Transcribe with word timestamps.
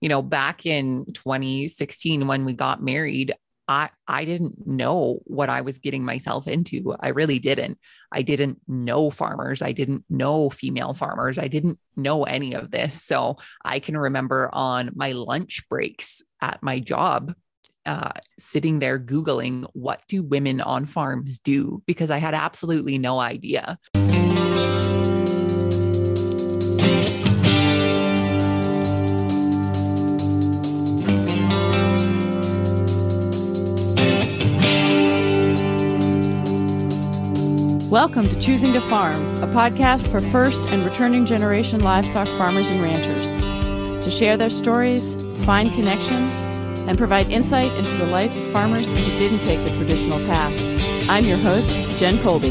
you 0.00 0.08
know, 0.08 0.22
back 0.22 0.66
in 0.66 1.06
2016 1.12 2.26
when 2.26 2.44
we 2.44 2.52
got 2.52 2.82
married, 2.82 3.34
I 3.66 3.90
I 4.06 4.24
didn't 4.24 4.66
know 4.66 5.20
what 5.24 5.50
I 5.50 5.60
was 5.60 5.78
getting 5.78 6.04
myself 6.04 6.48
into. 6.48 6.96
I 7.00 7.08
really 7.08 7.38
didn't. 7.38 7.78
I 8.10 8.22
didn't 8.22 8.60
know 8.66 9.10
farmers. 9.10 9.60
I 9.60 9.72
didn't 9.72 10.04
know 10.08 10.48
female 10.50 10.94
farmers. 10.94 11.38
I 11.38 11.48
didn't 11.48 11.78
know 11.96 12.24
any 12.24 12.54
of 12.54 12.70
this. 12.70 13.02
So 13.02 13.36
I 13.64 13.78
can 13.80 13.96
remember 13.96 14.48
on 14.52 14.90
my 14.94 15.12
lunch 15.12 15.64
breaks 15.68 16.22
at 16.40 16.62
my 16.62 16.80
job 16.80 17.34
uh, 17.88 18.12
sitting 18.38 18.80
there 18.80 18.98
Googling, 18.98 19.66
what 19.72 20.02
do 20.08 20.22
women 20.22 20.60
on 20.60 20.84
farms 20.84 21.38
do? 21.38 21.82
Because 21.86 22.10
I 22.10 22.18
had 22.18 22.34
absolutely 22.34 22.98
no 22.98 23.18
idea. 23.18 23.78
Welcome 37.90 38.28
to 38.28 38.38
Choosing 38.38 38.74
to 38.74 38.82
Farm, 38.82 39.16
a 39.42 39.46
podcast 39.46 40.10
for 40.10 40.20
first 40.20 40.68
and 40.68 40.84
returning 40.84 41.24
generation 41.24 41.80
livestock 41.80 42.28
farmers 42.28 42.68
and 42.68 42.82
ranchers. 42.82 43.34
To 44.04 44.10
share 44.10 44.36
their 44.36 44.50
stories, 44.50 45.14
find 45.46 45.72
connection, 45.72 46.28
and 46.86 46.98
provide 46.98 47.30
insight 47.30 47.72
into 47.78 47.96
the 47.96 48.04
life 48.04 48.36
of 48.36 48.44
farmers 48.52 48.92
who 48.92 49.16
didn't 49.16 49.40
take 49.40 49.64
the 49.64 49.74
traditional 49.74 50.18
path. 50.26 50.52
I'm 51.08 51.24
your 51.24 51.38
host, 51.38 51.70
Jen 51.98 52.22
Colby. 52.22 52.50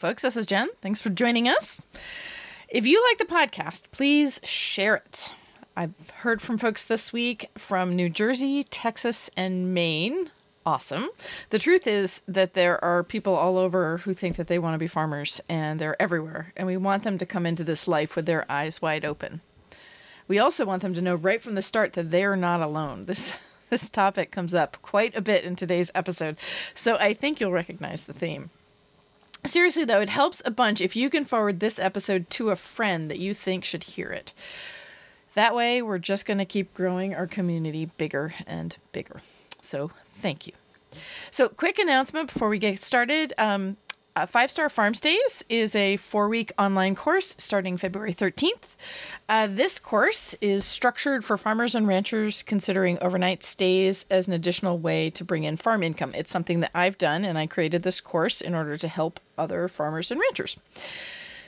Folks. 0.00 0.22
This 0.22 0.36
is 0.38 0.46
Jen. 0.46 0.70
Thanks 0.80 1.02
for 1.02 1.10
joining 1.10 1.46
us. 1.46 1.82
If 2.70 2.86
you 2.86 3.04
like 3.04 3.18
the 3.18 3.26
podcast, 3.26 3.82
please 3.92 4.40
share 4.42 4.96
it. 4.96 5.34
I've 5.76 5.92
heard 6.22 6.40
from 6.40 6.56
folks 6.56 6.82
this 6.82 7.12
week 7.12 7.50
from 7.58 7.94
New 7.94 8.08
Jersey, 8.08 8.64
Texas, 8.64 9.30
and 9.36 9.74
Maine. 9.74 10.30
Awesome. 10.64 11.10
The 11.50 11.58
truth 11.58 11.86
is 11.86 12.22
that 12.26 12.54
there 12.54 12.82
are 12.82 13.04
people 13.04 13.34
all 13.34 13.58
over 13.58 13.98
who 13.98 14.14
think 14.14 14.36
that 14.36 14.46
they 14.46 14.58
want 14.58 14.72
to 14.72 14.78
be 14.78 14.86
farmers, 14.86 15.38
and 15.50 15.78
they're 15.78 16.00
everywhere. 16.00 16.54
And 16.56 16.66
we 16.66 16.78
want 16.78 17.02
them 17.02 17.18
to 17.18 17.26
come 17.26 17.44
into 17.44 17.62
this 17.62 17.86
life 17.86 18.16
with 18.16 18.24
their 18.24 18.50
eyes 18.50 18.80
wide 18.80 19.04
open. 19.04 19.42
We 20.26 20.38
also 20.38 20.64
want 20.64 20.80
them 20.80 20.94
to 20.94 21.02
know 21.02 21.14
right 21.14 21.42
from 21.42 21.56
the 21.56 21.62
start 21.62 21.92
that 21.92 22.10
they're 22.10 22.36
not 22.36 22.62
alone. 22.62 23.04
This 23.04 23.34
this 23.68 23.90
topic 23.90 24.30
comes 24.30 24.54
up 24.54 24.78
quite 24.80 25.14
a 25.14 25.20
bit 25.20 25.44
in 25.44 25.56
today's 25.56 25.90
episode, 25.94 26.38
so 26.72 26.96
I 26.96 27.12
think 27.12 27.38
you'll 27.38 27.52
recognize 27.52 28.06
the 28.06 28.14
theme. 28.14 28.48
Seriously, 29.44 29.84
though, 29.84 30.00
it 30.00 30.10
helps 30.10 30.42
a 30.44 30.50
bunch 30.50 30.80
if 30.80 30.94
you 30.94 31.08
can 31.08 31.24
forward 31.24 31.60
this 31.60 31.78
episode 31.78 32.28
to 32.30 32.50
a 32.50 32.56
friend 32.56 33.10
that 33.10 33.18
you 33.18 33.32
think 33.32 33.64
should 33.64 33.84
hear 33.84 34.10
it. 34.10 34.32
That 35.34 35.54
way, 35.54 35.80
we're 35.80 35.98
just 35.98 36.26
going 36.26 36.38
to 36.38 36.44
keep 36.44 36.74
growing 36.74 37.14
our 37.14 37.26
community 37.26 37.86
bigger 37.86 38.34
and 38.46 38.76
bigger. 38.92 39.22
So, 39.62 39.92
thank 40.14 40.46
you. 40.46 40.52
So, 41.30 41.48
quick 41.48 41.78
announcement 41.78 42.32
before 42.32 42.48
we 42.48 42.58
get 42.58 42.80
started. 42.80 43.32
Um, 43.38 43.76
uh, 44.20 44.26
Five 44.26 44.50
Star 44.50 44.68
Farm 44.68 44.92
Stays 44.92 45.42
is 45.48 45.74
a 45.74 45.96
four 45.96 46.28
week 46.28 46.52
online 46.58 46.94
course 46.94 47.34
starting 47.38 47.78
February 47.78 48.12
13th. 48.12 48.76
Uh, 49.28 49.46
this 49.46 49.78
course 49.78 50.34
is 50.42 50.64
structured 50.64 51.24
for 51.24 51.38
farmers 51.38 51.74
and 51.74 51.88
ranchers 51.88 52.42
considering 52.42 52.98
overnight 53.00 53.42
stays 53.42 54.04
as 54.10 54.28
an 54.28 54.34
additional 54.34 54.78
way 54.78 55.08
to 55.10 55.24
bring 55.24 55.44
in 55.44 55.56
farm 55.56 55.82
income. 55.82 56.12
It's 56.14 56.30
something 56.30 56.60
that 56.60 56.70
I've 56.74 56.98
done, 56.98 57.24
and 57.24 57.38
I 57.38 57.46
created 57.46 57.82
this 57.82 58.00
course 58.00 58.42
in 58.42 58.54
order 58.54 58.76
to 58.76 58.88
help 58.88 59.20
other 59.38 59.68
farmers 59.68 60.10
and 60.10 60.20
ranchers. 60.20 60.58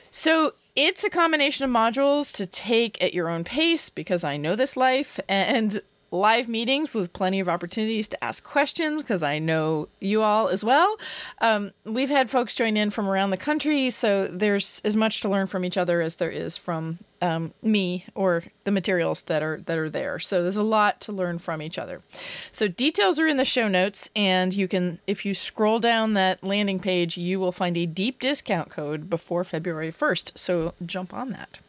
So, 0.09 0.53
it's 0.75 1.03
a 1.03 1.09
combination 1.09 1.65
of 1.65 1.69
modules 1.69 2.35
to 2.37 2.47
take 2.47 2.99
at 3.03 3.13
your 3.13 3.29
own 3.29 3.43
pace 3.43 3.89
because 3.89 4.23
I 4.23 4.37
know 4.37 4.55
this 4.55 4.75
life 4.75 5.19
and 5.29 5.79
live 6.13 6.47
meetings 6.47 6.93
with 6.93 7.11
plenty 7.11 7.39
of 7.39 7.49
opportunities 7.49 8.07
to 8.07 8.23
ask 8.23 8.43
questions 8.43 9.01
because 9.01 9.23
I 9.23 9.39
know 9.39 9.89
you 9.99 10.21
all 10.21 10.47
as 10.47 10.63
well. 10.63 10.95
Um, 11.41 11.71
we've 11.85 12.09
had 12.09 12.29
folks 12.29 12.53
join 12.53 12.77
in 12.77 12.91
from 12.91 13.09
around 13.09 13.31
the 13.31 13.37
country, 13.37 13.89
so 13.89 14.27
there's 14.27 14.79
as 14.85 14.95
much 14.95 15.21
to 15.21 15.29
learn 15.29 15.47
from 15.47 15.65
each 15.65 15.75
other 15.75 16.01
as 16.01 16.17
there 16.17 16.29
is 16.29 16.55
from 16.55 16.99
um, 17.21 17.53
me 17.63 18.05
or 18.13 18.43
the 18.63 18.71
materials 18.71 19.23
that 19.23 19.41
are 19.41 19.61
that 19.65 19.77
are 19.77 19.89
there. 19.89 20.19
So 20.19 20.43
there's 20.43 20.55
a 20.55 20.63
lot 20.63 21.01
to 21.01 21.11
learn 21.11 21.39
from 21.39 21.61
each 21.61 21.79
other. 21.79 22.01
So 22.51 22.67
details 22.67 23.17
are 23.17 23.27
in 23.27 23.37
the 23.37 23.45
show 23.45 23.67
notes, 23.67 24.09
and 24.15 24.53
you 24.53 24.67
can 24.67 24.99
if 25.07 25.25
you 25.25 25.33
scroll 25.33 25.79
down 25.79 26.13
that 26.13 26.43
landing 26.43 26.79
page, 26.79 27.17
you 27.17 27.39
will 27.39 27.51
find 27.51 27.75
a 27.75 27.87
deep 27.87 28.19
discount 28.19 28.69
code 28.69 29.09
before 29.09 29.43
February 29.43 29.91
1st. 29.91 30.37
So 30.37 30.75
jump 30.85 31.11
on 31.13 31.29
that. 31.29 31.59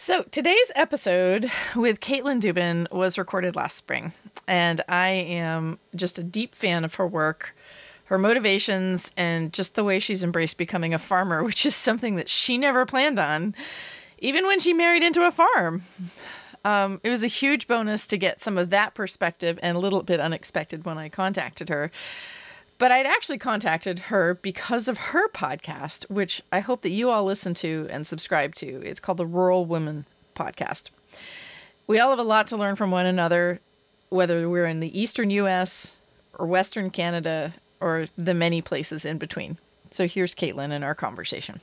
So 0.00 0.22
today's 0.30 0.70
episode 0.76 1.50
with 1.74 1.98
Katelyn 1.98 2.40
Duban 2.40 2.88
was 2.92 3.18
recorded 3.18 3.56
last 3.56 3.76
spring, 3.76 4.12
and 4.46 4.80
I 4.88 5.08
am 5.08 5.80
just 5.96 6.20
a 6.20 6.22
deep 6.22 6.54
fan 6.54 6.84
of 6.84 6.94
her 6.94 7.06
work, 7.06 7.56
her 8.04 8.16
motivations, 8.16 9.10
and 9.16 9.52
just 9.52 9.74
the 9.74 9.82
way 9.82 9.98
she's 9.98 10.22
embraced 10.22 10.56
becoming 10.56 10.94
a 10.94 11.00
farmer, 11.00 11.42
which 11.44 11.66
is 11.66 11.74
something 11.74 12.14
that 12.14 12.28
she 12.28 12.56
never 12.56 12.86
planned 12.86 13.18
on, 13.18 13.56
even 14.20 14.46
when 14.46 14.60
she 14.60 14.72
married 14.72 15.02
into 15.02 15.26
a 15.26 15.32
farm. 15.32 15.82
Um, 16.64 17.00
it 17.02 17.10
was 17.10 17.24
a 17.24 17.28
huge 17.28 17.66
bonus 17.66 18.06
to 18.06 18.16
get 18.16 18.40
some 18.40 18.56
of 18.56 18.70
that 18.70 18.94
perspective 18.94 19.58
and 19.62 19.76
a 19.76 19.80
little 19.80 20.04
bit 20.04 20.20
unexpected 20.20 20.84
when 20.84 20.96
I 20.96 21.08
contacted 21.08 21.70
her. 21.70 21.90
But 22.78 22.92
I'd 22.92 23.06
actually 23.06 23.38
contacted 23.38 23.98
her 23.98 24.34
because 24.34 24.86
of 24.86 24.98
her 24.98 25.28
podcast, 25.30 26.08
which 26.08 26.42
I 26.52 26.60
hope 26.60 26.82
that 26.82 26.90
you 26.90 27.10
all 27.10 27.24
listen 27.24 27.52
to 27.54 27.88
and 27.90 28.06
subscribe 28.06 28.54
to. 28.56 28.80
It's 28.82 29.00
called 29.00 29.18
the 29.18 29.26
Rural 29.26 29.66
Women 29.66 30.06
Podcast. 30.36 30.90
We 31.88 31.98
all 31.98 32.10
have 32.10 32.20
a 32.20 32.22
lot 32.22 32.46
to 32.48 32.56
learn 32.56 32.76
from 32.76 32.92
one 32.92 33.06
another, 33.06 33.60
whether 34.10 34.48
we're 34.48 34.66
in 34.66 34.78
the 34.78 34.98
Eastern 34.98 35.30
US 35.30 35.96
or 36.38 36.46
Western 36.46 36.90
Canada 36.90 37.54
or 37.80 38.06
the 38.16 38.34
many 38.34 38.62
places 38.62 39.04
in 39.04 39.18
between. 39.18 39.58
So 39.90 40.06
here's 40.06 40.34
Katelyn 40.34 40.70
in 40.70 40.84
our 40.84 40.94
conversation. 40.94 41.60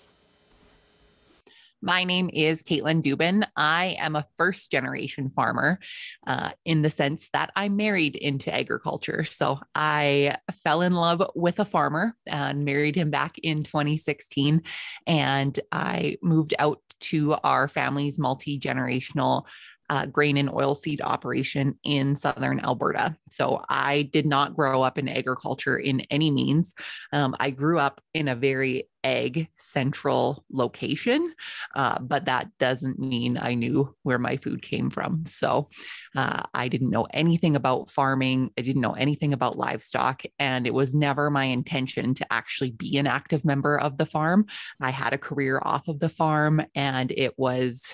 My 1.86 2.04
name 2.04 2.32
is 2.34 2.64
Katelyn 2.64 3.04
Duban. 3.04 3.46
I 3.56 3.96
am 4.00 4.16
a 4.16 4.26
first 4.38 4.72
generation 4.72 5.30
farmer 5.30 5.78
uh, 6.26 6.50
in 6.66 6.82
the 6.82 6.90
sense 6.90 7.30
that 7.34 7.52
I 7.56 7.70
married 7.70 8.16
into 8.16 8.52
agriculture. 8.52 9.24
So 9.24 9.60
I 9.76 10.38
fell 10.64 10.82
in 10.82 10.96
love 10.96 11.22
with 11.36 11.60
a 11.60 11.66
farmer 11.66 12.16
and 12.26 12.66
married 12.66 12.96
him 12.96 13.12
back 13.12 13.38
in 13.38 13.64
2016. 13.64 14.64
And 15.06 15.60
I 15.72 16.18
moved 16.24 16.56
out 16.58 16.80
to 17.02 17.34
our 17.44 17.68
family's 17.68 18.18
multi 18.18 18.60
generational 18.60 19.46
uh, 19.90 20.06
grain 20.06 20.38
and 20.38 20.50
oilseed 20.50 21.02
operation 21.02 21.78
in 21.84 22.16
southern 22.16 22.60
Alberta. 22.60 23.16
So 23.30 23.64
I 23.70 24.04
did 24.04 24.26
not 24.26 24.56
grow 24.56 24.82
up 24.82 24.98
in 24.98 25.08
agriculture 25.08 25.78
in 25.78 26.02
any 26.10 26.32
means. 26.32 26.74
Um, 27.12 27.36
I 27.40 27.52
grew 27.52 27.80
up 27.80 28.02
in 28.14 28.28
a 28.28 28.36
very 28.36 28.90
ag 29.04 29.48
central 29.58 30.44
location, 30.52 31.34
uh, 31.76 32.00
but 32.00 32.26
that 32.26 32.48
doesn't 32.58 32.98
mean 32.98 33.38
I 33.38 33.54
knew 33.54 33.96
where 34.02 34.18
my 34.18 34.36
food 34.38 34.64
came 34.64 34.90
from. 34.90 35.26
So 35.28 35.70
uh, 36.16 36.42
I 36.54 36.68
didn't 36.68 36.90
know 36.90 37.08
anything 37.14 37.56
about 37.56 37.92
farming. 37.92 38.50
I 38.58 38.62
didn't 38.64 38.82
know 38.82 38.94
anything 38.94 39.32
about 39.32 39.58
livestock. 39.58 40.24
And 40.40 40.66
it 40.66 40.74
was 40.74 40.96
never 40.96 41.30
my 41.30 41.46
intention 41.46 42.16
to 42.16 42.34
actually 42.34 42.72
be 42.72 42.98
an 42.98 43.06
active 43.06 43.46
member 43.46 43.80
of 43.80 43.98
the 43.98 44.08
farm. 44.08 44.48
I 44.82 44.90
had 44.90 45.14
a 45.14 45.20
career 45.20 45.62
off 45.64 45.88
of 45.88 46.00
the 46.00 46.10
farm, 46.10 46.62
and 46.74 47.12
it 47.12 47.38
was 47.38 47.94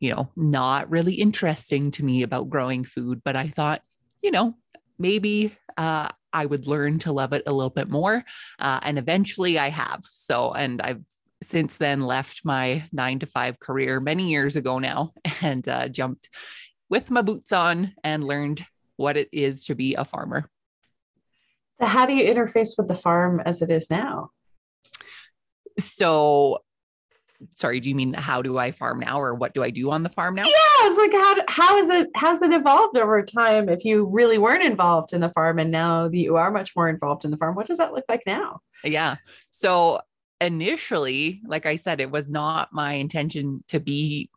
you 0.00 0.14
know, 0.14 0.30
not 0.36 0.90
really 0.90 1.14
interesting 1.14 1.90
to 1.92 2.04
me 2.04 2.22
about 2.22 2.50
growing 2.50 2.84
food. 2.84 3.22
But 3.24 3.36
I 3.36 3.48
thought, 3.48 3.82
you 4.22 4.30
know, 4.30 4.54
maybe 4.98 5.56
uh, 5.76 6.08
I 6.32 6.46
would 6.46 6.66
learn 6.66 6.98
to 7.00 7.12
love 7.12 7.32
it 7.32 7.42
a 7.46 7.52
little 7.52 7.70
bit 7.70 7.88
more. 7.88 8.24
Uh, 8.58 8.80
and 8.82 8.98
eventually 8.98 9.58
I 9.58 9.70
have. 9.70 10.02
So, 10.10 10.52
and 10.52 10.80
I've 10.80 11.02
since 11.42 11.76
then 11.76 12.02
left 12.02 12.44
my 12.44 12.84
nine 12.92 13.20
to 13.20 13.26
five 13.26 13.60
career 13.60 14.00
many 14.00 14.28
years 14.28 14.56
ago 14.56 14.78
now 14.78 15.12
and 15.40 15.66
uh, 15.68 15.88
jumped 15.88 16.28
with 16.88 17.10
my 17.10 17.22
boots 17.22 17.52
on 17.52 17.94
and 18.02 18.24
learned 18.24 18.64
what 18.96 19.16
it 19.16 19.28
is 19.32 19.64
to 19.66 19.74
be 19.74 19.94
a 19.94 20.04
farmer. 20.04 20.50
So, 21.80 21.86
how 21.86 22.06
do 22.06 22.14
you 22.14 22.24
interface 22.32 22.70
with 22.76 22.88
the 22.88 22.96
farm 22.96 23.40
as 23.44 23.62
it 23.62 23.70
is 23.70 23.88
now? 23.88 24.30
So, 25.78 26.58
sorry, 27.54 27.80
do 27.80 27.88
you 27.88 27.94
mean 27.94 28.14
how 28.14 28.42
do 28.42 28.58
I 28.58 28.70
farm 28.70 29.00
now 29.00 29.20
or 29.20 29.34
what 29.34 29.54
do 29.54 29.62
I 29.62 29.70
do 29.70 29.90
on 29.90 30.02
the 30.02 30.08
farm 30.08 30.34
now? 30.34 30.44
Yeah, 30.44 30.52
it's 30.82 30.98
like 30.98 31.12
how 31.12 31.36
how 31.48 31.78
is 31.78 31.90
it 31.90 32.08
has 32.14 32.42
it 32.42 32.52
evolved 32.52 32.96
over 32.96 33.22
time? 33.22 33.68
If 33.68 33.84
you 33.84 34.06
really 34.06 34.38
weren't 34.38 34.62
involved 34.62 35.12
in 35.12 35.20
the 35.20 35.30
farm 35.30 35.58
and 35.58 35.70
now 35.70 36.08
that 36.08 36.16
you 36.16 36.36
are 36.36 36.50
much 36.50 36.74
more 36.74 36.88
involved 36.88 37.24
in 37.24 37.30
the 37.30 37.36
farm, 37.36 37.54
what 37.54 37.66
does 37.66 37.78
that 37.78 37.92
look 37.92 38.04
like 38.08 38.22
now? 38.26 38.60
Yeah. 38.84 39.16
So 39.50 40.00
initially, 40.40 41.40
like 41.46 41.66
I 41.66 41.76
said, 41.76 42.00
it 42.00 42.10
was 42.10 42.28
not 42.28 42.72
my 42.72 42.94
intention 42.94 43.62
to 43.68 43.80
be 43.80 44.30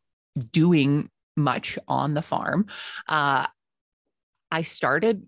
doing 0.52 1.10
much 1.36 1.78
on 1.88 2.14
the 2.14 2.22
farm. 2.22 2.68
Uh, 3.08 3.48
I 4.52 4.62
started 4.64 5.28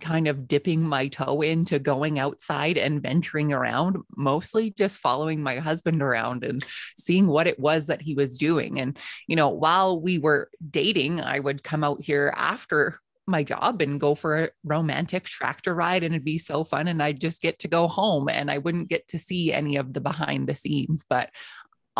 kind 0.00 0.28
of 0.28 0.48
dipping 0.48 0.82
my 0.82 1.08
toe 1.08 1.42
into 1.42 1.78
going 1.78 2.18
outside 2.18 2.76
and 2.76 3.02
venturing 3.02 3.52
around, 3.52 3.98
mostly 4.16 4.70
just 4.70 5.00
following 5.00 5.42
my 5.42 5.56
husband 5.56 6.02
around 6.02 6.44
and 6.44 6.64
seeing 6.98 7.26
what 7.26 7.46
it 7.46 7.58
was 7.58 7.86
that 7.86 8.02
he 8.02 8.14
was 8.14 8.38
doing. 8.38 8.80
And, 8.80 8.98
you 9.26 9.36
know, 9.36 9.48
while 9.48 10.00
we 10.00 10.18
were 10.18 10.50
dating, 10.70 11.20
I 11.20 11.40
would 11.40 11.62
come 11.62 11.84
out 11.84 12.00
here 12.00 12.32
after 12.36 13.00
my 13.30 13.42
job 13.42 13.80
and 13.80 14.00
go 14.00 14.14
for 14.14 14.44
a 14.44 14.50
romantic 14.64 15.24
tractor 15.24 15.74
ride 15.74 16.02
and 16.02 16.14
it'd 16.14 16.24
be 16.24 16.38
so 16.38 16.64
fun 16.64 16.88
and 16.88 17.02
I'd 17.02 17.20
just 17.20 17.40
get 17.40 17.60
to 17.60 17.68
go 17.68 17.88
home 17.88 18.28
and 18.28 18.50
I 18.50 18.58
wouldn't 18.58 18.88
get 18.88 19.06
to 19.08 19.18
see 19.18 19.52
any 19.52 19.76
of 19.76 19.92
the 19.92 20.00
behind 20.00 20.48
the 20.48 20.54
scenes 20.54 21.04
but 21.08 21.30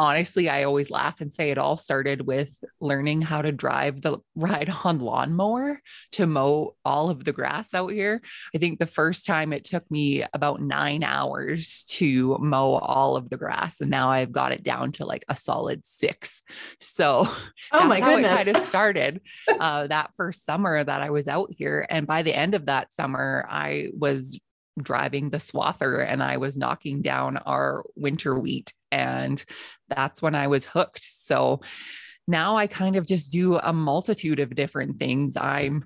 honestly, 0.00 0.48
I 0.48 0.62
always 0.62 0.88
laugh 0.88 1.20
and 1.20 1.32
say 1.32 1.50
it 1.50 1.58
all 1.58 1.76
started 1.76 2.26
with 2.26 2.58
learning 2.80 3.20
how 3.20 3.42
to 3.42 3.52
drive 3.52 4.00
the 4.00 4.16
ride 4.34 4.72
on 4.82 4.98
lawnmower 4.98 5.78
to 6.12 6.26
mow 6.26 6.74
all 6.86 7.10
of 7.10 7.22
the 7.22 7.32
grass 7.32 7.74
out 7.74 7.92
here. 7.92 8.22
I 8.54 8.58
think 8.58 8.78
the 8.78 8.86
first 8.86 9.26
time 9.26 9.52
it 9.52 9.64
took 9.64 9.88
me 9.90 10.24
about 10.32 10.62
nine 10.62 11.04
hours 11.04 11.84
to 11.90 12.38
mow 12.40 12.76
all 12.76 13.14
of 13.14 13.28
the 13.28 13.36
grass, 13.36 13.82
and 13.82 13.90
now 13.90 14.10
I've 14.10 14.32
got 14.32 14.52
it 14.52 14.62
down 14.62 14.92
to 14.92 15.04
like 15.04 15.26
a 15.28 15.36
solid 15.36 15.84
six. 15.84 16.42
So 16.80 17.28
oh 17.72 17.84
my 17.84 18.00
how 18.00 18.14
goodness. 18.14 18.32
it 18.32 18.44
kind 18.44 18.56
of 18.56 18.64
started 18.64 19.20
uh, 19.48 19.86
that 19.88 20.12
first 20.16 20.46
summer 20.46 20.82
that 20.82 21.02
I 21.02 21.10
was 21.10 21.28
out 21.28 21.52
here. 21.52 21.86
And 21.90 22.06
by 22.06 22.22
the 22.22 22.34
end 22.34 22.54
of 22.54 22.66
that 22.66 22.94
summer, 22.94 23.46
I 23.50 23.88
was 23.92 24.40
driving 24.80 25.28
the 25.28 25.36
swather 25.36 26.02
and 26.06 26.22
I 26.22 26.38
was 26.38 26.56
knocking 26.56 27.02
down 27.02 27.36
our 27.36 27.84
winter 27.96 28.38
wheat 28.38 28.72
and 28.90 29.44
that's 29.88 30.22
when 30.22 30.34
I 30.34 30.46
was 30.46 30.64
hooked. 30.64 31.04
So 31.04 31.60
now 32.26 32.56
I 32.56 32.66
kind 32.66 32.96
of 32.96 33.06
just 33.06 33.32
do 33.32 33.58
a 33.58 33.72
multitude 33.72 34.40
of 34.40 34.54
different 34.54 34.98
things. 34.98 35.36
I'm 35.36 35.84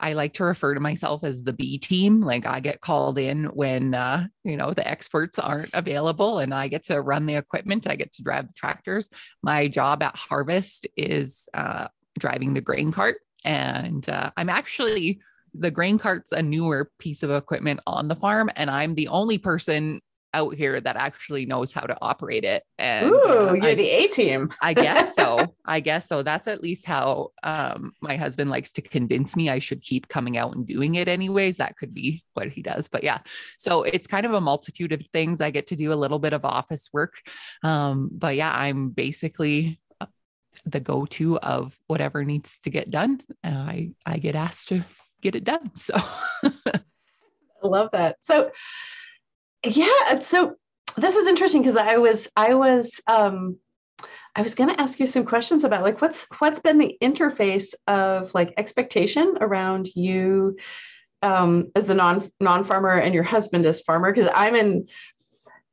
I 0.00 0.14
like 0.14 0.34
to 0.34 0.44
refer 0.44 0.74
to 0.74 0.80
myself 0.80 1.24
as 1.24 1.42
the 1.42 1.52
B 1.52 1.78
team. 1.78 2.20
Like 2.20 2.46
I 2.46 2.60
get 2.60 2.80
called 2.80 3.16
in 3.16 3.44
when 3.44 3.94
uh, 3.94 4.26
you 4.42 4.56
know 4.56 4.72
the 4.72 4.86
experts 4.86 5.38
aren't 5.38 5.70
available, 5.72 6.40
and 6.40 6.52
I 6.52 6.68
get 6.68 6.82
to 6.84 7.00
run 7.00 7.26
the 7.26 7.36
equipment. 7.36 7.86
I 7.88 7.96
get 7.96 8.12
to 8.14 8.22
drive 8.22 8.48
the 8.48 8.54
tractors. 8.54 9.08
My 9.42 9.68
job 9.68 10.02
at 10.02 10.16
Harvest 10.16 10.86
is 10.96 11.48
uh, 11.54 11.88
driving 12.18 12.54
the 12.54 12.60
grain 12.60 12.92
cart, 12.92 13.18
and 13.44 14.06
uh, 14.08 14.30
I'm 14.36 14.48
actually 14.48 15.20
the 15.54 15.70
grain 15.70 15.98
cart's 15.98 16.32
a 16.32 16.42
newer 16.42 16.90
piece 16.98 17.22
of 17.22 17.30
equipment 17.30 17.80
on 17.86 18.08
the 18.08 18.16
farm, 18.16 18.50
and 18.56 18.70
I'm 18.70 18.94
the 18.94 19.08
only 19.08 19.38
person 19.38 20.00
out 20.34 20.54
here 20.54 20.80
that 20.80 20.96
actually 20.96 21.46
knows 21.46 21.72
how 21.72 21.82
to 21.82 21.96
operate 22.02 22.44
it. 22.44 22.64
And 22.78 23.10
Ooh, 23.10 23.22
uh, 23.22 23.52
you're 23.52 23.64
I, 23.64 23.74
the 23.74 23.88
A 23.88 24.08
team. 24.08 24.52
I 24.60 24.74
guess 24.74 25.14
so. 25.16 25.54
I 25.64 25.80
guess 25.80 26.08
so. 26.08 26.22
That's 26.22 26.48
at 26.48 26.62
least 26.62 26.84
how 26.84 27.30
um, 27.42 27.92
my 28.02 28.16
husband 28.16 28.50
likes 28.50 28.72
to 28.72 28.82
convince 28.82 29.36
me 29.36 29.48
I 29.48 29.60
should 29.60 29.80
keep 29.80 30.08
coming 30.08 30.36
out 30.36 30.54
and 30.54 30.66
doing 30.66 30.96
it 30.96 31.08
anyways. 31.08 31.56
That 31.56 31.76
could 31.76 31.94
be 31.94 32.24
what 32.34 32.48
he 32.48 32.60
does. 32.60 32.88
But 32.88 33.04
yeah, 33.04 33.18
so 33.56 33.84
it's 33.84 34.06
kind 34.06 34.26
of 34.26 34.34
a 34.34 34.40
multitude 34.40 34.92
of 34.92 35.02
things. 35.12 35.40
I 35.40 35.50
get 35.50 35.68
to 35.68 35.76
do 35.76 35.92
a 35.92 35.94
little 35.94 36.18
bit 36.18 36.32
of 36.32 36.44
office 36.44 36.90
work. 36.92 37.14
Um, 37.62 38.10
but 38.12 38.34
yeah, 38.34 38.52
I'm 38.52 38.90
basically 38.90 39.80
uh, 40.00 40.06
the 40.66 40.80
go-to 40.80 41.38
of 41.38 41.78
whatever 41.86 42.24
needs 42.24 42.58
to 42.64 42.70
get 42.70 42.90
done. 42.90 43.20
And 43.42 43.56
I, 43.56 43.90
I 44.04 44.18
get 44.18 44.34
asked 44.34 44.68
to 44.68 44.84
get 45.22 45.36
it 45.36 45.44
done. 45.44 45.74
So 45.74 45.94
I 46.44 47.66
love 47.66 47.90
that. 47.92 48.16
So 48.20 48.50
yeah 49.64 50.20
so 50.20 50.54
this 50.96 51.16
is 51.16 51.26
interesting 51.26 51.62
because 51.62 51.76
i 51.76 51.96
was 51.96 52.28
i 52.36 52.54
was 52.54 53.00
um 53.06 53.56
i 54.36 54.42
was 54.42 54.54
going 54.54 54.68
to 54.68 54.80
ask 54.80 55.00
you 55.00 55.06
some 55.06 55.24
questions 55.24 55.64
about 55.64 55.82
like 55.82 56.00
what's 56.00 56.26
what's 56.38 56.58
been 56.58 56.78
the 56.78 56.96
interface 57.02 57.74
of 57.86 58.32
like 58.34 58.54
expectation 58.56 59.36
around 59.40 59.88
you 59.94 60.56
um 61.22 61.70
as 61.74 61.86
the 61.86 61.94
non 61.94 62.30
non 62.40 62.64
farmer 62.64 62.98
and 62.98 63.14
your 63.14 63.22
husband 63.22 63.64
as 63.66 63.80
farmer? 63.80 64.12
Because 64.12 64.30
i'm 64.34 64.54
in 64.54 64.86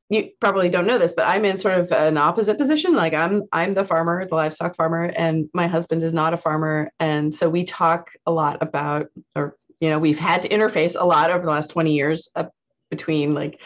you 0.10 0.30
probably 0.40 0.70
don't 0.70 0.88
know 0.88 0.98
this 0.98 1.14
but 1.14 1.28
i'm 1.28 1.46
in 1.46 1.58
sort 1.58 1.78
of 1.78 1.92
an 1.92 2.18
opposite 2.18 2.58
position. 2.58 2.96
Like 2.96 3.14
i'm 3.14 3.44
i'm 3.52 3.74
the 3.74 3.86
farmer 3.86 4.26
the 4.26 4.36
livestock 4.36 4.76
farmer 4.76 5.04
and 5.04 5.50
my 5.54 5.68
husband 5.68 6.04
is 6.04 6.14
not 6.14 6.34
a 6.34 6.38
farmer. 6.38 6.92
And 7.00 7.34
so 7.34 7.50
we 7.50 7.66
talk 7.66 8.12
a 8.26 8.32
lot 8.32 8.62
about 8.62 9.08
or 9.36 9.58
you 9.80 9.90
know 9.90 10.00
we've 10.00 10.20
had 10.20 10.44
to 10.44 10.50
interface 10.50 10.96
a 11.00 11.06
lot 11.06 11.32
over 11.32 11.44
the 11.44 11.52
last 11.52 11.72
20 11.72 11.94
years 11.94 12.30
uh, 12.36 12.46
between 12.92 13.34
like 13.34 13.60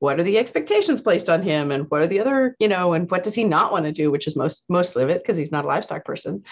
what 0.00 0.18
are 0.18 0.24
the 0.24 0.36
expectations 0.36 1.00
placed 1.00 1.30
on 1.30 1.42
him 1.42 1.70
and 1.70 1.88
what 1.88 2.02
are 2.02 2.08
the 2.08 2.20
other 2.20 2.54
you 2.58 2.68
know 2.68 2.92
and 2.92 3.10
what 3.10 3.22
does 3.22 3.34
he 3.34 3.44
not 3.44 3.72
want 3.72 3.86
to 3.86 3.92
do 3.92 4.10
which 4.10 4.26
is 4.26 4.36
most 4.36 4.64
mostly 4.68 5.02
of 5.02 5.08
it 5.08 5.22
because 5.22 5.38
he's 5.38 5.52
not 5.52 5.64
a 5.64 5.68
livestock 5.68 6.04
person. 6.04 6.42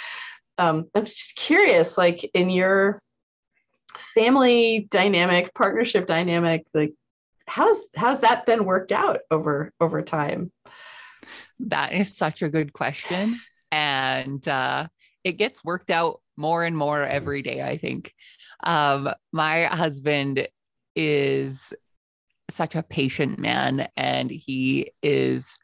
Um, 0.56 0.88
i'm 0.94 1.04
just 1.04 1.36
curious 1.36 1.98
like 1.98 2.28
in 2.32 2.48
your 2.48 3.02
family 4.14 4.86
dynamic 4.90 5.52
partnership 5.54 6.06
dynamic 6.06 6.64
like 6.72 6.94
how's 7.46 7.80
how's 7.96 8.20
that 8.20 8.46
been 8.46 8.64
worked 8.64 8.92
out 8.92 9.20
over 9.30 9.72
over 9.80 10.00
time? 10.02 10.52
That 11.58 11.92
is 11.92 12.16
such 12.16 12.42
a 12.42 12.48
good 12.48 12.72
question 12.72 13.40
and 13.72 14.46
uh, 14.46 14.86
it 15.24 15.32
gets 15.32 15.64
worked 15.64 15.90
out 15.90 16.20
more 16.36 16.64
and 16.64 16.76
more 16.76 17.02
every 17.02 17.42
day 17.42 17.62
i 17.62 17.76
think. 17.76 18.14
Um, 18.62 19.10
my 19.32 19.64
husband 19.64 20.46
is 20.94 21.74
such 22.50 22.74
a 22.74 22.82
patient 22.82 23.38
man 23.38 23.88
and 23.96 24.30
he 24.30 24.92
is 25.02 25.56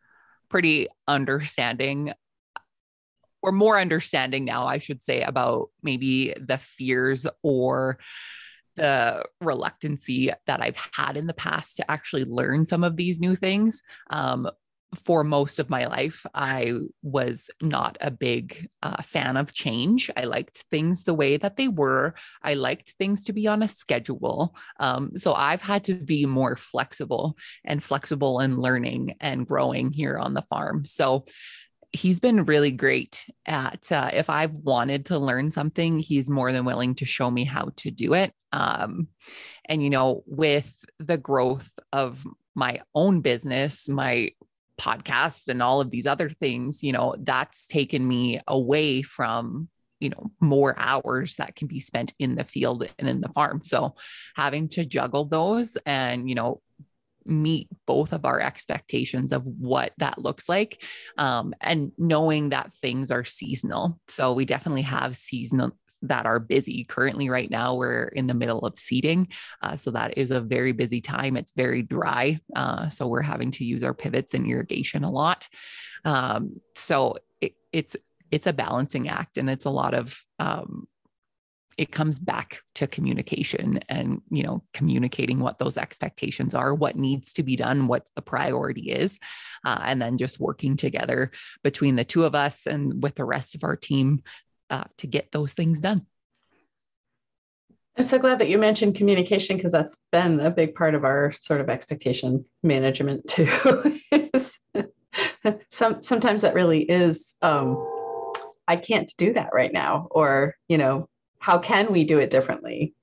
pretty 0.49 0.88
understanding 1.09 2.12
or 3.43 3.53
more 3.53 3.79
understanding 3.79 4.44
now, 4.44 4.67
I 4.67 4.79
should 4.79 5.03
say, 5.03 5.23
about 5.23 5.71
maybe 5.83 6.35
the 6.38 6.59
fears 6.59 7.27
or 7.43 7.99
the 8.75 9.25
reluctancy 9.41 10.33
that 10.47 10.61
I've 10.61 10.79
had 10.93 11.17
in 11.17 11.27
the 11.27 11.35
past 11.35 11.77
to 11.77 11.91
actually 11.91 12.25
learn 12.25 12.67
some 12.67 12.83
of 12.83 12.97
these 12.97 13.21
new 13.21 13.37
things. 13.37 13.82
Um, 14.11 14.49
for 14.96 15.25
most 15.25 15.58
of 15.58 15.70
my 15.70 15.87
life, 15.87 16.25
I 16.34 16.72
was 17.02 17.50
not 17.62 17.96
a 18.00 18.10
big 18.10 18.69
uh, 18.82 19.02
fan 19.02 19.37
of 19.37 19.52
change. 19.52 20.10
I 20.16 20.25
liked 20.25 20.64
things 20.70 21.04
the 21.04 21.14
way 21.14 21.37
that 21.37 21.56
they 21.56 21.69
were. 21.69 22.14
I 22.43 22.54
liked 22.54 22.94
things 22.98 23.25
to 23.25 23.32
be 23.32 23.46
on 23.46 23.62
a 23.62 23.69
schedule. 23.69 24.56
Um, 24.81 25.12
so 25.16 25.34
I've 25.34 25.62
had 25.62 25.84
to 25.84 25.94
be 25.94 26.26
more 26.26 26.56
flexible 26.56 27.37
and 27.65 27.82
flexible 27.82 28.41
in 28.41 28.60
learning 28.60 29.15
and 29.20 29.46
growing 29.46 29.93
here 29.93 30.19
on 30.19 30.34
the 30.34 30.46
farm. 30.50 30.84
So 30.84 31.26
he's 31.93 32.20
been 32.20 32.44
really 32.44 32.72
great 32.72 33.24
at 33.46 33.91
uh, 33.91 34.10
if 34.12 34.29
I've 34.29 34.53
wanted 34.53 35.06
to 35.06 35.19
learn 35.19 35.50
something, 35.50 35.98
he's 35.98 36.29
more 36.29 36.53
than 36.53 36.65
willing 36.65 36.94
to 36.96 37.05
show 37.05 37.31
me 37.31 37.44
how 37.44 37.70
to 37.79 37.91
do 37.91 38.15
it. 38.15 38.32
Um, 38.53 39.08
and, 39.67 39.82
you 39.82 39.91
know, 39.91 40.22
with 40.26 40.84
the 40.98 41.19
growth 41.19 41.70
of 41.93 42.24
my 42.55 42.81
own 42.94 43.20
business, 43.20 43.88
my 43.88 44.31
podcast 44.79 45.49
and 45.49 45.63
all 45.63 45.81
of 45.81 45.91
these 45.91 46.06
other 46.06 46.29
things, 46.29 46.83
you 46.83 46.93
know, 46.93 47.15
that's 47.19 47.67
taken 47.67 48.06
me 48.06 48.41
away 48.47 49.03
from 49.03 49.69
you 49.99 50.11
know 50.11 50.31
more 50.41 50.75
hours 50.79 51.37
that 51.37 51.56
can 51.56 51.69
be 51.69 51.81
spent 51.81 52.13
in 52.19 52.35
the 52.35 52.45
field 52.45 52.87
and 52.99 53.09
in 53.09 53.21
the 53.21 53.31
farm. 53.31 53.63
So 53.65 53.95
having 54.35 54.69
to 54.71 54.85
juggle 54.85 55.25
those 55.25 55.77
and 55.87 56.29
you 56.29 56.35
know 56.35 56.61
meet 57.25 57.69
both 57.87 58.13
of 58.13 58.25
our 58.25 58.41
expectations 58.41 59.33
of 59.33 59.47
what 59.47 59.93
that 59.99 60.19
looks 60.19 60.49
like 60.49 60.83
um, 61.19 61.55
and 61.61 61.93
knowing 61.99 62.51
that 62.51 62.73
things 62.81 63.11
are 63.11 63.25
seasonal. 63.25 63.99
So 64.09 64.33
we 64.33 64.45
definitely 64.45 64.83
have 64.83 65.17
seasonal 65.17 65.77
that 66.03 66.26
are 66.26 66.38
busy. 66.38 66.84
Currently, 66.84 67.29
right 67.29 67.50
now, 67.50 67.74
we're 67.74 68.05
in 68.05 68.26
the 68.26 68.34
middle 68.34 68.60
of 68.60 68.79
seeding. 68.79 69.29
Uh, 69.62 69.76
so 69.76 69.91
that 69.93 70.17
is 70.19 70.31
a 70.31 70.41
very 70.41 70.72
busy 70.72 71.00
time. 71.00 71.36
It's 71.36 71.53
very 71.53 71.82
dry. 71.82 72.41
Uh, 72.55 72.88
so 72.88 73.06
we're 73.06 73.22
having 73.22 73.50
to 73.53 73.65
use 73.65 73.82
our 73.82 73.94
pivots 73.94 74.34
and 74.34 74.46
irrigation 74.46 75.05
a 75.05 75.10
lot. 75.10 75.48
Um, 76.05 76.60
so 76.74 77.17
it, 77.41 77.55
it's 77.72 77.96
it's 78.31 78.46
a 78.46 78.53
balancing 78.53 79.08
act 79.08 79.38
and 79.38 79.48
it's 79.48 79.67
a 79.67 79.70
lot 79.70 79.94
of 79.94 80.20
um, 80.38 80.88
it 81.76 81.93
comes 81.93 82.19
back 82.19 82.62
to 82.74 82.86
communication 82.86 83.81
and 83.88 84.22
you 84.31 84.43
know 84.43 84.62
communicating 84.72 85.38
what 85.38 85.58
those 85.58 85.76
expectations 85.76 86.55
are 86.55 86.74
what 86.74 86.96
needs 86.96 87.32
to 87.34 87.43
be 87.43 87.56
done 87.56 87.86
what 87.86 88.08
the 88.17 88.22
priority 88.22 88.91
is 88.93 89.19
uh, 89.65 89.79
and 89.82 90.00
then 90.00 90.17
just 90.17 90.41
working 90.41 90.76
together 90.76 91.31
between 91.62 91.96
the 91.96 92.05
two 92.05 92.24
of 92.24 92.34
us 92.34 92.67
and 92.67 93.03
with 93.03 93.15
the 93.15 93.24
rest 93.24 93.55
of 93.55 93.65
our 93.65 93.76
team 93.76 94.22
uh, 94.70 94.85
to 94.99 95.06
get 95.06 95.32
those 95.32 95.53
things 95.53 95.81
done. 95.81 96.06
I'm 97.96 98.05
so 98.05 98.19
glad 98.19 98.41
that 98.41 98.51
you 98.51 98.58
mentioned 98.58 98.96
communication 98.96 99.56
because 99.56 99.73
that's 99.73 99.96
been 100.13 100.39
a 100.41 100.51
big 100.51 100.75
part 100.75 100.94
of 100.94 101.05
our 101.05 101.32
sort 101.41 101.63
of 101.63 101.70
expectation 101.70 102.44
management 102.63 103.27
too. 103.27 104.01
Some 105.70 106.03
sometimes 106.03 106.43
that 106.43 106.55
really 106.55 106.82
is 106.82 107.37
um, 107.41 107.82
I 108.69 108.77
can't 108.77 109.11
do 109.17 109.32
that 109.32 109.51
right 109.55 109.73
now, 109.73 110.08
or 110.11 110.56
you 110.69 110.77
know, 110.77 111.08
how 111.39 111.58
can 111.58 111.91
we 111.91 112.05
do 112.05 112.19
it 112.19 112.31
differently? 112.31 112.94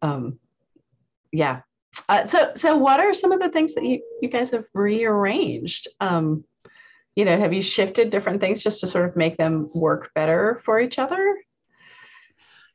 Um, 0.00 0.38
yeah. 1.30 1.60
Uh, 2.08 2.26
so, 2.26 2.52
so 2.56 2.78
what 2.78 3.00
are 3.00 3.12
some 3.14 3.32
of 3.32 3.40
the 3.40 3.50
things 3.50 3.74
that 3.74 3.84
you 3.84 4.02
you 4.20 4.28
guys 4.28 4.50
have 4.50 4.64
rearranged? 4.74 5.88
Um, 6.00 6.44
you 7.16 7.24
know, 7.24 7.38
have 7.38 7.52
you 7.52 7.62
shifted 7.62 8.10
different 8.10 8.40
things 8.40 8.62
just 8.62 8.80
to 8.80 8.86
sort 8.86 9.08
of 9.08 9.16
make 9.16 9.36
them 9.36 9.70
work 9.74 10.10
better 10.14 10.60
for 10.64 10.80
each 10.80 10.98
other? 10.98 11.36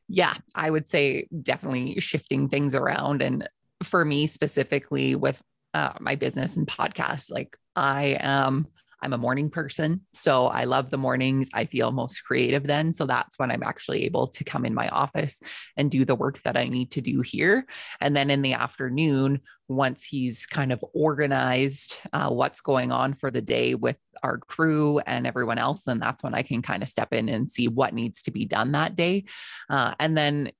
Yeah, 0.08 0.34
I 0.54 0.70
would 0.70 0.88
say 0.88 1.28
definitely 1.42 2.00
shifting 2.00 2.48
things 2.48 2.74
around. 2.74 3.20
And 3.20 3.48
for 3.82 4.04
me 4.04 4.26
specifically, 4.26 5.14
with 5.14 5.40
uh, 5.74 5.92
my 6.00 6.14
business 6.14 6.56
and 6.56 6.66
podcast, 6.66 7.30
like 7.30 7.56
I 7.76 8.16
am 8.20 8.68
I'm 9.02 9.12
a 9.12 9.18
morning 9.18 9.50
person. 9.50 10.02
So 10.14 10.46
I 10.46 10.64
love 10.64 10.90
the 10.90 10.96
mornings. 10.96 11.48
I 11.54 11.64
feel 11.64 11.92
most 11.92 12.24
creative 12.24 12.64
then. 12.64 12.92
So 12.92 13.06
that's 13.06 13.38
when 13.38 13.50
I'm 13.50 13.62
actually 13.62 14.04
able 14.04 14.26
to 14.28 14.44
come 14.44 14.64
in 14.64 14.74
my 14.74 14.88
office 14.88 15.40
and 15.76 15.90
do 15.90 16.04
the 16.04 16.14
work 16.14 16.42
that 16.42 16.56
I 16.56 16.68
need 16.68 16.90
to 16.92 17.00
do 17.00 17.20
here. 17.20 17.66
And 18.00 18.16
then 18.16 18.30
in 18.30 18.42
the 18.42 18.54
afternoon, 18.54 19.40
once 19.68 20.04
he's 20.04 20.46
kind 20.46 20.72
of 20.72 20.84
organized 20.94 21.96
uh, 22.12 22.30
what's 22.30 22.60
going 22.60 22.92
on 22.92 23.14
for 23.14 23.30
the 23.30 23.42
day 23.42 23.74
with 23.74 23.98
our 24.22 24.38
crew 24.38 24.98
and 25.00 25.26
everyone 25.26 25.58
else, 25.58 25.82
then 25.84 25.98
that's 25.98 26.22
when 26.22 26.34
I 26.34 26.42
can 26.42 26.62
kind 26.62 26.82
of 26.82 26.88
step 26.88 27.12
in 27.12 27.28
and 27.28 27.50
see 27.50 27.68
what 27.68 27.94
needs 27.94 28.22
to 28.22 28.30
be 28.30 28.44
done 28.44 28.72
that 28.72 28.96
day. 28.96 29.24
Uh, 29.70 29.94
and 30.00 30.16
then 30.16 30.50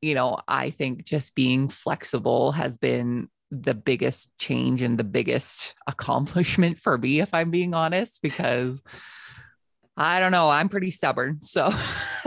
you 0.00 0.14
know, 0.14 0.38
I 0.46 0.70
think 0.70 1.04
just 1.04 1.34
being 1.34 1.68
flexible 1.68 2.52
has 2.52 2.78
been 2.78 3.28
the 3.50 3.74
biggest 3.74 4.30
change 4.38 4.82
and 4.82 4.98
the 4.98 5.04
biggest 5.04 5.74
accomplishment 5.86 6.78
for 6.78 6.98
me, 6.98 7.20
if 7.20 7.32
I'm 7.32 7.50
being 7.50 7.74
honest, 7.74 8.22
because 8.22 8.82
I 9.96 10.20
don't 10.20 10.32
know, 10.32 10.48
I'm 10.48 10.68
pretty 10.68 10.90
stubborn. 10.90 11.42
So, 11.42 11.66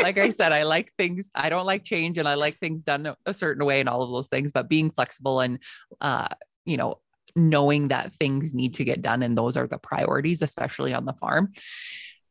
like 0.00 0.18
I 0.18 0.30
said, 0.30 0.52
I 0.52 0.64
like 0.64 0.92
things, 0.98 1.30
I 1.34 1.48
don't 1.48 1.66
like 1.66 1.84
change 1.84 2.18
and 2.18 2.28
I 2.28 2.34
like 2.34 2.58
things 2.58 2.82
done 2.82 3.14
a 3.24 3.34
certain 3.34 3.64
way 3.64 3.80
and 3.80 3.88
all 3.88 4.02
of 4.02 4.10
those 4.10 4.28
things, 4.28 4.50
but 4.50 4.68
being 4.68 4.90
flexible 4.90 5.40
and, 5.40 5.58
uh, 6.00 6.28
you 6.64 6.76
know, 6.76 6.98
knowing 7.36 7.88
that 7.88 8.12
things 8.14 8.54
need 8.54 8.74
to 8.74 8.84
get 8.84 9.02
done 9.02 9.22
and 9.22 9.36
those 9.36 9.56
are 9.56 9.66
the 9.66 9.78
priorities, 9.78 10.42
especially 10.42 10.92
on 10.92 11.04
the 11.04 11.14
farm 11.14 11.52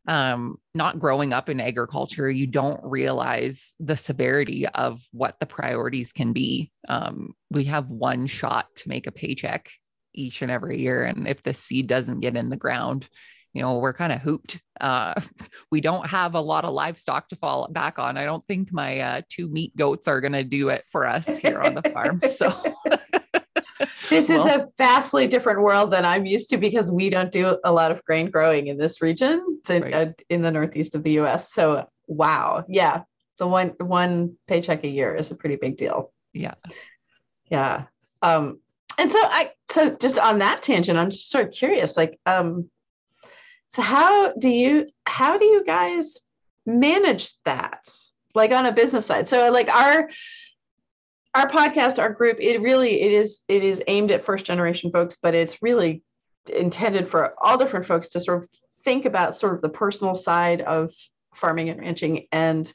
um, 0.08 0.58
not 0.74 1.00
growing 1.00 1.34
up 1.34 1.50
in 1.50 1.62
agriculture, 1.62 2.30
you 2.30 2.48
don't 2.48 2.82
realize 2.84 3.74
the 3.80 3.96
severity 3.96 4.68
of 4.68 5.02
what 5.12 5.40
the 5.40 5.46
priorities 5.46 6.12
can 6.12 6.34
be. 6.34 6.72
Um, 6.90 7.34
we 7.50 7.66
have 7.66 7.90
one 7.90 8.28
shot 8.28 8.68
to 8.78 8.90
make 8.90 9.08
a 9.08 9.12
paycheck 9.12 9.70
each 10.14 10.42
and 10.42 10.52
every 10.52 10.82
year. 10.82 11.04
And 11.04 11.28
if 11.28 11.42
the 11.44 11.54
seed 11.54 11.88
doesn't 11.88 12.20
get 12.20 12.36
in 12.36 12.50
the 12.50 12.58
ground, 12.58 13.08
you 13.54 13.62
know, 13.62 13.78
we're 13.78 13.94
kind 13.94 14.12
of 14.12 14.20
hooped. 14.20 14.60
Uh, 14.82 15.14
we 15.72 15.80
don't 15.80 16.08
have 16.08 16.36
a 16.36 16.42
lot 16.42 16.66
of 16.66 16.74
livestock 16.74 17.30
to 17.30 17.36
fall 17.36 17.68
back 17.72 18.00
on. 18.00 18.18
I 18.18 18.26
don't 18.26 18.44
think 18.46 18.74
my 18.74 19.00
uh, 19.00 19.22
two 19.30 19.48
meat 19.48 19.76
goats 19.78 20.08
are 20.08 20.22
going 20.22 20.34
to 20.34 20.44
do 20.44 20.70
it 20.70 20.84
for 20.92 21.06
us 21.06 21.28
here 21.38 21.62
on 21.62 21.76
the 21.76 21.90
farm. 21.90 22.20
So 22.20 22.52
this 24.10 24.30
well, 24.30 24.48
is 24.48 24.54
a 24.54 24.70
vastly 24.78 25.28
different 25.28 25.62
world 25.62 25.92
than 25.92 26.06
I'm 26.06 26.26
used 26.26 26.50
to 26.50 26.58
because 26.58 26.90
we 26.90 27.10
don't 27.10 27.32
do 27.32 27.58
a 27.64 27.72
lot 27.72 27.92
of 27.92 28.04
grain 28.04 28.30
growing 28.30 28.68
in 28.68 28.78
this 28.78 29.02
region 29.02 29.60
in, 29.70 29.82
right. 29.82 29.94
uh, 29.94 30.06
in 30.30 30.42
the 30.42 30.52
northeast 30.52 30.96
of 30.96 31.04
the 31.04 31.12
U.S. 31.14 31.54
So 31.54 31.88
wow, 32.08 32.66
yeah, 32.68 33.02
the 33.38 33.48
one 33.48 33.70
one 33.80 34.38
paycheck 34.48 34.84
a 34.84 34.88
year 34.88 35.16
is 35.16 35.32
a 35.32 35.36
pretty 35.36 35.56
big 35.56 35.78
deal. 35.78 36.12
Yeah, 36.34 36.56
yeah. 37.50 37.86
Um, 38.22 38.60
and 38.98 39.12
so 39.12 39.20
I 39.22 39.52
so 39.70 39.96
just 39.96 40.20
on 40.20 40.40
that 40.40 40.64
tangent, 40.64 41.00
I'm 41.00 41.12
just 41.12 41.30
sort 41.30 41.48
of 41.48 41.54
curious, 41.54 41.98
like, 41.98 42.20
um, 42.26 42.70
so 43.70 43.82
how 43.82 44.34
do 44.34 44.50
you 44.50 44.88
how 45.06 45.38
do 45.38 45.46
you 45.46 45.64
guys 45.66 46.18
manage 46.66 47.34
that, 47.46 47.90
like 48.36 48.52
on 48.52 48.66
a 48.66 48.72
business 48.72 49.06
side? 49.06 49.28
So 49.28 49.52
like 49.52 49.70
our 49.70 50.10
our 51.36 51.50
podcast 51.50 52.00
our 52.00 52.12
group 52.12 52.38
it 52.40 52.62
really 52.62 53.02
it 53.02 53.12
is 53.12 53.42
it 53.48 53.64
is 53.64 53.82
aimed 53.88 54.12
at 54.12 54.26
first 54.26 54.46
generation 54.46 54.92
folks 54.92 55.18
but 55.22 55.34
it's 55.34 55.62
really 55.62 56.04
intended 56.48 57.08
for 57.08 57.34
all 57.42 57.58
different 57.58 57.86
folks 57.86 58.10
to 58.10 58.20
sort 58.20 58.44
of 58.44 58.50
think 58.84 59.06
about 59.06 59.36
sort 59.36 59.56
of 59.56 59.62
the 59.62 59.70
personal 59.70 60.14
side 60.14 60.62
of 60.62 60.92
farming 61.34 61.70
and 61.70 61.80
ranching 61.80 62.28
and 62.32 62.72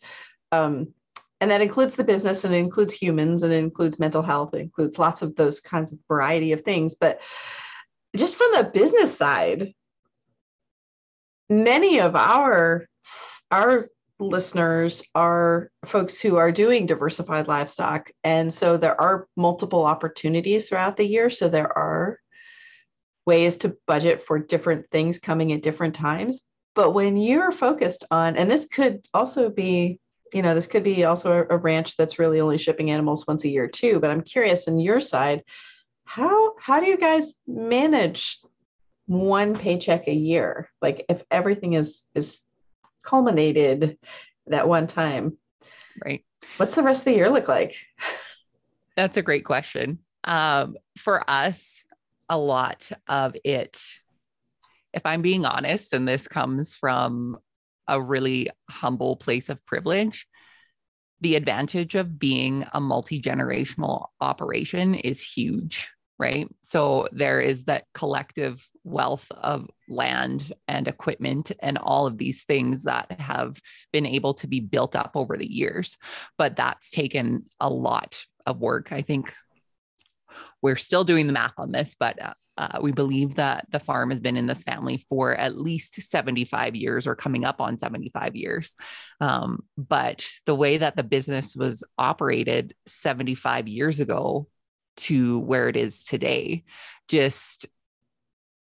um, 0.50 0.92
and 1.40 1.50
that 1.50 1.60
includes 1.60 1.94
the 1.94 2.04
business 2.04 2.44
and 2.44 2.54
includes 2.54 2.92
humans 2.92 3.42
and 3.42 3.52
includes 3.52 3.98
mental 3.98 4.22
health 4.22 4.54
it 4.54 4.60
includes 4.60 4.98
lots 4.98 5.22
of 5.22 5.36
those 5.36 5.60
kinds 5.60 5.92
of 5.92 5.98
variety 6.08 6.52
of 6.52 6.62
things. 6.62 6.94
But 6.94 7.20
just 8.16 8.36
from 8.36 8.52
the 8.52 8.70
business 8.72 9.16
side 9.16 9.72
many 11.48 12.00
of 12.00 12.16
our 12.16 12.86
our 13.50 13.88
listeners 14.20 15.02
are 15.14 15.70
folks 15.84 16.20
who 16.20 16.36
are 16.36 16.50
doing 16.50 16.86
diversified 16.86 17.46
livestock. 17.46 18.10
And 18.24 18.52
so 18.52 18.76
there 18.76 19.00
are 19.00 19.28
multiple 19.36 19.84
opportunities 19.84 20.68
throughout 20.68 20.96
the 20.96 21.06
year. 21.06 21.30
So 21.30 21.48
there 21.48 21.76
are 21.76 22.18
ways 23.26 23.58
to 23.58 23.76
budget 23.86 24.26
for 24.26 24.38
different 24.38 24.90
things 24.90 25.18
coming 25.18 25.52
at 25.52 25.62
different 25.62 25.94
times. 25.94 26.42
But 26.74 26.92
when 26.92 27.16
you're 27.16 27.52
focused 27.52 28.04
on, 28.10 28.36
and 28.36 28.50
this 28.50 28.66
could 28.66 29.06
also 29.12 29.50
be, 29.50 30.00
you 30.32 30.42
know, 30.42 30.54
this 30.54 30.66
could 30.66 30.84
be 30.84 31.04
also 31.04 31.46
a, 31.48 31.56
ranch 31.56 31.96
that's 31.96 32.18
really 32.18 32.40
only 32.40 32.58
shipping 32.58 32.90
animals 32.90 33.26
once 33.26 33.44
a 33.44 33.48
year 33.48 33.68
too. 33.68 34.00
But 34.00 34.10
I'm 34.10 34.22
curious 34.22 34.68
on 34.68 34.78
your 34.78 35.00
side, 35.00 35.42
how 36.04 36.54
how 36.58 36.80
do 36.80 36.86
you 36.86 36.96
guys 36.96 37.34
manage 37.46 38.38
one 39.06 39.54
paycheck 39.54 40.08
a 40.08 40.14
year? 40.14 40.70
Like 40.80 41.04
if 41.08 41.22
everything 41.30 41.74
is 41.74 42.04
is 42.14 42.42
culminated 43.08 43.98
that 44.46 44.68
one 44.68 44.86
time. 44.86 45.38
Right. 46.04 46.24
What's 46.58 46.74
the 46.74 46.82
rest 46.82 47.00
of 47.00 47.04
the 47.06 47.14
year 47.14 47.30
look 47.30 47.48
like? 47.48 47.76
That's 48.96 49.16
a 49.16 49.22
great 49.22 49.44
question. 49.44 50.00
Um, 50.24 50.76
for 50.98 51.28
us, 51.28 51.84
a 52.28 52.36
lot 52.36 52.90
of 53.08 53.34
it, 53.44 53.80
if 54.92 55.06
I'm 55.06 55.22
being 55.22 55.46
honest, 55.46 55.94
and 55.94 56.06
this 56.06 56.28
comes 56.28 56.74
from 56.74 57.38
a 57.86 58.00
really 58.00 58.50
humble 58.68 59.16
place 59.16 59.48
of 59.48 59.64
privilege, 59.64 60.26
the 61.20 61.36
advantage 61.36 61.94
of 61.94 62.18
being 62.18 62.66
a 62.72 62.80
multi 62.80 63.22
generational 63.22 64.06
operation 64.20 64.94
is 64.94 65.22
huge 65.22 65.88
right? 66.18 66.48
So 66.64 67.08
there 67.12 67.40
is 67.40 67.64
that 67.64 67.84
collective 67.94 68.68
wealth 68.84 69.30
of 69.30 69.68
land 69.88 70.52
and 70.66 70.88
equipment 70.88 71.52
and 71.60 71.78
all 71.78 72.06
of 72.06 72.18
these 72.18 72.44
things 72.44 72.84
that 72.84 73.12
have 73.20 73.60
been 73.92 74.06
able 74.06 74.34
to 74.34 74.46
be 74.46 74.60
built 74.60 74.96
up 74.96 75.12
over 75.14 75.36
the 75.36 75.50
years. 75.50 75.96
But 76.36 76.56
that's 76.56 76.90
taken 76.90 77.46
a 77.60 77.68
lot 77.68 78.22
of 78.46 78.60
work. 78.60 78.92
I 78.92 79.02
think 79.02 79.32
we're 80.62 80.76
still 80.76 81.04
doing 81.04 81.26
the 81.26 81.32
math 81.32 81.54
on 81.58 81.72
this, 81.72 81.96
but 81.98 82.20
uh, 82.20 82.34
uh, 82.58 82.80
we 82.82 82.90
believe 82.90 83.36
that 83.36 83.66
the 83.70 83.78
farm 83.78 84.10
has 84.10 84.18
been 84.18 84.36
in 84.36 84.46
this 84.46 84.64
family 84.64 85.04
for 85.08 85.34
at 85.34 85.56
least 85.56 86.02
75 86.02 86.74
years 86.74 87.06
or 87.06 87.14
coming 87.14 87.44
up 87.44 87.60
on 87.60 87.78
75 87.78 88.34
years. 88.34 88.74
Um, 89.20 89.60
but 89.76 90.28
the 90.44 90.56
way 90.56 90.78
that 90.78 90.96
the 90.96 91.04
business 91.04 91.54
was 91.54 91.84
operated 91.96 92.74
75 92.86 93.68
years 93.68 94.00
ago 94.00 94.48
to 94.96 95.38
where 95.38 95.68
it 95.68 95.76
is 95.76 96.04
today. 96.04 96.64
Just 97.06 97.66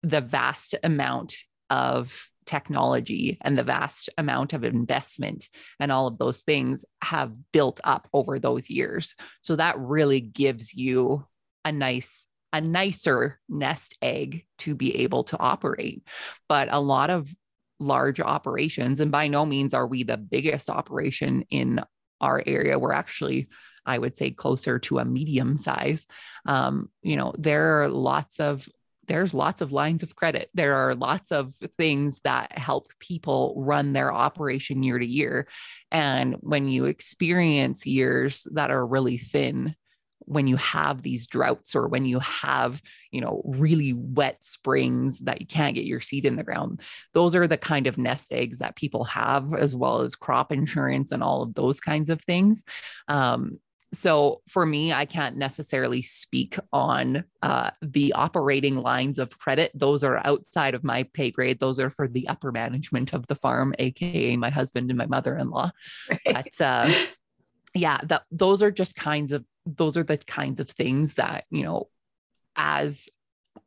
the 0.03 0.21
vast 0.21 0.75
amount 0.83 1.35
of 1.69 2.29
technology 2.45 3.37
and 3.41 3.57
the 3.57 3.63
vast 3.63 4.09
amount 4.17 4.53
of 4.53 4.63
investment 4.63 5.49
and 5.79 5.91
all 5.91 6.07
of 6.07 6.17
those 6.17 6.39
things 6.39 6.85
have 7.01 7.31
built 7.51 7.79
up 7.83 8.07
over 8.13 8.37
those 8.37 8.69
years. 8.69 9.15
So 9.41 9.55
that 9.55 9.79
really 9.79 10.21
gives 10.21 10.73
you 10.73 11.25
a 11.65 11.71
nice 11.71 12.25
a 12.51 12.61
nicer 12.61 13.39
nest 13.49 13.97
egg 13.99 14.45
to 14.59 14.75
be 14.75 14.97
able 14.97 15.23
to 15.23 15.39
operate. 15.39 16.03
But 16.47 16.67
a 16.71 16.79
lot 16.79 17.09
of 17.09 17.33
large 17.79 18.19
operations 18.19 18.99
and 18.99 19.11
by 19.11 19.27
no 19.27 19.43
means 19.45 19.73
are 19.73 19.87
we 19.87 20.03
the 20.03 20.17
biggest 20.17 20.69
operation 20.69 21.45
in 21.49 21.81
our 22.21 22.43
area. 22.45 22.77
We're 22.77 22.93
actually 22.93 23.47
I 23.85 23.97
would 23.97 24.15
say 24.15 24.31
closer 24.31 24.79
to 24.79 24.99
a 24.99 25.05
medium 25.05 25.57
size. 25.57 26.05
Um, 26.45 26.89
you 27.01 27.17
know, 27.17 27.33
there 27.37 27.83
are 27.83 27.89
lots 27.89 28.39
of 28.39 28.67
there's 29.07 29.33
lots 29.33 29.61
of 29.61 29.71
lines 29.71 30.03
of 30.03 30.15
credit. 30.15 30.49
There 30.53 30.75
are 30.75 30.95
lots 30.95 31.31
of 31.31 31.53
things 31.77 32.19
that 32.23 32.57
help 32.57 32.91
people 32.99 33.53
run 33.57 33.93
their 33.93 34.13
operation 34.13 34.83
year 34.83 34.99
to 34.99 35.05
year. 35.05 35.47
And 35.91 36.35
when 36.39 36.69
you 36.69 36.85
experience 36.85 37.85
years 37.85 38.47
that 38.51 38.71
are 38.71 38.85
really 38.85 39.17
thin, 39.17 39.75
when 40.25 40.47
you 40.47 40.55
have 40.55 41.01
these 41.01 41.27
droughts 41.27 41.75
or 41.75 41.87
when 41.87 42.05
you 42.05 42.19
have 42.19 42.81
you 43.11 43.19
know 43.19 43.41
really 43.43 43.93
wet 43.93 44.41
springs 44.41 45.19
that 45.19 45.41
you 45.41 45.47
can't 45.47 45.75
get 45.75 45.85
your 45.85 45.99
seed 45.99 46.25
in 46.25 46.35
the 46.35 46.43
ground 46.43 46.81
those 47.13 47.35
are 47.35 47.47
the 47.47 47.57
kind 47.57 47.87
of 47.87 47.97
nest 47.97 48.31
eggs 48.31 48.59
that 48.59 48.75
people 48.75 49.03
have 49.03 49.53
as 49.53 49.75
well 49.75 49.99
as 49.99 50.15
crop 50.15 50.51
insurance 50.51 51.11
and 51.11 51.21
all 51.21 51.41
of 51.41 51.53
those 51.55 51.79
kinds 51.79 52.09
of 52.09 52.21
things 52.21 52.63
um, 53.07 53.59
so 53.93 54.41
for 54.49 54.65
me, 54.65 54.91
I 54.91 55.05
can't 55.05 55.37
necessarily 55.37 56.01
speak 56.01 56.57
on 56.71 57.23
uh, 57.43 57.69
the 57.81 58.13
operating 58.13 58.81
lines 58.81 59.19
of 59.19 59.37
credit. 59.37 59.71
Those 59.75 60.03
are 60.03 60.25
outside 60.25 60.73
of 60.73 60.83
my 60.83 61.03
pay 61.13 61.29
grade. 61.29 61.59
Those 61.59 61.79
are 61.79 61.91
for 61.91 62.07
the 62.07 62.27
upper 62.27 62.51
management 62.51 63.13
of 63.13 63.27
the 63.27 63.35
farm, 63.35 63.73
aka 63.77 64.35
my 64.35 64.49
husband 64.49 64.89
and 64.89 64.97
my 64.97 65.05
mother-in-law. 65.05 65.71
Right. 66.09 66.19
That's 66.25 66.59
uh, 66.59 66.91
yeah, 67.75 67.99
that 68.03 68.23
those 68.31 68.61
are 68.61 68.71
just 68.71 68.95
kinds 68.95 69.31
of 69.31 69.45
those 69.65 69.95
are 69.95 70.03
the 70.03 70.17
kinds 70.17 70.59
of 70.59 70.69
things 70.69 71.13
that 71.13 71.45
you 71.51 71.63
know, 71.63 71.89
as 72.55 73.09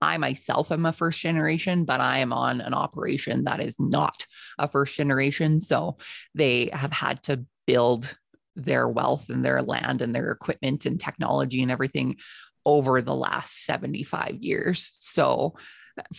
I 0.00 0.18
myself 0.18 0.73
am 0.73 0.87
a 0.87 0.92
first 0.92 1.21
generation, 1.21 1.85
but 1.85 2.00
I 2.00 2.18
am 2.18 2.33
on 2.33 2.61
an 2.61 2.75
operation 2.75 3.45
that 3.45 3.61
is 3.61 3.76
not 3.78 4.26
a 4.59 4.68
first 4.68 4.97
generation. 4.97 5.61
So 5.61 5.99
they 6.35 6.71
have 6.73 6.92
had 6.92 7.23
to 7.25 7.45
build 7.66 8.16
their 8.56 8.88
wealth 8.88 9.28
and 9.28 9.44
their 9.44 9.62
land 9.62 10.02
and 10.02 10.14
their 10.14 10.30
equipment 10.32 10.86
and 10.86 10.98
technology 10.98 11.62
and 11.62 11.70
everything 11.70 12.16
over 12.64 13.00
the 13.00 13.14
last 13.14 13.64
75 13.64 14.38
years. 14.40 14.90
So, 14.92 15.54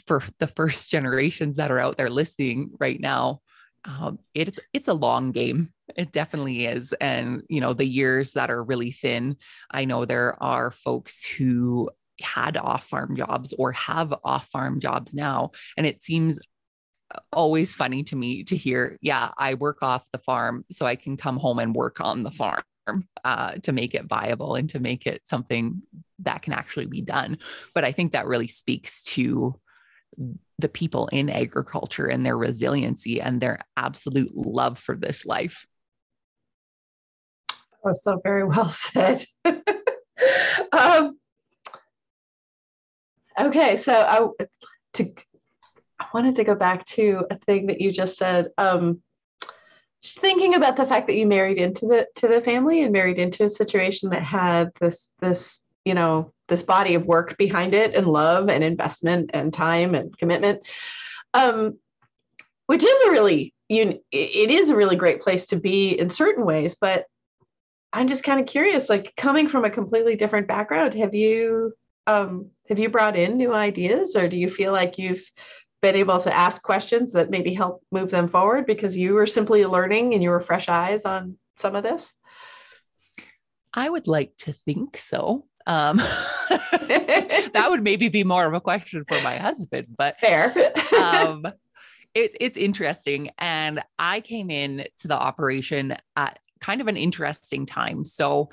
for 0.06 0.24
the 0.40 0.48
first 0.48 0.90
generations 0.92 1.58
that 1.58 1.72
are 1.72 1.80
out 1.80 1.98
there 1.98 2.10
listening 2.10 2.72
right 2.80 3.00
now, 3.00 3.42
um, 3.86 4.20
it's 4.34 4.60
it's 4.74 4.88
a 4.88 4.94
long 4.94 5.32
game. 5.32 5.74
It 5.96 6.12
definitely 6.12 6.66
is, 6.66 6.94
and 6.94 7.44
you 7.50 7.62
know 7.62 7.74
the 7.74 7.86
years 7.86 8.34
that 8.34 8.52
are 8.52 8.64
really 8.64 8.92
thin. 8.92 9.38
I 9.72 9.86
know 9.86 10.06
there 10.06 10.42
are 10.42 10.72
folks 10.72 11.26
who 11.26 11.90
had 12.20 12.58
off 12.58 12.88
farm 12.88 13.16
jobs 13.16 13.54
or 13.58 13.72
have 13.74 14.14
off 14.24 14.48
farm 14.48 14.80
jobs 14.80 15.14
now, 15.14 15.52
and 15.78 15.86
it 15.86 16.04
seems 16.04 16.40
always 17.32 17.74
funny 17.74 18.04
to 18.04 18.16
me 18.16 18.44
to 18.46 18.58
hear, 18.58 18.98
yeah, 19.02 19.32
I 19.38 19.54
work 19.56 19.82
off 19.82 20.10
the 20.12 20.20
farm 20.20 20.66
so 20.72 20.86
I 20.86 20.96
can 20.96 21.18
come 21.18 21.38
home 21.38 21.60
and 21.60 21.76
work 21.76 22.02
on 22.02 22.24
the 22.24 22.32
farm 22.32 22.64
uh, 23.24 23.54
to 23.64 23.72
make 23.72 23.94
it 23.96 24.06
viable 24.06 24.56
and 24.56 24.70
to 24.72 24.80
make 24.80 25.06
it 25.06 25.22
something 25.26 25.82
that 26.20 26.42
can 26.42 26.54
actually 26.54 26.88
be 26.88 27.02
done. 27.02 27.38
But 27.74 27.86
I 27.86 27.92
think 27.92 28.14
that 28.14 28.28
really 28.28 28.48
speaks 28.48 29.04
to 29.06 29.60
the 30.60 30.70
people 30.70 31.08
in 31.08 31.30
agriculture 31.30 32.08
and 32.08 32.26
their 32.26 32.38
resiliency 32.38 33.22
and 33.22 33.40
their 33.40 33.60
absolute 33.76 34.36
love 34.36 34.80
for 34.80 34.96
this 34.96 35.26
life. 35.26 35.66
Oh, 37.84 37.94
so 37.94 38.20
very 38.24 38.44
well 38.44 38.70
said. 38.70 39.24
um, 40.72 41.18
okay, 43.40 43.78
so 43.78 43.94
I, 43.94 44.46
to 44.94 45.04
I 45.04 45.27
wanted 46.14 46.36
to 46.38 46.44
go 46.44 46.56
back 46.56 46.86
to 46.86 47.26
a 47.30 47.38
thing 47.38 47.68
that 47.68 47.82
you 47.82 47.92
just 47.92 48.18
said. 48.18 48.48
Um, 48.58 49.02
just 50.02 50.20
thinking 50.20 50.54
about 50.54 50.78
the 50.78 50.86
fact 50.86 51.08
that 51.08 51.16
you 51.16 51.26
married 51.26 51.58
into 51.58 51.88
the 51.88 52.08
to 52.16 52.28
the 52.28 52.42
family 52.42 52.84
and 52.84 52.94
married 52.94 53.20
into 53.20 53.44
a 53.44 53.50
situation 53.50 54.10
that 54.10 54.22
had 54.22 54.72
this 54.80 55.12
this 55.20 55.66
you 55.86 55.94
know 55.94 56.34
this 56.48 56.64
body 56.64 56.96
of 56.96 57.06
work 57.06 57.38
behind 57.38 57.74
it 57.74 57.96
and 57.96 58.08
love 58.08 58.50
and 58.50 58.64
investment 58.64 59.32
and 59.34 59.54
time 59.54 59.96
and 59.96 60.18
commitment 60.18 60.66
um, 61.34 61.78
which 62.68 62.84
is 62.84 63.02
a 63.08 63.12
really 63.12 63.54
you 63.70 64.00
it 64.12 64.52
is 64.52 64.70
a 64.70 64.76
really 64.76 64.96
great 64.96 65.22
place 65.22 65.48
to 65.48 65.56
be 65.58 65.98
in 65.98 66.10
certain 66.10 66.46
ways 66.46 66.78
but 66.80 67.06
i'm 67.92 68.08
just 68.08 68.24
kind 68.24 68.40
of 68.40 68.46
curious 68.46 68.90
like 68.90 69.14
coming 69.18 69.48
from 69.48 69.66
a 69.66 69.70
completely 69.70 70.16
different 70.16 70.48
background 70.48 70.94
have 70.94 71.16
you 71.16 71.74
um, 72.06 72.52
have 72.70 72.80
you 72.80 72.90
brought 72.90 73.18
in 73.18 73.36
new 73.36 73.54
ideas 73.54 74.16
or 74.16 74.30
do 74.30 74.38
you 74.38 74.50
feel 74.50 74.72
like 74.72 74.98
you've 74.98 75.24
been 75.82 75.96
able 75.96 76.20
to 76.20 76.34
ask 76.34 76.62
questions 76.62 77.14
that 77.14 77.30
maybe 77.30 77.54
help 77.54 77.84
move 77.92 78.10
them 78.10 78.28
forward 78.28 78.66
because 78.66 78.98
you 78.98 79.14
were 79.14 79.28
simply 79.28 79.66
learning 79.66 80.14
and 80.14 80.24
you 80.24 80.30
were 80.30 80.40
fresh 80.40 80.70
eyes 80.70 81.06
on 81.06 81.38
some 81.58 81.76
of 81.76 81.84
this? 81.84 82.12
I 83.74 83.90
would 83.90 84.08
like 84.08 84.36
to 84.40 84.54
think 84.54 84.98
so. 84.98 85.46
Um, 85.68 85.98
that 86.50 87.68
would 87.70 87.84
maybe 87.84 88.08
be 88.08 88.24
more 88.24 88.46
of 88.46 88.54
a 88.54 88.62
question 88.62 89.04
for 89.08 89.22
my 89.22 89.38
husband, 89.38 89.88
but 89.98 90.20
fair. 90.20 90.74
um, 91.00 91.46
it's 92.14 92.36
it's 92.40 92.58
interesting, 92.58 93.30
and 93.38 93.84
I 94.00 94.22
came 94.22 94.50
in 94.50 94.86
to 95.00 95.08
the 95.08 95.18
operation 95.18 95.96
at 96.16 96.40
kind 96.60 96.82
of 96.82 96.88
an 96.88 96.98
interesting 96.98 97.66
time. 97.66 98.06
So 98.06 98.50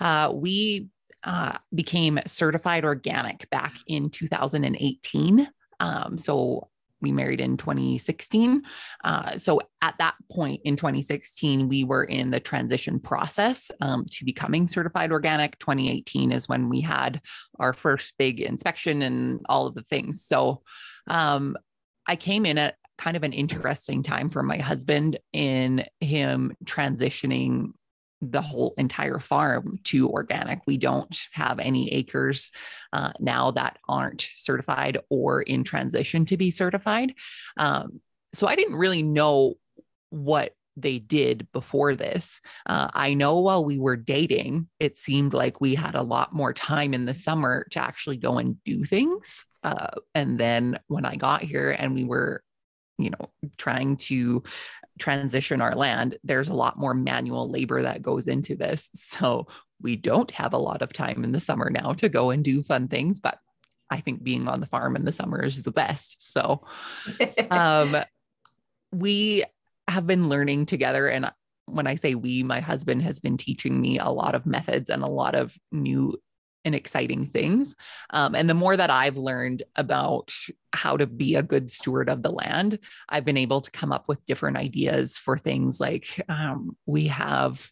uh, 0.00 0.32
we 0.34 0.88
uh, 1.22 1.58
became 1.74 2.18
certified 2.26 2.84
organic 2.84 3.48
back 3.50 3.74
in 3.86 4.10
2018. 4.10 5.48
Um, 5.80 6.18
so 6.18 6.68
we 7.00 7.12
married 7.12 7.40
in 7.40 7.56
2016. 7.56 8.62
Uh, 9.04 9.36
so 9.36 9.60
at 9.82 9.94
that 9.98 10.14
point 10.30 10.60
in 10.64 10.76
2016, 10.76 11.68
we 11.68 11.84
were 11.84 12.04
in 12.04 12.30
the 12.30 12.40
transition 12.40 12.98
process 12.98 13.70
um, 13.80 14.04
to 14.10 14.24
becoming 14.24 14.66
certified 14.66 15.12
organic. 15.12 15.58
2018 15.58 16.32
is 16.32 16.48
when 16.48 16.68
we 16.68 16.80
had 16.80 17.20
our 17.58 17.72
first 17.72 18.14
big 18.18 18.40
inspection 18.40 19.02
and 19.02 19.40
all 19.48 19.66
of 19.66 19.74
the 19.74 19.82
things. 19.82 20.24
So 20.24 20.62
um, 21.06 21.56
I 22.06 22.16
came 22.16 22.44
in 22.44 22.58
at 22.58 22.76
kind 22.96 23.16
of 23.16 23.22
an 23.22 23.32
interesting 23.32 24.02
time 24.02 24.28
for 24.28 24.42
my 24.42 24.58
husband 24.58 25.18
in 25.32 25.84
him 26.00 26.56
transitioning 26.64 27.70
the 28.20 28.42
whole 28.42 28.74
entire 28.78 29.18
farm 29.18 29.78
to 29.84 30.08
organic. 30.10 30.60
We 30.66 30.76
don't 30.76 31.16
have 31.32 31.58
any 31.58 31.92
acres 31.92 32.50
uh, 32.92 33.12
now 33.20 33.52
that 33.52 33.78
aren't 33.88 34.28
certified 34.36 34.98
or 35.08 35.42
in 35.42 35.64
transition 35.64 36.24
to 36.26 36.36
be 36.36 36.50
certified. 36.50 37.14
Um, 37.56 38.00
so 38.34 38.46
I 38.46 38.56
didn't 38.56 38.76
really 38.76 39.02
know 39.02 39.54
what 40.10 40.54
they 40.76 40.98
did 40.98 41.46
before 41.52 41.94
this. 41.94 42.40
Uh, 42.66 42.88
I 42.92 43.14
know 43.14 43.40
while 43.40 43.64
we 43.64 43.78
were 43.78 43.96
dating, 43.96 44.68
it 44.78 44.96
seemed 44.96 45.34
like 45.34 45.60
we 45.60 45.74
had 45.74 45.94
a 45.94 46.02
lot 46.02 46.32
more 46.32 46.52
time 46.52 46.94
in 46.94 47.04
the 47.04 47.14
summer 47.14 47.66
to 47.72 47.80
actually 47.80 48.16
go 48.16 48.38
and 48.38 48.62
do 48.64 48.84
things. 48.84 49.44
Uh, 49.62 49.88
and 50.14 50.38
then 50.38 50.78
when 50.86 51.04
I 51.04 51.16
got 51.16 51.42
here 51.42 51.70
and 51.70 51.94
we 51.94 52.04
were 52.04 52.42
you 52.98 53.10
know 53.10 53.30
trying 53.56 53.96
to 53.96 54.42
transition 54.98 55.60
our 55.60 55.74
land, 55.74 56.18
there's 56.24 56.48
a 56.48 56.54
lot 56.54 56.78
more 56.78 56.94
manual 56.94 57.50
labor 57.50 57.82
that 57.82 58.02
goes 58.02 58.28
into 58.28 58.56
this. 58.56 58.90
So 59.18 59.46
we 59.80 59.96
don't 59.96 60.30
have 60.32 60.52
a 60.52 60.58
lot 60.58 60.82
of 60.82 60.92
time 60.92 61.24
in 61.24 61.32
the 61.32 61.40
summer 61.40 61.70
now 61.70 61.92
to 61.94 62.08
go 62.08 62.30
and 62.30 62.44
do 62.44 62.62
fun 62.62 62.88
things, 62.88 63.20
but 63.20 63.38
I 63.90 64.00
think 64.00 64.22
being 64.22 64.48
on 64.48 64.60
the 64.60 64.66
farm 64.66 64.96
in 64.96 65.04
the 65.04 65.12
summer 65.12 65.42
is 65.42 65.62
the 65.62 65.70
best. 65.70 66.32
So 66.32 66.64
um, 67.50 67.96
we 68.92 69.44
have 69.88 70.06
been 70.06 70.28
learning 70.28 70.66
together. 70.66 71.08
And 71.08 71.30
when 71.66 71.86
I 71.86 71.94
say 71.94 72.14
we, 72.14 72.42
my 72.42 72.60
husband 72.60 73.02
has 73.02 73.20
been 73.20 73.36
teaching 73.36 73.80
me 73.80 73.98
a 73.98 74.08
lot 74.08 74.34
of 74.34 74.46
methods 74.46 74.90
and 74.90 75.02
a 75.02 75.08
lot 75.08 75.34
of 75.34 75.56
new 75.72 76.18
and 76.64 76.74
exciting 76.74 77.26
things. 77.26 77.74
Um, 78.10 78.34
and 78.34 78.48
the 78.48 78.54
more 78.54 78.76
that 78.76 78.90
I've 78.90 79.16
learned 79.16 79.62
about 79.76 80.32
how 80.72 80.96
to 80.96 81.06
be 81.06 81.34
a 81.34 81.42
good 81.42 81.70
steward 81.70 82.08
of 82.08 82.22
the 82.22 82.32
land, 82.32 82.78
I've 83.08 83.24
been 83.24 83.36
able 83.36 83.60
to 83.60 83.70
come 83.70 83.92
up 83.92 84.08
with 84.08 84.24
different 84.26 84.56
ideas 84.56 85.18
for 85.18 85.38
things 85.38 85.80
like 85.80 86.22
um, 86.28 86.76
we 86.86 87.06
have 87.08 87.70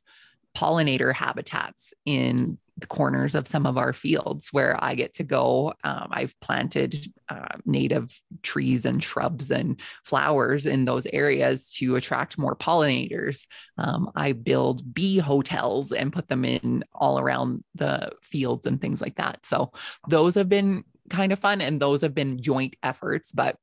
pollinator 0.57 1.13
habitats 1.13 1.93
in 2.05 2.59
corners 2.89 3.35
of 3.35 3.49
some 3.49 3.65
of 3.65 3.79
our 3.79 3.93
fields 3.93 4.49
where 4.53 4.83
I 4.83 4.95
get 4.95 5.15
to 5.15 5.25
go. 5.25 5.73
Um, 5.83 6.09
I've 6.11 6.39
planted 6.41 7.11
uh, 7.29 7.57
native 7.65 8.21
trees 8.43 8.85
and 8.85 9.03
shrubs 9.03 9.51
and 9.51 9.81
flowers 10.05 10.67
in 10.67 10.85
those 10.85 11.07
areas 11.13 11.71
to 11.77 11.97
attract 11.97 12.37
more 12.37 12.55
pollinators. 12.55 13.47
Um, 13.79 14.11
I 14.15 14.33
build 14.33 14.93
bee 14.93 15.19
hotels 15.19 15.93
and 15.93 16.13
put 16.13 16.29
them 16.29 16.45
in 16.45 16.85
all 16.93 17.19
around 17.19 17.65
the 17.75 18.11
fields 18.23 18.67
and 18.67 18.81
things 18.81 19.01
like 19.01 19.17
that. 19.17 19.47
So 19.47 19.73
those 20.09 20.35
have 20.35 20.51
been 20.51 20.85
kind 21.09 21.33
of 21.33 21.39
fun 21.39 21.63
and 21.63 21.81
those 21.81 22.03
have 22.03 22.15
been 22.15 22.43
joint 22.43 22.77
efforts. 22.83 23.33
But 23.33 23.57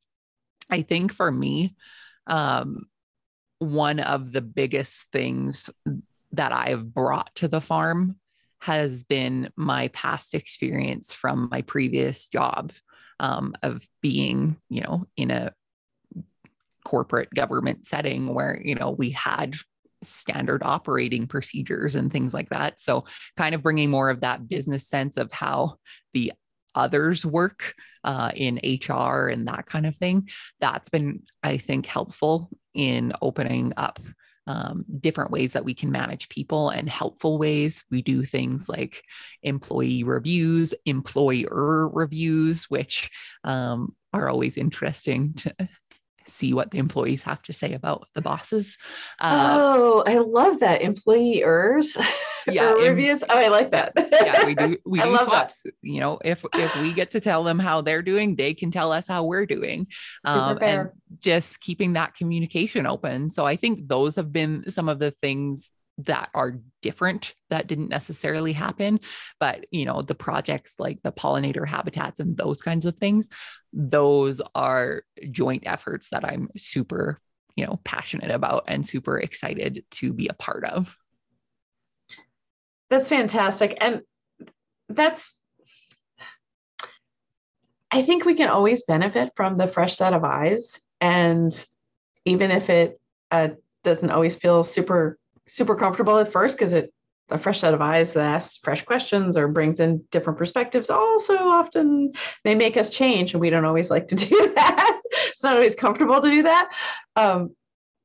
I 0.72 0.82
think 0.82 1.14
for 1.14 1.32
me, 1.32 1.76
um, 2.26 2.88
one 3.60 4.00
of 4.00 4.32
the 4.32 4.42
biggest 4.42 5.08
things 5.12 5.70
that 6.32 6.52
I've 6.52 6.94
brought 6.94 7.34
to 7.36 7.48
the 7.48 7.62
farm 7.62 8.18
has 8.64 9.04
been 9.04 9.50
my 9.58 9.90
past 9.90 10.34
experience 10.34 11.14
from 11.14 11.50
my 11.52 11.62
previous 11.64 12.30
jobs 12.30 12.82
um, 13.20 13.54
of 13.62 13.86
being, 14.02 14.56
you 14.70 14.80
know, 14.80 15.06
in 15.18 15.32
a 15.32 15.52
corporate 16.86 17.30
government 17.34 17.86
setting 17.86 18.34
where, 18.34 18.62
you 18.64 18.74
know, 18.74 18.92
we 18.92 19.10
had 19.10 19.56
standard 20.02 20.64
operating 20.64 21.28
procedures 21.28 21.96
and 21.96 22.10
things 22.10 22.34
like 22.34 22.48
that. 22.52 22.80
So, 22.80 23.04
kind 23.36 23.54
of 23.54 23.64
bringing 23.64 23.90
more 23.90 24.10
of 24.10 24.22
that 24.22 24.48
business 24.48 24.88
sense 24.88 25.18
of 25.18 25.30
how 25.34 25.76
the 26.14 26.32
others 26.74 27.26
work 27.26 27.76
uh, 28.06 28.32
in 28.34 28.62
HR 28.64 29.28
and 29.28 29.46
that 29.50 29.66
kind 29.66 29.86
of 29.86 29.98
thing. 29.98 30.30
That's 30.62 30.88
been, 30.88 31.24
I 31.44 31.58
think, 31.58 31.86
helpful 31.86 32.50
in 32.74 33.12
opening 33.22 33.74
up 33.76 34.00
um, 34.48 34.86
different 35.00 35.32
ways 35.32 35.54
that 35.54 35.66
we 35.66 35.74
can 35.74 35.92
manage 35.92 36.30
people 36.30 36.70
and 36.70 36.90
helpful 36.90 37.38
ways. 37.38 37.84
We 37.90 38.02
do 38.02 38.24
things 38.24 38.68
like 38.68 39.04
employee 39.42 40.04
reviews, 40.04 40.74
employer 40.86 41.90
reviews, 41.90 42.66
which 42.66 43.10
um, 43.44 43.96
are 44.14 44.30
always 44.30 44.58
interesting 44.58 45.34
to 45.36 45.56
see 46.28 46.54
what 46.54 46.72
the 46.72 46.78
employees 46.78 47.24
have 47.24 47.42
to 47.44 47.54
say 47.54 47.74
about 47.74 48.08
the 48.14 48.22
bosses. 48.22 48.78
Uh, 49.20 49.58
oh, 49.60 50.04
I 50.06 50.18
love 50.18 50.60
that 50.60 50.82
employers. 50.82 51.98
Yeah, 52.46 52.74
reviews. 52.74 53.24
Oh, 53.24 53.38
I 53.38 53.48
like 53.48 53.72
that. 53.72 53.94
yeah, 53.96 54.46
we 54.46 54.54
do. 54.54 54.78
We 54.86 55.00
do 55.00 55.18
swaps. 55.18 55.62
That. 55.62 55.74
You 55.82 56.02
know, 56.02 56.20
if 56.26 56.44
if 56.54 56.76
we 56.76 56.92
get 56.92 57.12
to 57.12 57.22
tell 57.22 57.46
them 57.46 57.58
how 57.58 57.80
they're 57.80 58.02
doing, 58.02 58.36
they 58.36 58.54
can 58.54 58.70
tell 58.70 58.92
us 58.92 59.08
how 59.08 59.24
we're 59.24 59.46
doing, 59.46 59.88
um, 60.26 60.60
and 60.62 60.90
just 61.20 61.62
keeping 61.62 61.94
that 61.94 62.16
communication 62.16 62.86
open. 62.86 63.30
So 63.30 63.46
I 63.46 63.56
think 63.56 63.88
those 63.88 64.18
have 64.18 64.34
been 64.34 64.70
some 64.70 64.90
of 64.90 65.00
the 65.00 65.12
things 65.12 65.72
that 66.00 66.30
are 66.34 66.60
different 66.82 67.36
that 67.50 67.68
didn't 67.68 67.90
necessarily 67.90 68.52
happen 68.52 69.00
but 69.40 69.66
you 69.72 69.86
know 69.86 70.02
the 70.02 70.16
projects 70.16 70.76
like 70.80 71.02
the 71.04 71.12
pollinator 71.12 71.68
habitats 71.68 72.20
and 72.20 72.36
those 72.36 72.62
kinds 72.62 72.86
of 72.86 72.98
things 72.98 73.30
those 73.72 74.42
are 74.56 75.04
joint 75.30 75.64
efforts 75.66 76.10
that 76.10 76.26
i'm 76.26 76.50
super 76.58 77.20
you 77.56 77.66
know 77.66 77.80
passionate 77.84 78.32
about 78.32 78.66
and 78.68 78.86
super 78.86 79.20
excited 79.20 79.86
to 79.92 80.14
be 80.14 80.28
a 80.28 80.34
part 80.34 80.66
of. 80.66 80.96
That's 82.90 83.08
fantastic. 83.08 83.78
And 83.82 84.02
that's 84.90 85.34
i 87.90 88.04
think 88.04 88.26
we 88.26 88.36
can 88.36 88.50
always 88.50 88.84
benefit 88.84 89.32
from 89.36 89.56
the 89.56 89.68
fresh 89.68 89.96
set 89.96 90.14
of 90.14 90.24
eyes. 90.24 90.80
And 91.00 91.54
even 92.26 92.52
if 92.52 92.70
it 92.70 93.00
uh, 93.32 93.50
doesn't 93.84 94.10
always 94.10 94.36
feel 94.36 94.64
super 94.64 95.18
super 95.54 95.76
comfortable 95.76 96.18
at 96.18 96.32
first 96.32 96.58
because 96.58 96.74
it 96.74 96.94
a 97.30 97.38
fresh 97.38 97.62
set 97.62 97.74
of 97.74 97.82
eyes 97.82 98.14
that 98.14 98.26
asks 98.26 98.58
fresh 98.58 98.84
questions 98.84 99.38
or 99.38 99.48
brings 99.48 99.80
in 99.80 100.04
different 100.12 100.38
perspectives 100.38 100.90
also 100.90 101.36
often 101.38 102.12
may 102.44 102.54
make 102.54 102.76
us 102.76 102.90
change 102.90 103.34
and 103.34 103.42
we 103.42 103.50
don't 103.50 103.66
always 103.66 103.90
like 103.90 104.08
to 104.08 104.16
do 104.30 104.52
that. 104.56 105.02
It's 105.30 105.44
not 105.44 105.56
always 105.56 105.76
comfortable 105.76 106.22
to 106.22 106.30
do 106.30 106.44
that. 106.44 106.74
Um, 107.16 107.56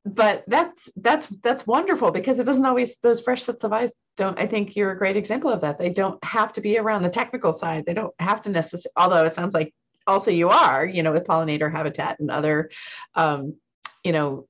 but 0.05 0.43
that's 0.47 0.89
that's 0.95 1.27
that's 1.43 1.67
wonderful 1.67 2.11
because 2.11 2.39
it 2.39 2.45
doesn't 2.45 2.65
always 2.65 2.97
those 2.97 3.19
fresh 3.19 3.43
sets 3.43 3.65
of 3.65 3.73
eyes 3.73 3.93
don't 4.15 4.39
i 4.39 4.47
think 4.47 4.75
you're 4.75 4.91
a 4.91 4.97
great 4.97 5.17
example 5.17 5.51
of 5.51 5.61
that. 5.61 5.77
They 5.77 5.89
don't 5.89 6.23
have 6.23 6.53
to 6.53 6.61
be 6.61 6.77
around 6.77 7.03
the 7.03 7.09
technical 7.09 7.51
side. 7.51 7.85
They 7.85 7.93
don't 7.93 8.13
have 8.19 8.41
to 8.43 8.49
necessarily 8.49 8.93
although 8.95 9.25
it 9.25 9.35
sounds 9.35 9.53
like 9.53 9.73
also 10.07 10.31
you 10.31 10.49
are 10.49 10.85
you 10.85 11.03
know 11.03 11.11
with 11.11 11.27
pollinator 11.27 11.71
habitat 11.71 12.19
and 12.19 12.31
other 12.31 12.71
um, 13.15 13.55
you 14.03 14.13
know 14.13 14.47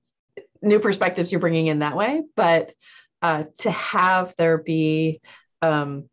new 0.62 0.80
perspectives 0.80 1.32
you're 1.32 1.42
bringing 1.42 1.68
in 1.68 1.80
that 1.80 1.96
way, 1.96 2.24
but 2.36 2.74
uh, 3.22 3.44
to 3.60 3.72
have 3.72 4.34
there 4.38 4.58
be 4.58 5.22
um, 5.62 6.10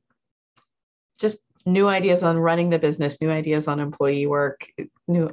just 1.18 1.38
new 1.64 1.88
ideas 1.88 2.22
on 2.22 2.38
running 2.38 2.70
the 2.70 2.78
business, 2.78 3.20
new 3.20 3.30
ideas 3.30 3.68
on 3.68 3.80
employee 3.80 4.26
work, 4.26 4.66
new. 5.08 5.30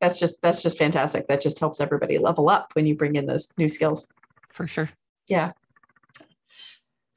That's 0.00 0.18
just 0.18 0.40
that's 0.42 0.62
just 0.62 0.78
fantastic. 0.78 1.26
That 1.28 1.40
just 1.40 1.58
helps 1.58 1.80
everybody 1.80 2.18
level 2.18 2.48
up 2.48 2.70
when 2.74 2.86
you 2.86 2.94
bring 2.94 3.16
in 3.16 3.26
those 3.26 3.52
new 3.58 3.68
skills. 3.68 4.06
For 4.52 4.68
sure. 4.68 4.90
Yeah. 5.26 5.52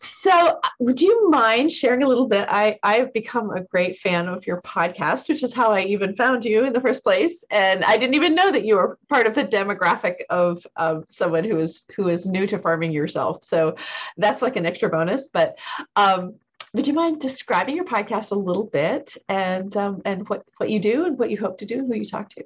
So, 0.04 0.32
uh, 0.32 0.70
would 0.80 1.00
you 1.00 1.30
mind 1.30 1.72
sharing 1.72 2.02
a 2.02 2.08
little 2.08 2.28
bit? 2.28 2.48
I 2.50 2.80
I've 2.82 3.14
become 3.14 3.52
a 3.52 3.62
great 3.62 4.00
fan 4.00 4.28
of 4.28 4.48
your 4.48 4.60
podcast, 4.64 5.30
which 5.30 5.44
is 5.44 5.54
how 5.54 5.72
I 5.72 5.82
even 5.82 6.16
found 6.16 6.44
you 6.44 6.66
in 6.66 6.74
the 6.74 6.82
first 6.82 7.04
place. 7.04 7.44
And 7.52 7.84
I 7.84 7.98
didn't 7.98 8.16
even 8.16 8.34
know 8.34 8.52
that 8.52 8.66
you 8.66 8.78
were 8.78 8.98
part 9.10 9.28
of 9.28 9.36
the 9.36 9.46
demographic 9.46 10.22
of 10.32 10.66
um, 10.76 11.06
someone 11.08 11.44
who 11.44 11.60
is 11.60 11.84
who 11.96 12.08
is 12.08 12.26
new 12.26 12.48
to 12.48 12.58
farming 12.58 12.94
yourself. 12.94 13.44
So 13.44 13.76
that's 14.18 14.42
like 14.42 14.56
an 14.56 14.66
extra 14.66 14.90
bonus. 14.90 15.30
But 15.32 15.60
um, 15.96 16.34
would 16.74 16.88
you 16.88 16.94
mind 16.94 17.22
describing 17.22 17.76
your 17.76 17.86
podcast 17.86 18.32
a 18.32 18.36
little 18.36 18.66
bit 18.66 19.16
and 19.30 19.78
um, 19.78 20.02
and 20.04 20.28
what 20.28 20.44
what 20.58 20.72
you 20.72 20.80
do 20.80 21.06
and 21.06 21.20
what 21.20 21.30
you 21.30 21.38
hope 21.38 21.60
to 21.60 21.68
do, 21.68 21.78
and 21.78 21.88
who 21.88 22.00
you 22.00 22.08
talk 22.08 22.30
to? 22.30 22.44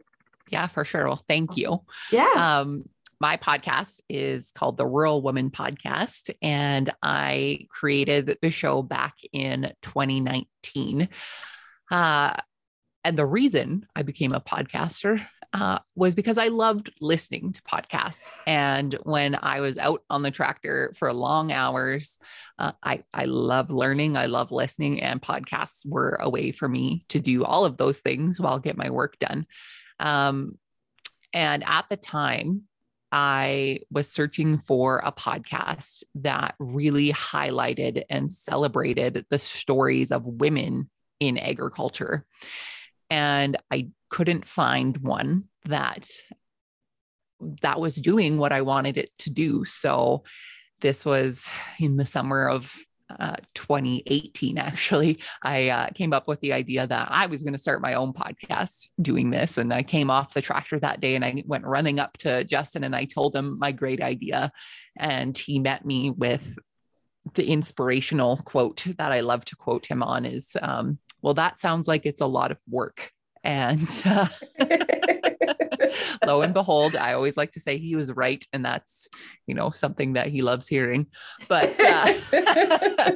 Yeah, 0.49 0.67
for 0.67 0.83
sure. 0.83 1.07
Well, 1.07 1.23
thank 1.25 1.51
awesome. 1.51 1.61
you. 1.61 1.81
Yeah. 2.11 2.59
Um, 2.59 2.89
my 3.19 3.37
podcast 3.37 4.01
is 4.09 4.51
called 4.51 4.77
the 4.77 4.85
Rural 4.85 5.21
Woman 5.21 5.49
Podcast, 5.49 6.31
and 6.41 6.91
I 7.01 7.67
created 7.69 8.37
the 8.41 8.51
show 8.51 8.81
back 8.81 9.15
in 9.31 9.73
2019. 9.81 11.09
Uh, 11.91 12.33
and 13.03 13.17
the 13.17 13.25
reason 13.25 13.85
I 13.95 14.01
became 14.01 14.33
a 14.33 14.41
podcaster 14.41 15.25
uh, 15.53 15.79
was 15.95 16.15
because 16.15 16.37
I 16.37 16.49
loved 16.49 16.91
listening 16.99 17.53
to 17.53 17.61
podcasts. 17.61 18.29
And 18.45 18.93
when 19.03 19.35
I 19.41 19.61
was 19.61 19.77
out 19.77 20.03
on 20.09 20.21
the 20.21 20.31
tractor 20.31 20.93
for 20.97 21.13
long 21.13 21.53
hours, 21.53 22.19
uh, 22.59 22.73
I, 22.83 23.03
I 23.13 23.25
love 23.25 23.69
learning, 23.69 24.17
I 24.17 24.25
love 24.25 24.51
listening, 24.51 25.01
and 25.01 25.21
podcasts 25.21 25.85
were 25.87 26.17
a 26.19 26.29
way 26.29 26.51
for 26.51 26.67
me 26.67 27.05
to 27.09 27.21
do 27.21 27.45
all 27.45 27.63
of 27.63 27.77
those 27.77 27.99
things 27.99 28.37
while 28.37 28.59
get 28.59 28.75
my 28.75 28.89
work 28.89 29.17
done. 29.17 29.45
Um, 29.99 30.57
and 31.31 31.63
at 31.65 31.85
the 31.89 31.97
time, 31.97 32.63
I 33.11 33.79
was 33.91 34.09
searching 34.09 34.57
for 34.57 35.01
a 35.03 35.11
podcast 35.11 36.03
that 36.15 36.55
really 36.59 37.11
highlighted 37.13 38.03
and 38.09 38.31
celebrated 38.31 39.25
the 39.29 39.39
stories 39.39 40.11
of 40.11 40.25
women 40.25 40.89
in 41.19 41.37
agriculture. 41.37 42.25
And 43.09 43.57
I 43.71 43.89
couldn't 44.09 44.47
find 44.47 44.97
one 44.97 45.45
that 45.65 46.09
that 47.61 47.79
was 47.79 47.95
doing 47.95 48.37
what 48.37 48.51
I 48.51 48.61
wanted 48.61 48.97
it 48.97 49.11
to 49.19 49.29
do. 49.29 49.65
So 49.65 50.23
this 50.81 51.05
was 51.05 51.49
in 51.79 51.97
the 51.97 52.05
summer 52.05 52.49
of 52.49 52.75
uh, 53.19 53.35
2018, 53.53 54.57
actually, 54.57 55.19
I 55.43 55.69
uh, 55.69 55.89
came 55.89 56.13
up 56.13 56.27
with 56.27 56.39
the 56.41 56.53
idea 56.53 56.87
that 56.87 57.07
I 57.11 57.27
was 57.27 57.43
going 57.43 57.53
to 57.53 57.59
start 57.59 57.81
my 57.81 57.93
own 57.93 58.13
podcast 58.13 58.89
doing 59.01 59.29
this. 59.29 59.57
And 59.57 59.73
I 59.73 59.83
came 59.83 60.09
off 60.09 60.33
the 60.33 60.41
tractor 60.41 60.79
that 60.79 61.01
day 61.01 61.15
and 61.15 61.23
I 61.23 61.43
went 61.45 61.65
running 61.65 61.99
up 61.99 62.17
to 62.19 62.43
Justin 62.43 62.83
and 62.83 62.95
I 62.95 63.05
told 63.05 63.35
him 63.35 63.59
my 63.59 63.71
great 63.71 64.01
idea. 64.01 64.51
And 64.97 65.37
he 65.37 65.59
met 65.59 65.85
me 65.85 66.09
with 66.09 66.57
the 67.33 67.45
inspirational 67.45 68.37
quote 68.37 68.85
that 68.97 69.11
I 69.11 69.21
love 69.21 69.45
to 69.45 69.55
quote 69.55 69.85
him 69.85 70.03
on 70.03 70.25
is, 70.25 70.55
um, 70.61 70.99
well, 71.21 71.33
that 71.35 71.59
sounds 71.59 71.87
like 71.87 72.05
it's 72.05 72.21
a 72.21 72.27
lot 72.27 72.51
of 72.51 72.57
work. 72.69 73.11
And 73.43 73.89
uh, 74.05 74.27
lo 76.25 76.41
and 76.41 76.53
behold, 76.53 76.95
I 76.95 77.13
always 77.13 77.37
like 77.37 77.51
to 77.51 77.59
say 77.59 77.77
he 77.77 77.95
was 77.95 78.11
right. 78.11 78.45
And 78.53 78.63
that's, 78.65 79.07
you 79.47 79.55
know, 79.55 79.71
something 79.71 80.13
that 80.13 80.27
he 80.27 80.41
loves 80.41 80.67
hearing. 80.67 81.07
But 81.47 81.79
uh, 81.79 82.13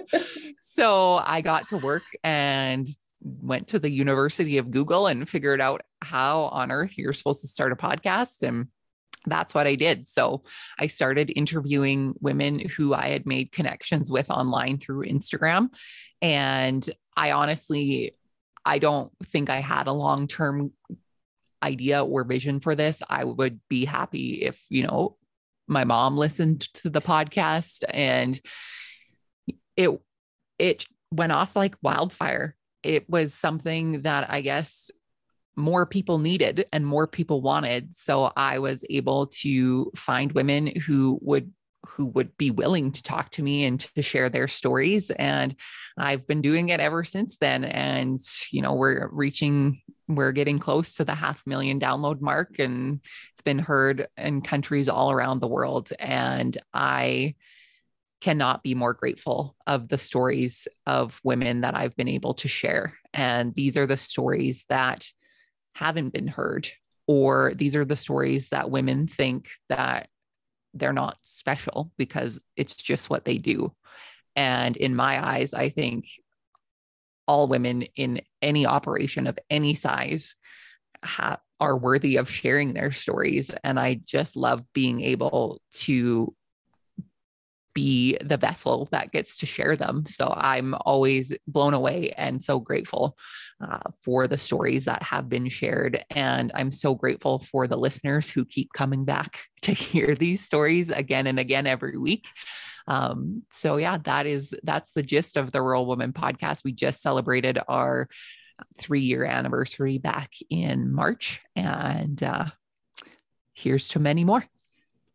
so 0.59 1.21
I 1.25 1.41
got 1.41 1.69
to 1.69 1.77
work 1.77 2.03
and 2.23 2.87
went 3.21 3.67
to 3.69 3.79
the 3.79 3.89
University 3.89 4.57
of 4.57 4.71
Google 4.71 5.07
and 5.07 5.27
figured 5.27 5.61
out 5.61 5.81
how 6.01 6.43
on 6.43 6.71
earth 6.71 6.97
you're 6.97 7.13
supposed 7.13 7.41
to 7.41 7.47
start 7.47 7.71
a 7.71 7.75
podcast. 7.75 8.43
And 8.43 8.67
that's 9.25 9.53
what 9.53 9.67
I 9.67 9.75
did. 9.75 10.07
So 10.07 10.43
I 10.79 10.87
started 10.87 11.31
interviewing 11.35 12.13
women 12.21 12.59
who 12.59 12.93
I 12.93 13.09
had 13.09 13.25
made 13.25 13.51
connections 13.51 14.09
with 14.09 14.29
online 14.29 14.77
through 14.77 15.05
Instagram. 15.05 15.69
And 16.21 16.89
I 17.15 17.31
honestly, 17.31 18.15
I 18.65 18.79
don't 18.79 19.11
think 19.25 19.49
I 19.49 19.59
had 19.59 19.87
a 19.87 19.93
long 19.93 20.27
term 20.27 20.71
idea 21.63 22.03
or 22.03 22.23
vision 22.23 22.59
for 22.59 22.75
this, 22.75 23.01
I 23.09 23.23
would 23.23 23.59
be 23.69 23.85
happy 23.85 24.41
if, 24.41 24.63
you 24.69 24.83
know, 24.83 25.17
my 25.67 25.83
mom 25.83 26.17
listened 26.17 26.61
to 26.75 26.89
the 26.89 27.01
podcast 27.01 27.83
and 27.89 28.39
it 29.77 29.89
it 30.57 30.85
went 31.11 31.31
off 31.31 31.55
like 31.55 31.75
wildfire. 31.81 32.55
It 32.83 33.09
was 33.09 33.33
something 33.33 34.01
that 34.01 34.29
I 34.29 34.41
guess 34.41 34.89
more 35.55 35.85
people 35.85 36.19
needed 36.19 36.65
and 36.71 36.85
more 36.85 37.07
people 37.07 37.41
wanted. 37.41 37.93
So 37.93 38.31
I 38.35 38.59
was 38.59 38.83
able 38.89 39.27
to 39.27 39.91
find 39.95 40.31
women 40.31 40.67
who 40.67 41.19
would 41.21 41.51
who 41.87 42.05
would 42.05 42.37
be 42.37 42.51
willing 42.51 42.91
to 42.91 43.03
talk 43.03 43.29
to 43.31 43.43
me 43.43 43.63
and 43.63 43.79
to 43.95 44.01
share 44.01 44.29
their 44.29 44.47
stories 44.47 45.11
and 45.11 45.55
I've 45.97 46.27
been 46.27 46.41
doing 46.41 46.69
it 46.69 46.79
ever 46.79 47.03
since 47.03 47.37
then 47.37 47.63
and 47.63 48.19
you 48.51 48.61
know 48.61 48.73
we're 48.73 49.09
reaching 49.11 49.81
we're 50.07 50.31
getting 50.31 50.59
close 50.59 50.95
to 50.95 51.05
the 51.05 51.15
half 51.15 51.45
million 51.45 51.79
download 51.79 52.19
mark 52.21 52.59
and 52.59 52.99
it's 53.31 53.41
been 53.41 53.59
heard 53.59 54.07
in 54.17 54.41
countries 54.41 54.89
all 54.89 55.11
around 55.11 55.39
the 55.39 55.47
world 55.47 55.91
and 55.99 56.57
I 56.73 57.35
cannot 58.21 58.63
be 58.63 58.75
more 58.75 58.93
grateful 58.93 59.55
of 59.65 59.87
the 59.87 59.97
stories 59.97 60.67
of 60.85 61.21
women 61.23 61.61
that 61.61 61.75
I've 61.75 61.95
been 61.95 62.09
able 62.09 62.33
to 62.35 62.47
share 62.47 62.93
and 63.13 63.55
these 63.55 63.77
are 63.77 63.87
the 63.87 63.97
stories 63.97 64.65
that 64.67 65.09
haven't 65.75 66.09
been 66.09 66.27
heard 66.27 66.67
or 67.07 67.53
these 67.55 67.75
are 67.75 67.85
the 67.85 67.95
stories 67.95 68.49
that 68.49 68.69
women 68.69 69.07
think 69.07 69.49
that 69.69 70.09
they're 70.73 70.93
not 70.93 71.17
special 71.21 71.91
because 71.97 72.39
it's 72.55 72.75
just 72.75 73.09
what 73.09 73.25
they 73.25 73.37
do. 73.37 73.73
And 74.35 74.77
in 74.77 74.95
my 74.95 75.25
eyes, 75.25 75.53
I 75.53 75.69
think 75.69 76.05
all 77.27 77.47
women 77.47 77.83
in 77.95 78.21
any 78.41 78.65
operation 78.65 79.27
of 79.27 79.37
any 79.49 79.75
size 79.75 80.35
ha- 81.03 81.39
are 81.59 81.77
worthy 81.77 82.17
of 82.17 82.29
sharing 82.29 82.73
their 82.73 82.91
stories. 82.91 83.51
And 83.63 83.79
I 83.79 83.99
just 84.05 84.35
love 84.35 84.63
being 84.73 85.01
able 85.01 85.61
to 85.73 86.33
be 87.73 88.17
the 88.23 88.37
vessel 88.37 88.87
that 88.91 89.11
gets 89.11 89.37
to 89.37 89.45
share 89.45 89.75
them. 89.75 90.05
So 90.05 90.33
I'm 90.35 90.75
always 90.81 91.33
blown 91.47 91.73
away 91.73 92.11
and 92.17 92.43
so 92.43 92.59
grateful 92.59 93.17
uh, 93.61 93.79
for 94.01 94.27
the 94.27 94.37
stories 94.37 94.85
that 94.85 95.03
have 95.03 95.29
been 95.29 95.49
shared. 95.49 96.03
And 96.09 96.51
I'm 96.55 96.71
so 96.71 96.95
grateful 96.95 97.39
for 97.51 97.67
the 97.67 97.77
listeners 97.77 98.29
who 98.29 98.45
keep 98.45 98.73
coming 98.73 99.05
back 99.05 99.41
to 99.61 99.73
hear 99.73 100.15
these 100.15 100.43
stories 100.43 100.89
again 100.89 101.27
and 101.27 101.39
again 101.39 101.67
every 101.67 101.97
week. 101.97 102.27
Um, 102.87 103.43
so 103.51 103.77
yeah, 103.77 103.99
that 104.05 104.25
is 104.25 104.55
that's 104.63 104.91
the 104.91 105.03
gist 105.03 105.37
of 105.37 105.51
the 105.51 105.61
Rural 105.61 105.85
Woman 105.85 106.11
podcast. 106.11 106.63
We 106.63 106.71
just 106.71 107.01
celebrated 107.01 107.59
our 107.67 108.09
three 108.77 109.01
year 109.01 109.25
anniversary 109.25 109.99
back 109.99 110.33
in 110.49 110.91
March, 110.91 111.39
and 111.55 112.21
uh, 112.23 112.45
here's 113.53 113.89
to 113.89 113.99
many 113.99 114.23
more. 114.23 114.43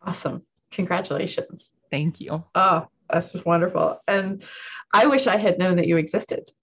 Awesome! 0.03 0.45
Congratulations. 0.71 1.73
Thank 1.91 2.21
you. 2.21 2.45
Oh, 2.55 2.87
that's 3.11 3.35
wonderful. 3.45 4.01
And 4.09 4.43
I 4.93 5.07
wish 5.07 5.27
I 5.27 5.37
had 5.37 5.59
known 5.59 5.77
that 5.77 5.87
you 5.87 5.97
existed. 5.97 6.51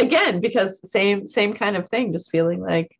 again, 0.00 0.40
because 0.40 0.80
same 0.90 1.26
same 1.26 1.52
kind 1.52 1.76
of 1.76 1.88
thing, 1.88 2.12
just 2.12 2.30
feeling 2.30 2.60
like 2.60 2.98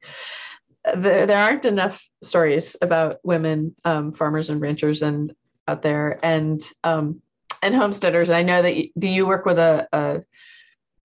there, 0.94 1.26
there 1.26 1.38
aren't 1.38 1.64
enough 1.64 2.03
stories 2.22 2.76
about 2.81 3.18
women 3.22 3.74
um, 3.85 4.12
farmers 4.12 4.50
and 4.50 4.61
ranchers 4.61 5.03
and 5.03 5.35
out 5.66 5.83
there 5.83 6.18
and 6.22 6.62
um, 6.85 7.20
and 7.62 7.74
homesteaders. 7.74 8.31
I 8.31 8.42
know 8.42 8.62
that 8.62 8.76
you, 8.76 8.90
do 8.98 9.09
you 9.09 9.26
work 9.26 9.44
with 9.44 9.59
a, 9.59 9.88
a, 9.92 10.22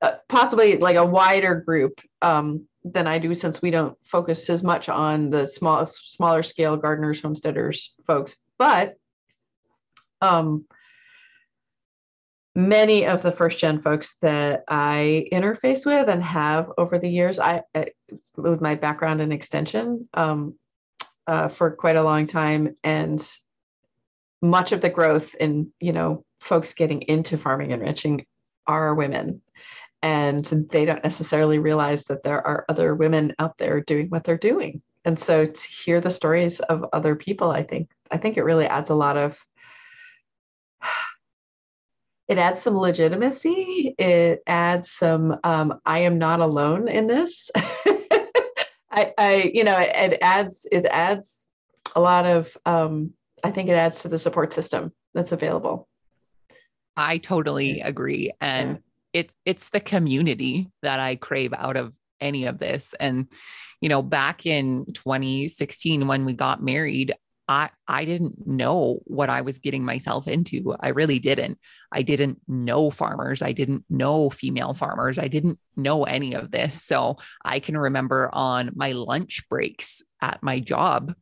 a, 0.02 0.18
possibly 0.30 0.78
like 0.78 0.96
a 0.96 1.06
wider 1.06 1.56
group 1.56 2.00
um, 2.22 2.68
than 2.84 3.08
I 3.08 3.18
do 3.18 3.34
since 3.34 3.62
we 3.62 3.72
don't 3.72 3.98
focus 4.04 4.50
as 4.50 4.64
much 4.64 4.90
on 4.90 5.30
the 5.30 5.46
small 5.48 5.86
smaller 5.86 6.44
scale 6.44 6.78
gardeners, 6.78 7.22
homesteaders, 7.22 7.96
folks. 8.06 8.36
But 8.58 8.98
um, 10.22 10.66
many 12.56 13.06
of 13.06 13.22
the 13.22 13.32
first 13.32 13.60
gen 13.60 13.82
folks 13.82 14.16
that 14.22 14.64
I 14.68 15.28
interface 15.32 15.86
with 15.86 16.08
and 16.08 16.24
have 16.24 16.72
over 16.78 16.98
the 16.98 17.10
years, 17.10 17.40
I, 17.40 17.64
with 18.38 18.62
my 18.62 18.76
background 18.76 19.22
in 19.22 19.32
extension 19.32 20.08
um, 20.14 20.56
uh, 21.28 21.50
for 21.50 21.72
quite 21.72 21.98
a 21.98 22.04
long 22.04 22.26
time, 22.26 22.76
and 22.84 23.28
much 24.42 24.72
of 24.72 24.82
the 24.82 24.90
growth 24.90 25.36
in 25.36 25.72
you 25.80 25.92
know 25.92 26.24
folks 26.40 26.74
getting 26.74 27.02
into 27.04 27.38
farming 27.38 27.74
and 27.74 27.82
ranching 27.82 28.26
are 28.68 28.96
women, 28.96 29.42
and 30.02 30.46
they 30.72 30.86
don't 30.86 31.04
necessarily 31.04 31.60
realize 31.60 32.06
that 32.06 32.24
there 32.24 32.46
are 32.46 32.66
other 32.70 32.96
women 32.96 33.34
out 33.40 33.58
there 33.58 33.82
doing 33.82 34.08
what 34.10 34.24
they're 34.24 34.38
doing. 34.38 34.82
And 35.04 35.20
so 35.20 35.46
to 35.46 35.62
hear 35.68 36.02
the 36.02 36.10
stories 36.10 36.60
of 36.62 36.86
other 36.94 37.16
people, 37.16 37.52
I 37.52 37.64
think 37.64 37.90
I 38.12 38.18
think 38.18 38.38
it 38.38 38.44
really 38.44 38.66
adds 38.66 38.90
a 38.90 38.96
lot 38.96 39.18
of 39.18 39.44
it 42.28 42.38
adds 42.38 42.62
some 42.62 42.78
legitimacy. 42.78 43.96
It 43.98 44.42
adds 44.48 44.92
some, 44.92 45.38
um, 45.44 45.80
I 45.86 46.00
am 46.00 46.18
not 46.18 46.40
alone 46.40 46.88
in 46.88 47.08
this. 47.08 47.52
I, 48.92 49.14
I, 49.18 49.52
you 49.54 49.64
know, 49.64 49.78
it, 49.78 50.14
it, 50.14 50.20
adds, 50.22 50.66
it 50.72 50.86
adds 50.86 51.48
a 51.96 52.02
lot 52.02 52.26
of, 52.26 52.58
um, 52.66 53.12
I 53.44 53.52
think 53.52 53.70
it 53.70 53.74
adds 53.74 54.02
to 54.02 54.08
the 54.08 54.18
support 54.18 54.54
system 54.54 54.92
that's 55.14 55.32
available. 55.32 55.88
I 56.98 57.18
totally 57.18 57.82
agree. 57.82 58.32
And 58.42 58.80
yeah. 59.14 59.22
it, 59.22 59.34
it's 59.46 59.70
the 59.70 59.82
community 59.82 60.72
that 60.82 61.00
I 61.00 61.18
crave 61.18 61.54
out 61.54 61.78
of 61.78 61.96
any 62.22 62.46
of 62.46 62.58
this. 62.58 62.96
And, 63.00 63.28
you 63.82 63.90
know, 63.90 64.02
back 64.02 64.46
in 64.46 64.86
2016, 64.94 66.08
when 66.08 66.26
we 66.26 66.34
got 66.34 66.64
married, 66.64 67.14
I 67.48 67.70
I 67.88 68.06
didn't 68.06 68.48
know 68.48 69.00
what 69.06 69.30
I 69.30 69.42
was 69.42 69.60
getting 69.60 69.84
myself 69.84 70.28
into. 70.28 70.76
I 70.80 70.90
really 70.90 71.20
didn't. 71.20 71.60
I 71.92 72.02
didn't 72.02 72.40
know 72.48 72.90
farmers. 72.90 73.42
I 73.42 73.52
didn't 73.52 73.86
know 73.90 74.30
female 74.30 74.74
farmers. 74.74 75.18
I 75.18 75.28
didn't 75.28 75.60
know 75.76 76.06
any 76.06 76.34
of 76.34 76.52
this. 76.52 76.84
So 76.84 77.18
I 77.44 77.60
can 77.60 77.78
remember 77.78 78.30
on 78.34 78.72
my 78.76 78.94
lunch 78.94 79.46
breaks 79.50 80.02
at 80.22 80.42
my 80.42 80.60
job 80.60 81.14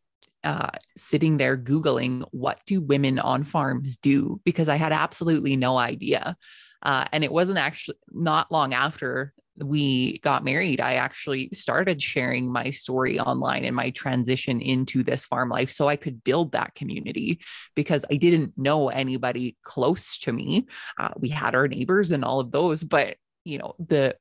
uh, 0.44 0.70
sitting 0.98 1.38
there 1.38 1.58
Googling, 1.58 2.26
what 2.32 2.60
do 2.66 2.82
women 2.82 3.20
on 3.20 3.44
farms 3.44 3.98
do? 3.98 4.42
Because 4.44 4.68
I 4.68 4.76
had 4.76 4.92
absolutely 4.92 5.56
no 5.56 5.78
idea. 5.78 6.36
Uh, 6.82 7.06
and 7.14 7.24
it 7.24 7.32
wasn't 7.32 7.58
actually 7.58 7.98
not 8.12 8.52
long 8.52 8.74
after 8.74 9.34
we 9.58 10.20
got 10.20 10.44
married, 10.44 10.82
I 10.82 10.96
actually 10.96 11.50
started 11.54 12.02
sharing 12.02 12.52
my 12.52 12.72
story 12.72 13.20
online 13.20 13.66
and 13.66 13.76
my 13.76 13.92
transition 13.92 14.62
into 14.62 15.04
this 15.04 15.26
farm 15.26 15.50
life 15.50 15.70
so 15.70 15.88
I 15.88 15.96
could 15.96 16.24
build 16.24 16.54
that 16.54 16.76
community 16.76 17.40
because 17.76 18.06
I 18.12 18.16
didn't 18.16 18.58
know 18.58 18.90
anybody 18.90 19.58
close 19.64 20.18
to 20.20 20.32
me. 20.32 20.68
Uh, 21.00 21.10
we 21.18 21.30
had 21.30 21.56
our 21.56 21.68
neighbors 21.68 22.12
and 22.12 22.26
all 22.26 22.40
of 22.40 22.52
those, 22.52 22.84
but 22.84 23.18
you 23.46 23.58
know, 23.58 23.76
the 23.80 24.16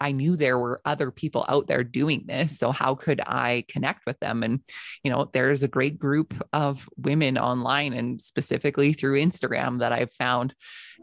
I 0.00 0.12
knew 0.12 0.36
there 0.36 0.58
were 0.58 0.80
other 0.84 1.10
people 1.10 1.44
out 1.48 1.66
there 1.66 1.84
doing 1.84 2.24
this. 2.26 2.58
So 2.58 2.72
how 2.72 2.94
could 2.94 3.20
I 3.20 3.64
connect 3.68 4.06
with 4.06 4.18
them? 4.20 4.42
And, 4.42 4.60
you 5.02 5.10
know, 5.10 5.28
there's 5.32 5.62
a 5.62 5.68
great 5.68 5.98
group 5.98 6.34
of 6.52 6.88
women 6.96 7.38
online 7.38 7.92
and 7.92 8.20
specifically 8.20 8.92
through 8.92 9.20
Instagram 9.20 9.80
that 9.80 9.92
I've 9.92 10.12
found 10.12 10.54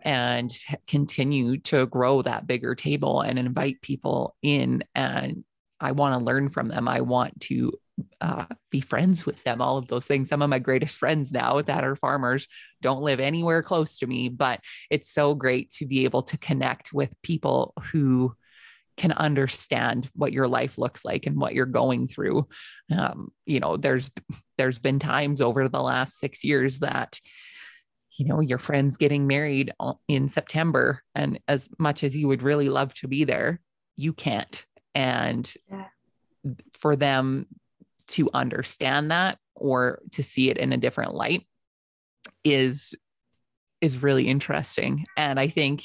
and 0.04 0.52
continue 0.88 1.58
to 1.58 1.86
grow 1.88 2.22
that 2.22 2.48
bigger 2.48 2.76
table 2.76 3.22
and 3.22 3.40
invite 3.40 3.82
people 3.82 4.36
in. 4.42 4.84
And 4.94 5.44
I 5.80 5.92
want 5.92 6.18
to 6.18 6.26
learn 6.26 6.50
from 6.50 6.70
them. 6.70 6.88
I 6.88 7.02
want 7.02 7.40
to 7.42 7.74
uh, 8.22 8.46
be 8.72 8.82
friends 8.82 9.26
with 9.26 9.42
them, 9.44 9.62
all 9.62 9.78
of 9.78 9.88
those 9.88 10.06
things. 10.06 10.30
Some 10.30 10.42
of 10.42 10.50
my 10.50 10.60
greatest 10.60 10.98
friends 10.98 11.32
now 11.32 11.62
that 11.62 11.84
are 11.84 11.96
farmers 11.96 12.48
don't 12.82 13.04
live 13.04 13.20
anywhere 13.20 13.64
close 13.64 14.00
to 14.00 14.08
me, 14.08 14.30
but 14.30 14.60
it's 14.90 15.10
so 15.10 15.34
great 15.34 15.72
to 15.72 15.86
be 15.86 16.04
able 16.04 16.24
to 16.24 16.38
connect 16.38 16.94
with 16.94 17.14
people 17.22 17.74
who 17.92 18.36
can 18.98 19.12
understand 19.12 20.10
what 20.14 20.32
your 20.32 20.48
life 20.48 20.78
looks 20.78 21.04
like 21.04 21.26
and 21.26 21.38
what 21.38 21.54
you're 21.54 21.66
going 21.66 22.08
through. 22.08 22.48
Um, 22.96 23.32
you 23.46 23.60
know, 23.60 23.78
there's 23.78 24.10
there's 24.58 24.80
been 24.80 25.00
times 25.00 25.42
over 25.42 25.68
the 25.68 25.82
last 25.82 26.20
six 26.20 26.44
years 26.44 26.80
that 26.80 27.20
you 28.18 28.26
know 28.26 28.40
your 28.40 28.58
friends 28.58 28.98
getting 28.98 29.28
married 29.28 29.74
in 30.08 30.30
September, 30.30 31.02
and 31.14 31.40
as 31.48 31.70
much 31.78 32.04
as 32.04 32.16
you 32.16 32.28
would 32.28 32.44
really 32.44 32.70
love 32.70 32.94
to 32.96 33.08
be 33.08 33.24
there, 33.24 33.60
you 33.98 34.14
can't. 34.14 34.66
And 34.94 35.52
yeah. 35.70 35.86
for 36.74 36.96
them 36.96 37.48
to 38.08 38.30
understand 38.34 39.12
that 39.12 39.40
or 39.56 40.00
to 40.12 40.24
see 40.24 40.50
it 40.50 40.58
in 40.58 40.72
a 40.72 40.78
different 40.78 41.14
light 41.14 41.46
is 42.44 42.96
is 43.82 44.02
really 44.02 44.28
interesting. 44.28 45.06
And 45.18 45.40
I 45.40 45.48
think 45.48 45.84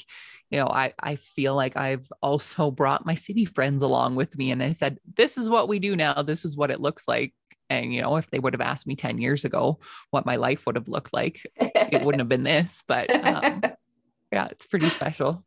you 0.51 0.59
know, 0.59 0.67
I, 0.67 0.93
I 0.99 1.15
feel 1.15 1.55
like 1.55 1.77
I've 1.77 2.11
also 2.21 2.71
brought 2.71 3.05
my 3.05 3.15
city 3.15 3.45
friends 3.45 3.81
along 3.81 4.15
with 4.15 4.37
me. 4.37 4.51
And 4.51 4.61
I 4.61 4.73
said, 4.73 4.99
this 5.15 5.37
is 5.37 5.49
what 5.49 5.69
we 5.69 5.79
do 5.79 5.95
now. 5.95 6.21
This 6.21 6.43
is 6.43 6.57
what 6.57 6.71
it 6.71 6.81
looks 6.81 7.07
like. 7.07 7.33
And, 7.69 7.93
you 7.93 8.01
know, 8.01 8.17
if 8.17 8.29
they 8.29 8.37
would 8.37 8.53
have 8.53 8.61
asked 8.61 8.85
me 8.85 8.97
10 8.97 9.17
years 9.17 9.45
ago 9.45 9.79
what 10.09 10.25
my 10.25 10.35
life 10.35 10.65
would 10.65 10.75
have 10.75 10.89
looked 10.89 11.13
like, 11.13 11.41
it 11.55 12.03
wouldn't 12.03 12.19
have 12.19 12.27
been 12.27 12.43
this. 12.43 12.83
But 12.85 13.09
um, 13.25 13.61
yeah, 14.31 14.47
it's 14.51 14.67
pretty 14.67 14.89
special. 14.89 15.45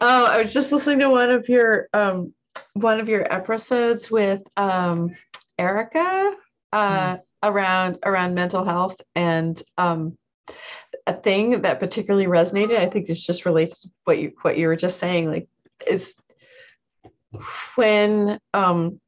Oh, 0.00 0.26
I 0.26 0.40
was 0.42 0.52
just 0.52 0.72
listening 0.72 0.98
to 1.00 1.10
one 1.10 1.30
of 1.30 1.48
your 1.48 1.88
um, 1.92 2.34
one 2.72 3.00
of 3.00 3.08
your 3.08 3.30
episodes 3.32 4.10
with 4.10 4.42
um, 4.56 5.14
Erica 5.58 6.32
uh, 6.72 7.16
mm. 7.16 7.20
around 7.42 7.98
around 8.02 8.34
mental 8.34 8.64
health 8.64 9.00
and 9.14 9.62
um, 9.76 10.16
a 11.06 11.14
thing 11.14 11.62
that 11.62 11.80
particularly 11.80 12.26
resonated 12.26 12.78
i 12.78 12.88
think 12.88 13.06
this 13.06 13.24
just 13.26 13.46
relates 13.46 13.80
to 13.80 13.88
what 14.04 14.18
you 14.18 14.32
what 14.42 14.56
you 14.58 14.66
were 14.66 14.76
just 14.76 14.98
saying 14.98 15.28
like 15.30 15.48
is 15.86 16.14
when 17.76 18.38
um 18.54 19.00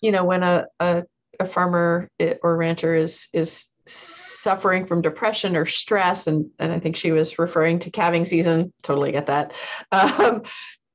you 0.00 0.12
know 0.12 0.24
when 0.24 0.42
a 0.42 0.66
a, 0.80 1.04
a 1.40 1.46
farmer 1.46 2.08
or 2.42 2.56
rancher 2.56 2.94
is 2.94 3.28
is 3.32 3.68
suffering 3.86 4.86
from 4.86 5.02
depression 5.02 5.56
or 5.56 5.66
stress 5.66 6.26
and 6.26 6.50
and 6.58 6.72
i 6.72 6.80
think 6.80 6.96
she 6.96 7.12
was 7.12 7.38
referring 7.38 7.78
to 7.78 7.90
calving 7.90 8.24
season 8.24 8.72
totally 8.82 9.12
get 9.12 9.26
that. 9.26 9.52
Um 9.92 10.42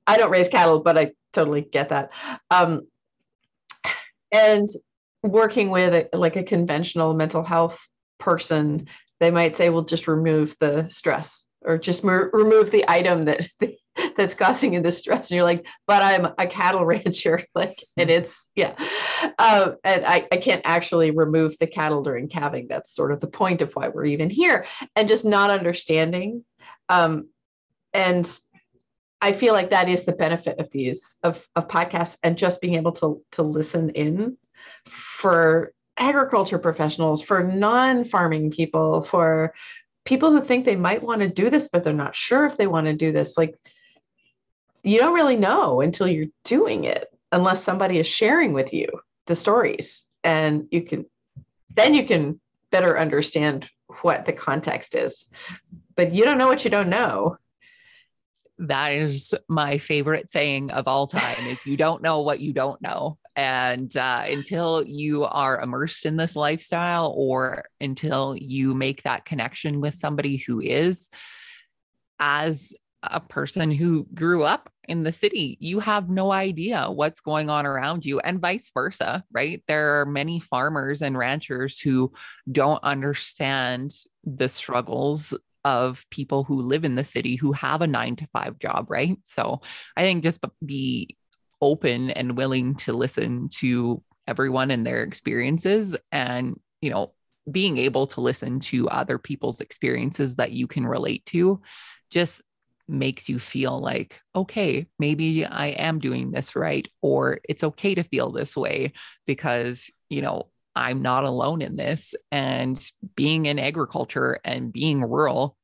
i 0.08 0.18
don't 0.18 0.32
raise 0.32 0.50
cattle 0.50 0.82
but 0.82 0.98
i 0.98 1.12
totally 1.34 1.62
get 1.62 1.90
that. 1.90 2.12
Um 2.50 2.88
and 4.32 4.70
working 5.24 5.70
with 5.70 5.94
a, 5.94 6.18
like 6.18 6.36
a 6.36 6.44
conventional 6.44 7.14
mental 7.14 7.44
health 7.44 7.88
person 8.20 8.88
they 9.20 9.32
might 9.32 9.56
say, 9.56 9.70
well, 9.70 9.84
just 9.84 10.08
remove 10.08 10.56
the 10.60 10.88
stress 10.90 11.46
or 11.62 11.78
just 11.78 12.04
m- 12.04 12.30
remove 12.34 12.72
the 12.72 12.86
item 12.90 13.26
that 13.26 13.48
that's 14.18 14.34
causing 14.34 14.74
you 14.74 14.82
the 14.82 14.92
stress. 14.92 15.30
And 15.30 15.36
you're 15.36 15.44
like, 15.44 15.68
but 15.88 16.02
I'm 16.02 16.28
a 16.38 16.48
cattle 16.48 16.86
rancher. 16.86 17.44
like, 17.54 17.84
and 17.98 18.10
mm-hmm. 18.10 18.22
it's, 18.24 18.48
yeah. 18.56 18.76
Um, 19.38 19.76
and 19.84 20.06
I, 20.06 20.28
I 20.32 20.38
can't 20.38 20.62
actually 20.66 21.12
remove 21.12 21.58
the 21.60 21.68
cattle 21.68 22.02
during 22.02 22.30
calving. 22.30 22.68
That's 22.68 22.96
sort 22.96 23.12
of 23.12 23.20
the 23.20 23.28
point 23.28 23.62
of 23.62 23.74
why 23.74 23.90
we're 23.90 24.06
even 24.06 24.30
here. 24.30 24.66
And 24.96 25.08
just 25.08 25.26
not 25.26 25.50
understanding. 25.50 26.46
Um, 26.88 27.30
and 27.94 28.40
I 29.22 29.34
feel 29.34 29.54
like 29.54 29.72
that 29.72 29.90
is 29.90 30.06
the 30.06 30.14
benefit 30.14 30.60
of 30.60 30.72
these 30.72 31.18
of, 31.24 31.46
of 31.56 31.68
podcasts 31.68 32.18
and 32.24 32.38
just 32.38 32.62
being 32.62 32.76
able 32.76 32.94
to 32.94 33.22
to 33.34 33.44
listen 33.44 33.90
in 33.90 34.38
for 34.88 35.74
agriculture 36.00 36.58
professionals, 36.58 37.22
for 37.22 37.44
non 37.44 38.04
farming 38.06 38.52
people, 38.52 39.04
for 39.04 39.54
people 40.06 40.32
who 40.32 40.42
think 40.42 40.66
they 40.66 40.76
might 40.76 41.04
want 41.04 41.22
to 41.22 41.28
do 41.28 41.50
this, 41.50 41.70
but 41.72 41.84
they're 41.84 41.94
not 41.94 42.16
sure 42.16 42.46
if 42.46 42.58
they 42.58 42.68
want 42.68 42.88
to 42.88 42.94
do 42.94 43.12
this. 43.12 43.38
Like, 43.38 43.56
you 44.84 44.98
don't 44.98 45.14
really 45.14 45.36
know 45.36 45.82
until 45.82 46.08
you're 46.08 46.28
doing 46.46 46.86
it, 46.86 47.08
unless 47.32 47.64
somebody 47.64 48.00
is 48.00 48.08
sharing 48.08 48.54
with 48.54 48.74
you 48.74 48.88
the 49.28 49.36
stories. 49.36 50.06
And 50.24 50.68
you 50.72 50.82
can, 50.82 51.06
then 51.76 51.94
you 51.94 52.06
can 52.06 52.40
better 52.72 52.98
understand 52.98 53.70
what 54.02 54.26
the 54.26 54.34
context 54.34 54.96
is. 54.96 55.30
But 55.96 56.14
you 56.14 56.24
don't 56.24 56.38
know 56.38 56.48
what 56.48 56.64
you 56.64 56.72
don't 56.72 56.90
know 56.90 57.38
that 58.60 58.92
is 58.92 59.34
my 59.48 59.78
favorite 59.78 60.32
saying 60.32 60.70
of 60.72 60.88
all 60.88 61.08
time 61.08 61.46
is 61.48 61.66
you 61.66 61.78
don't 61.78 62.02
know 62.02 62.22
what 62.22 62.40
you 62.40 62.54
don't 62.54 62.82
know. 62.82 63.18
And 63.36 63.96
uh, 63.96 64.24
until 64.28 64.84
you 64.84 65.24
are 65.24 65.62
immersed 65.62 66.06
in 66.06 66.18
this 66.18 66.36
lifestyle 66.36 67.14
or 67.16 67.66
until 67.80 68.36
you 68.36 68.74
make 68.74 69.04
that 69.04 69.24
connection 69.24 69.80
with 69.80 69.96
somebody 69.96 70.38
who 70.38 70.60
is 70.60 71.10
as 72.20 72.74
a 73.02 73.22
person 73.22 73.72
who 73.72 74.06
grew 74.14 74.44
up 74.44 74.70
in 74.90 75.04
the 75.04 75.12
city 75.12 75.58
you 75.62 75.80
have 75.80 76.10
no 76.10 76.34
idea 76.34 76.92
what's 76.92 77.22
going 77.22 77.50
on 77.50 77.66
around 77.66 78.04
you 78.04 78.20
and 78.20 78.42
vice 78.42 78.72
versa 78.74 79.24
right? 79.32 79.64
There 79.68 80.02
are 80.02 80.06
many 80.06 80.42
farmers 80.42 81.02
and 81.02 81.18
ranchers 81.18 81.80
who 81.80 82.12
don't 82.52 82.84
understand 82.84 83.94
the 84.26 84.50
struggles 84.50 85.34
of 85.66 86.06
people 86.10 86.44
who 86.44 86.62
live 86.62 86.86
in 86.86 86.96
the 86.96 87.04
city 87.04 87.36
who 87.36 87.52
have 87.52 87.82
a 87.82 87.88
nine 87.88 88.16
to 88.16 88.28
five 88.34 88.58
job, 88.60 88.88
right? 88.90 89.18
So 89.24 89.62
I 89.98 90.02
think 90.02 90.24
just 90.24 90.44
be 90.66 91.18
open 91.62 92.10
and 92.12 92.38
willing 92.38 92.76
to 92.76 92.94
listen 92.94 93.50
to 93.50 94.02
everyone 94.28 94.72
and 94.72 94.86
their 94.86 95.04
experiences 95.04 95.96
and, 96.12 96.60
you 96.82 96.90
know, 96.90 97.14
being 97.52 97.78
able 97.78 98.08
to 98.08 98.22
listen 98.22 98.60
to 98.60 98.88
other 98.90 99.18
people's 99.18 99.60
experiences 99.60 100.36
that 100.36 100.52
you 100.52 100.68
can 100.68 100.86
relate 100.86 101.26
to 101.26 101.62
just 102.10 102.42
makes 102.88 103.30
you 103.30 103.40
feel 103.40 103.80
like, 103.80 104.22
okay, 104.36 104.88
maybe 104.98 105.46
I 105.46 105.68
am 105.68 106.00
doing 106.00 106.32
this 106.32 106.56
right, 106.56 106.88
or 107.02 107.40
it's 107.48 107.64
okay 107.64 107.96
to 107.96 108.04
feel 108.04 108.32
this 108.32 108.56
way 108.56 108.94
because, 109.26 109.92
you 110.10 110.22
know, 110.22 110.50
I'm 110.80 111.02
not 111.02 111.26
alone 111.26 111.62
in 111.62 111.76
this. 111.76 112.16
And 112.32 112.80
being 113.16 113.46
in 113.46 113.60
agriculture 113.60 114.40
and 114.44 114.72
being 114.72 115.04
rural, 115.04 115.58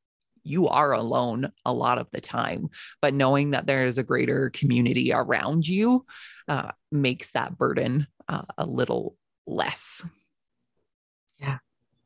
you 0.44 0.68
are 0.68 0.94
alone 0.94 1.52
a 1.66 1.74
lot 1.74 1.98
of 1.98 2.08
the 2.12 2.22
time. 2.22 2.70
But 3.02 3.14
knowing 3.14 3.52
that 3.52 3.66
there 3.66 3.88
is 3.88 3.98
a 3.98 4.04
greater 4.04 4.52
community 4.52 5.12
around 5.14 5.68
you 5.68 6.06
uh, 6.48 6.72
makes 6.92 7.32
that 7.32 7.58
burden 7.58 8.08
uh, 8.28 8.44
a 8.58 8.66
little 8.66 9.18
less. 9.48 10.04
Yeah. 11.40 11.58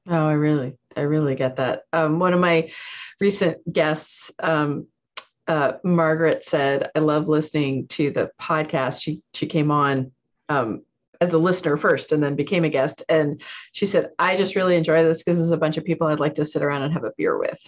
Oh, 0.08 0.28
I 0.28 0.34
really, 0.34 0.78
I 0.96 1.02
really 1.02 1.36
get 1.36 1.58
that. 1.58 1.84
Um, 1.92 2.20
one 2.20 2.34
of 2.34 2.40
my 2.40 2.72
recent 3.20 3.58
guests, 3.72 4.32
um, 4.40 4.88
uh, 5.48 5.74
Margaret 5.84 6.44
said, 6.44 6.90
"I 6.96 7.00
love 7.00 7.28
listening 7.28 7.88
to 7.90 8.12
the 8.12 8.32
podcast." 8.40 9.02
She 9.02 9.22
she 9.34 9.48
came 9.48 9.72
on 9.72 10.12
um, 10.48 10.84
as 11.22 11.34
a 11.34 11.38
listener 11.38 11.78
first 11.78 12.12
and 12.12 12.24
then 12.24 12.36
became 12.36 12.64
a 12.64 12.70
guest. 12.70 13.04
And 13.10 13.42
she 13.74 13.86
said, 13.86 14.12
I 14.20 14.38
just 14.38 14.56
really 14.56 14.76
enjoy 14.76 15.04
this 15.04 15.22
because 15.22 15.38
there's 15.38 15.52
a 15.52 15.58
bunch 15.58 15.78
of 15.78 15.84
people 15.84 16.08
I'd 16.08 16.20
like 16.20 16.36
to 16.36 16.46
sit 16.46 16.62
around 16.64 16.84
and 16.84 16.94
have 16.94 17.04
a 17.04 17.14
beer 17.18 17.38
with. 17.38 17.60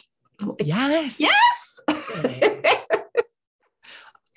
Like, 0.42 0.66
yes. 0.66 1.20
Yes. 1.20 1.80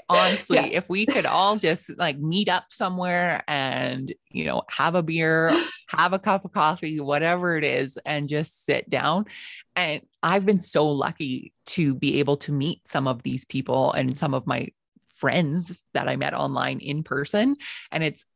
Honestly, 0.08 0.58
yeah. 0.58 0.66
if 0.66 0.88
we 0.88 1.06
could 1.06 1.24
all 1.24 1.56
just 1.56 1.96
like 1.96 2.18
meet 2.18 2.50
up 2.50 2.64
somewhere 2.70 3.42
and, 3.48 4.12
you 4.30 4.44
know, 4.44 4.62
have 4.68 4.94
a 4.94 5.02
beer, 5.02 5.50
have 5.88 6.12
a 6.12 6.18
cup 6.18 6.44
of 6.44 6.52
coffee, 6.52 7.00
whatever 7.00 7.56
it 7.56 7.64
is, 7.64 7.98
and 8.04 8.28
just 8.28 8.66
sit 8.66 8.90
down. 8.90 9.24
And 9.74 10.02
I've 10.22 10.44
been 10.44 10.60
so 10.60 10.90
lucky 10.90 11.54
to 11.66 11.94
be 11.94 12.18
able 12.18 12.36
to 12.38 12.52
meet 12.52 12.86
some 12.86 13.08
of 13.08 13.22
these 13.22 13.46
people 13.46 13.92
and 13.92 14.16
some 14.16 14.34
of 14.34 14.46
my 14.46 14.68
friends 15.14 15.82
that 15.94 16.06
I 16.06 16.16
met 16.16 16.34
online 16.34 16.80
in 16.80 17.02
person. 17.02 17.56
And 17.90 18.04
it's, 18.04 18.26
it, 18.26 18.33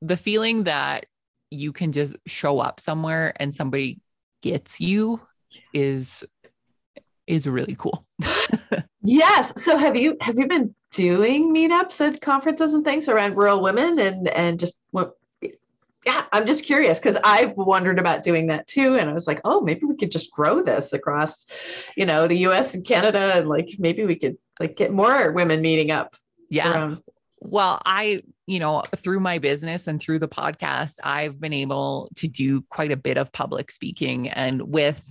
the 0.00 0.16
feeling 0.16 0.64
that 0.64 1.06
you 1.50 1.72
can 1.72 1.92
just 1.92 2.16
show 2.26 2.60
up 2.60 2.80
somewhere 2.80 3.32
and 3.36 3.54
somebody 3.54 4.00
gets 4.42 4.80
you 4.80 5.20
is 5.72 6.24
is 7.26 7.46
really 7.46 7.76
cool. 7.78 8.06
yes. 9.02 9.62
So 9.62 9.76
have 9.76 9.96
you 9.96 10.16
have 10.20 10.38
you 10.38 10.46
been 10.46 10.74
doing 10.92 11.54
meetups 11.54 12.00
at 12.00 12.20
conferences 12.20 12.74
and 12.74 12.84
things 12.84 13.08
around 13.08 13.36
rural 13.36 13.62
women 13.62 13.98
and 13.98 14.28
and 14.28 14.58
just 14.58 14.80
what 14.90 15.14
yeah, 16.06 16.24
I'm 16.32 16.46
just 16.46 16.64
curious 16.64 16.98
because 16.98 17.18
I've 17.22 17.54
wondered 17.56 17.98
about 17.98 18.22
doing 18.22 18.46
that 18.46 18.66
too. 18.66 18.96
And 18.96 19.10
I 19.10 19.12
was 19.12 19.26
like, 19.26 19.42
oh, 19.44 19.60
maybe 19.60 19.84
we 19.84 19.96
could 19.96 20.10
just 20.10 20.32
grow 20.32 20.62
this 20.62 20.94
across, 20.94 21.44
you 21.96 22.06
know, 22.06 22.26
the 22.26 22.46
US 22.46 22.74
and 22.74 22.84
Canada. 22.84 23.32
And 23.34 23.48
like 23.48 23.70
maybe 23.78 24.04
we 24.04 24.16
could 24.16 24.38
like 24.58 24.76
get 24.76 24.90
more 24.90 25.32
women 25.32 25.60
meeting 25.60 25.90
up. 25.90 26.16
Yeah. 26.48 26.70
Around. 26.70 27.02
Well, 27.40 27.80
I 27.84 28.22
you 28.48 28.58
know, 28.58 28.82
through 28.96 29.20
my 29.20 29.38
business 29.38 29.86
and 29.88 30.00
through 30.00 30.18
the 30.18 30.26
podcast, 30.26 30.94
I've 31.04 31.38
been 31.38 31.52
able 31.52 32.08
to 32.16 32.26
do 32.26 32.62
quite 32.70 32.90
a 32.90 32.96
bit 32.96 33.18
of 33.18 33.30
public 33.30 33.70
speaking. 33.70 34.30
And 34.30 34.62
with, 34.62 35.04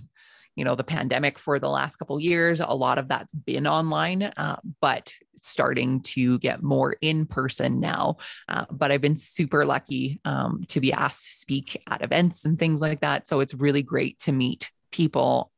you 0.56 0.64
know, 0.64 0.74
the 0.74 0.82
pandemic 0.82 1.38
for 1.38 1.60
the 1.60 1.68
last 1.68 1.96
couple 1.96 2.18
years, 2.18 2.58
a 2.58 2.74
lot 2.74 2.98
of 2.98 3.06
that's 3.06 3.32
been 3.32 3.68
online, 3.68 4.24
uh, 4.24 4.56
but 4.80 5.14
starting 5.40 6.02
to 6.02 6.40
get 6.40 6.64
more 6.64 6.96
in 7.00 7.26
person 7.26 7.78
now. 7.78 8.16
Uh, 8.48 8.64
but 8.72 8.90
I've 8.90 9.00
been 9.00 9.16
super 9.16 9.64
lucky 9.64 10.20
um, 10.24 10.64
to 10.66 10.80
be 10.80 10.92
asked 10.92 11.26
to 11.26 11.32
speak 11.38 11.80
at 11.88 12.02
events 12.02 12.44
and 12.44 12.58
things 12.58 12.80
like 12.80 13.02
that. 13.02 13.28
So 13.28 13.38
it's 13.38 13.54
really 13.54 13.84
great 13.84 14.18
to 14.20 14.32
meet 14.32 14.68
people 14.90 15.52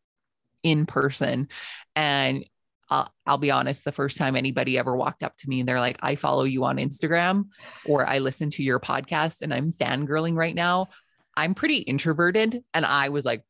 in 0.63 0.85
person 0.85 1.49
and 1.97 2.45
uh, 2.91 3.07
I'll 3.25 3.39
be 3.39 3.51
honest, 3.51 3.85
the 3.85 3.93
first 3.93 4.17
time 4.17 4.35
anybody 4.35 4.77
ever 4.77 4.97
walked 4.97 5.23
up 5.23 5.37
to 5.39 5.49
me 5.49 5.61
and 5.61 5.69
they're 5.69 5.81
like, 5.81 5.99
I 6.03 6.17
follow 6.17 6.45
you 6.45 6.65
on 6.65 6.77
Instagram 6.77 7.45
or 7.87 8.07
I 8.07 8.19
listen 8.19 8.51
to 8.51 8.63
your 8.63 8.81
podcast 8.81 9.43
and 9.43 9.55
I'm 9.55 9.73
fangirling 9.73 10.35
right 10.35 10.55
now. 10.55 10.89
I'm 11.37 11.55
pretty 11.55 11.79
introverted. 11.79 12.63
And 12.75 12.85
I 12.85 13.11
was 13.11 13.25
like, 13.25 13.45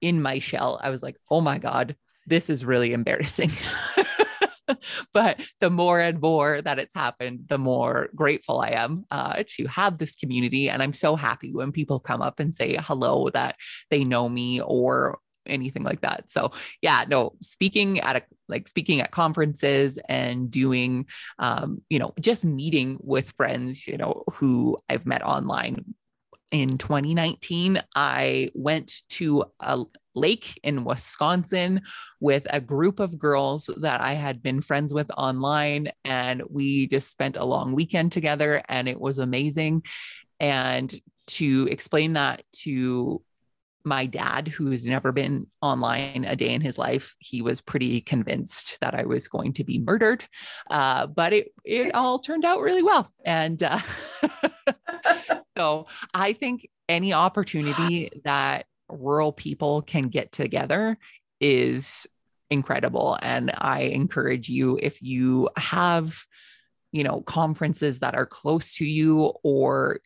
in 0.00 0.20
my 0.20 0.40
shell, 0.40 0.80
I 0.82 0.90
was 0.90 1.02
like, 1.02 1.16
oh 1.30 1.40
my 1.40 1.58
God, 1.58 1.94
this 2.26 2.50
is 2.50 2.64
really 2.64 2.92
embarrassing. 2.92 3.52
but 5.12 5.40
the 5.60 5.70
more 5.70 6.00
and 6.00 6.20
more 6.20 6.60
that 6.60 6.78
it's 6.78 6.94
happened, 6.94 7.44
the 7.48 7.58
more 7.58 8.08
grateful 8.14 8.60
I 8.60 8.70
am 8.70 9.04
uh, 9.10 9.44
to 9.56 9.66
have 9.66 9.98
this 9.98 10.16
community. 10.16 10.68
And 10.68 10.82
I'm 10.82 10.94
so 10.94 11.14
happy 11.14 11.54
when 11.54 11.70
people 11.70 12.00
come 12.00 12.22
up 12.22 12.40
and 12.40 12.54
say 12.54 12.76
hello 12.80 13.28
that 13.30 13.56
they 13.90 14.04
know 14.04 14.28
me 14.28 14.60
or 14.60 15.18
anything 15.50 15.82
like 15.82 16.00
that. 16.02 16.30
So 16.30 16.52
yeah, 16.80 17.04
no, 17.08 17.34
speaking 17.40 18.00
at 18.00 18.16
a 18.16 18.22
like 18.48 18.68
speaking 18.68 19.00
at 19.00 19.10
conferences 19.10 19.98
and 20.08 20.50
doing 20.50 21.06
um, 21.38 21.82
you 21.88 21.98
know, 21.98 22.12
just 22.20 22.44
meeting 22.44 22.98
with 23.00 23.32
friends, 23.36 23.86
you 23.86 23.96
know, 23.96 24.24
who 24.32 24.78
I've 24.88 25.06
met 25.06 25.22
online. 25.22 25.94
In 26.50 26.78
2019, 26.78 27.80
I 27.94 28.50
went 28.54 29.02
to 29.10 29.44
a 29.60 29.84
lake 30.16 30.58
in 30.64 30.84
Wisconsin 30.84 31.82
with 32.18 32.44
a 32.50 32.60
group 32.60 32.98
of 32.98 33.18
girls 33.18 33.70
that 33.76 34.00
I 34.00 34.14
had 34.14 34.42
been 34.42 34.60
friends 34.60 34.92
with 34.92 35.10
online. 35.16 35.90
And 36.04 36.42
we 36.50 36.88
just 36.88 37.08
spent 37.08 37.36
a 37.36 37.44
long 37.44 37.72
weekend 37.72 38.12
together 38.12 38.62
and 38.68 38.88
it 38.88 39.00
was 39.00 39.18
amazing. 39.18 39.84
And 40.40 40.92
to 41.28 41.68
explain 41.70 42.14
that 42.14 42.42
to 42.52 43.22
my 43.84 44.06
dad, 44.06 44.48
who's 44.48 44.84
never 44.84 45.12
been 45.12 45.46
online 45.62 46.24
a 46.26 46.36
day 46.36 46.52
in 46.52 46.60
his 46.60 46.78
life, 46.78 47.16
he 47.18 47.42
was 47.42 47.60
pretty 47.60 48.00
convinced 48.00 48.78
that 48.80 48.94
I 48.94 49.04
was 49.04 49.28
going 49.28 49.52
to 49.54 49.64
be 49.64 49.78
murdered. 49.78 50.24
Uh, 50.70 51.06
but 51.06 51.32
it 51.32 51.52
it 51.64 51.94
all 51.94 52.18
turned 52.18 52.44
out 52.44 52.60
really 52.60 52.82
well, 52.82 53.10
and 53.24 53.62
uh, 53.62 53.80
so 55.56 55.86
I 56.14 56.32
think 56.32 56.68
any 56.88 57.12
opportunity 57.12 58.10
that 58.24 58.66
rural 58.90 59.32
people 59.32 59.82
can 59.82 60.08
get 60.08 60.32
together 60.32 60.98
is 61.40 62.06
incredible, 62.50 63.18
and 63.22 63.50
I 63.56 63.82
encourage 63.82 64.48
you 64.48 64.78
if 64.80 65.00
you 65.00 65.48
have 65.56 66.14
you 66.92 67.04
know 67.04 67.22
conferences 67.22 68.00
that 68.00 68.14
are 68.14 68.26
close 68.26 68.74
to 68.74 68.84
you 68.84 69.32
or 69.42 70.00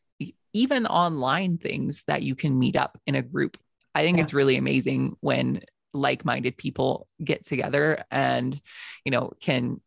even 0.55 0.87
online 0.87 1.59
things 1.59 2.05
that 2.07 2.23
you 2.23 2.35
can 2.35 2.59
meet 2.59 2.77
up 2.77 2.99
in 3.07 3.17
a 3.17 3.23
group 3.23 3.59
I 3.95 4.03
think 4.03 4.19
yeah. 4.19 4.25
it's 4.25 4.35
really 4.35 4.57
amazing 4.57 5.17
when 5.21 5.63
like-minded 5.93 6.57
people 6.57 7.07
get 7.23 7.45
together 7.45 8.05
and 8.11 8.61
you 9.05 9.13
know 9.13 9.33
can 9.41 9.81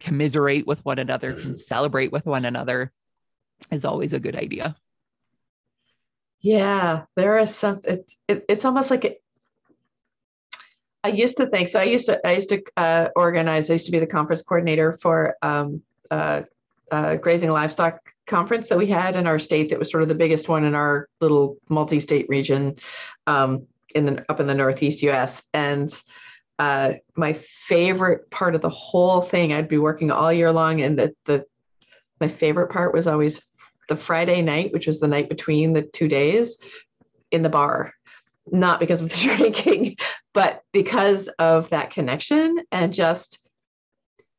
commiserate 0.00 0.66
with 0.66 0.84
one 0.84 0.98
another, 0.98 1.32
can 1.34 1.56
celebrate 1.56 2.12
with 2.12 2.26
one 2.26 2.44
another 2.44 2.92
is 3.70 3.84
always 3.84 4.12
a 4.12 4.20
good 4.20 4.36
idea. 4.36 4.76
Yeah, 6.40 7.04
there 7.14 7.38
is 7.38 7.54
something. 7.54 7.98
It's 7.98 8.16
it, 8.28 8.44
it's 8.48 8.64
almost 8.64 8.90
like 8.90 9.04
it, 9.04 9.22
I 11.02 11.08
used 11.08 11.36
to 11.38 11.46
think 11.46 11.68
so. 11.68 11.80
I 11.80 11.84
used 11.84 12.06
to 12.06 12.26
I 12.26 12.32
used 12.32 12.50
to 12.50 12.62
uh, 12.76 13.08
organize. 13.16 13.70
I 13.70 13.74
used 13.74 13.86
to 13.86 13.92
be 13.92 14.00
the 14.00 14.06
conference 14.06 14.42
coordinator 14.42 14.98
for 15.00 15.36
um, 15.42 15.82
uh, 16.10 16.42
uh, 16.90 17.16
grazing 17.16 17.50
livestock 17.50 18.00
conference 18.26 18.68
that 18.68 18.78
we 18.78 18.86
had 18.86 19.16
in 19.16 19.26
our 19.26 19.38
state 19.38 19.70
that 19.70 19.78
was 19.78 19.90
sort 19.90 20.02
of 20.02 20.08
the 20.08 20.14
biggest 20.14 20.48
one 20.48 20.64
in 20.64 20.74
our 20.74 21.08
little 21.20 21.56
multi-state 21.68 22.28
region 22.28 22.76
um, 23.26 23.66
in 23.94 24.06
the 24.06 24.24
up 24.28 24.40
in 24.40 24.46
the 24.46 24.54
northeast 24.54 25.02
us 25.02 25.42
and 25.54 26.02
uh, 26.58 26.94
my 27.16 27.34
favorite 27.34 28.30
part 28.30 28.54
of 28.54 28.62
the 28.62 28.70
whole 28.70 29.20
thing 29.20 29.52
i'd 29.52 29.68
be 29.68 29.78
working 29.78 30.10
all 30.10 30.32
year 30.32 30.52
long 30.52 30.80
and 30.82 30.98
the, 30.98 31.14
the 31.24 31.44
my 32.20 32.28
favorite 32.28 32.70
part 32.70 32.94
was 32.94 33.06
always 33.06 33.42
the 33.88 33.96
friday 33.96 34.42
night 34.42 34.72
which 34.72 34.86
was 34.86 34.98
the 35.00 35.06
night 35.06 35.28
between 35.28 35.72
the 35.72 35.82
two 35.82 36.08
days 36.08 36.58
in 37.30 37.42
the 37.42 37.48
bar. 37.48 37.92
Not 38.50 38.80
because 38.80 39.00
of 39.00 39.10
the 39.10 39.16
drinking 39.36 39.96
but 40.32 40.62
because 40.72 41.28
of 41.38 41.70
that 41.70 41.90
connection 41.90 42.58
and 42.70 42.92
just 42.92 43.45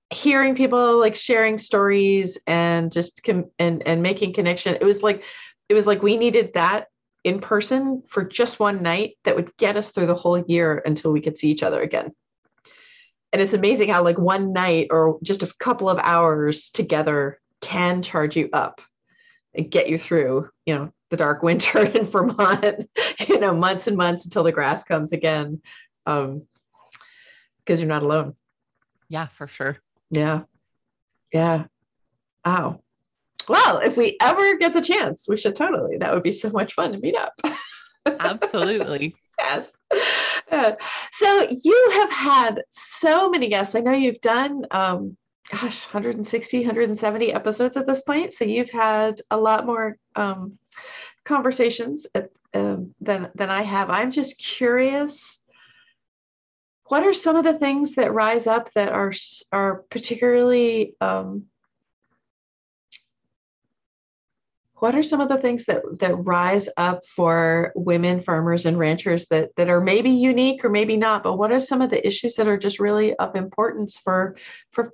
hearing 0.10 0.56
people 0.56 0.98
like 1.00 1.16
sharing 1.16 1.58
stories 1.58 2.38
and 2.48 2.92
just 2.92 3.24
com- 3.24 3.52
and 3.60 3.86
and 3.86 4.02
making 4.02 4.34
connection. 4.34 4.76
It 4.76 4.84
was 4.84 5.04
like 5.04 5.24
it 5.70 5.74
was 5.74 5.88
like 5.88 6.02
we 6.02 6.18
needed 6.18 6.54
that 6.54 6.88
in 7.24 7.42
person 7.42 8.04
for 8.08 8.24
just 8.24 8.60
one 8.60 8.82
night 8.82 9.18
that 9.26 9.36
would 9.36 9.56
get 9.58 9.76
us 9.76 9.92
through 9.92 10.06
the 10.06 10.16
whole 10.16 10.40
year 10.40 10.82
until 10.86 11.12
we 11.12 11.22
could 11.22 11.38
see 11.38 11.50
each 11.50 11.64
other 11.64 11.82
again. 11.82 12.12
And 13.34 13.42
it's 13.42 13.54
amazing 13.54 13.90
how 13.90 14.04
like 14.04 14.18
one 14.18 14.54
night 14.54 14.88
or 14.92 15.20
just 15.22 15.44
a 15.44 15.54
couple 15.60 15.90
of 15.90 16.00
hours 16.00 16.70
together 16.70 17.40
can 17.60 18.02
charge 18.02 18.38
you 18.38 18.50
up 18.54 18.82
and 19.54 19.70
get 19.70 19.90
you 19.90 19.98
through 19.98 20.50
you 20.66 20.76
know 20.76 20.94
the 21.10 21.18
dark 21.18 21.42
winter 21.42 21.80
in 21.86 22.06
vermont 22.06 22.88
you 23.28 23.40
know 23.40 23.56
months 23.56 23.88
and 23.88 23.98
months 23.98 24.26
until 24.26 24.44
the 24.44 24.52
grass 24.52 24.84
comes 24.84 25.12
again 25.12 25.60
um 26.06 26.46
because 27.58 27.80
you're 27.80 27.90
not 27.90 28.04
alone. 28.04 28.34
Yeah 29.10 29.28
for 29.28 29.48
sure 29.48 29.78
yeah. 30.10 30.42
Yeah. 31.34 31.66
Wow. 32.46 32.82
Well, 33.48 33.80
if 33.80 33.96
we 33.98 34.18
ever 34.22 34.58
get 34.58 34.74
the 34.74 34.82
chance, 34.82 35.26
we 35.28 35.38
should 35.38 35.56
totally. 35.56 35.98
That 35.98 36.14
would 36.14 36.24
be 36.24 36.32
so 36.32 36.50
much 36.50 36.74
fun 36.74 36.92
to 36.92 37.00
meet 37.00 37.16
up. 37.16 37.34
Absolutely. 38.06 39.16
yes. 39.40 39.72
Uh, 40.52 40.74
so 41.12 41.48
you 41.50 41.90
have 41.94 42.12
had 42.12 42.62
so 42.70 43.30
many 43.30 43.50
guests. 43.50 43.76
I 43.76 43.82
know 43.82 43.92
you've 43.92 44.22
done, 44.22 44.66
um, 44.72 45.18
gosh, 45.52 45.86
160, 45.86 46.60
170 46.60 47.34
episodes 47.34 47.78
at 47.78 47.88
this 47.88 48.02
point. 48.02 48.34
So 48.34 48.46
you've 48.46 48.70
had 48.70 49.22
a 49.32 49.38
lot 49.38 49.66
more 49.66 49.98
um, 50.16 50.58
conversations 51.26 52.06
at, 52.16 52.30
um, 52.54 52.94
than 53.02 53.30
than 53.36 53.50
I 53.50 53.62
have. 53.64 53.90
I'm 53.90 54.12
just 54.12 54.38
curious 54.38 55.40
what 56.88 57.04
are 57.04 57.14
some 57.14 57.36
of 57.36 57.44
the 57.44 57.58
things 57.58 57.94
that 57.96 58.14
rise 58.14 58.48
up 58.48 58.72
that 58.74 58.90
are 58.90 59.14
are 59.52 59.84
particularly 59.90 60.96
um, 61.02 61.46
what 64.76 64.96
are 64.96 65.04
some 65.04 65.22
of 65.22 65.30
the 65.30 65.38
things 65.38 65.66
that 65.66 65.82
that 66.00 66.16
rise 66.16 66.70
up 66.78 67.06
for 67.16 67.72
women 67.76 68.22
farmers 68.22 68.66
and 68.66 68.78
ranchers 68.78 69.28
that 69.28 69.56
that 69.56 69.70
are 69.70 69.82
maybe 69.82 70.12
unique 70.12 70.64
or 70.64 70.70
maybe 70.70 70.98
not 70.98 71.24
but 71.24 71.38
what 71.38 71.52
are 71.52 71.60
some 71.60 71.82
of 71.82 71.90
the 71.90 72.06
issues 72.06 72.36
that 72.36 72.48
are 72.48 72.58
just 72.58 72.80
really 72.80 73.16
of 73.16 73.36
importance 73.36 73.98
for 73.98 74.36
for 74.72 74.92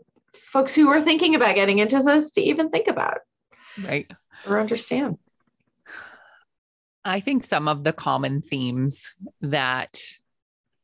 folks 0.53 0.75
who 0.75 0.89
are 0.89 1.01
thinking 1.01 1.35
about 1.35 1.55
getting 1.55 1.79
into 1.79 1.99
this 1.99 2.31
to 2.31 2.41
even 2.41 2.69
think 2.69 2.87
about 2.87 3.19
right. 3.83 4.11
or 4.47 4.59
understand? 4.59 5.17
I 7.05 7.19
think 7.19 7.43
some 7.43 7.67
of 7.67 7.83
the 7.83 7.91
common 7.91 8.41
themes 8.41 9.11
that 9.41 10.01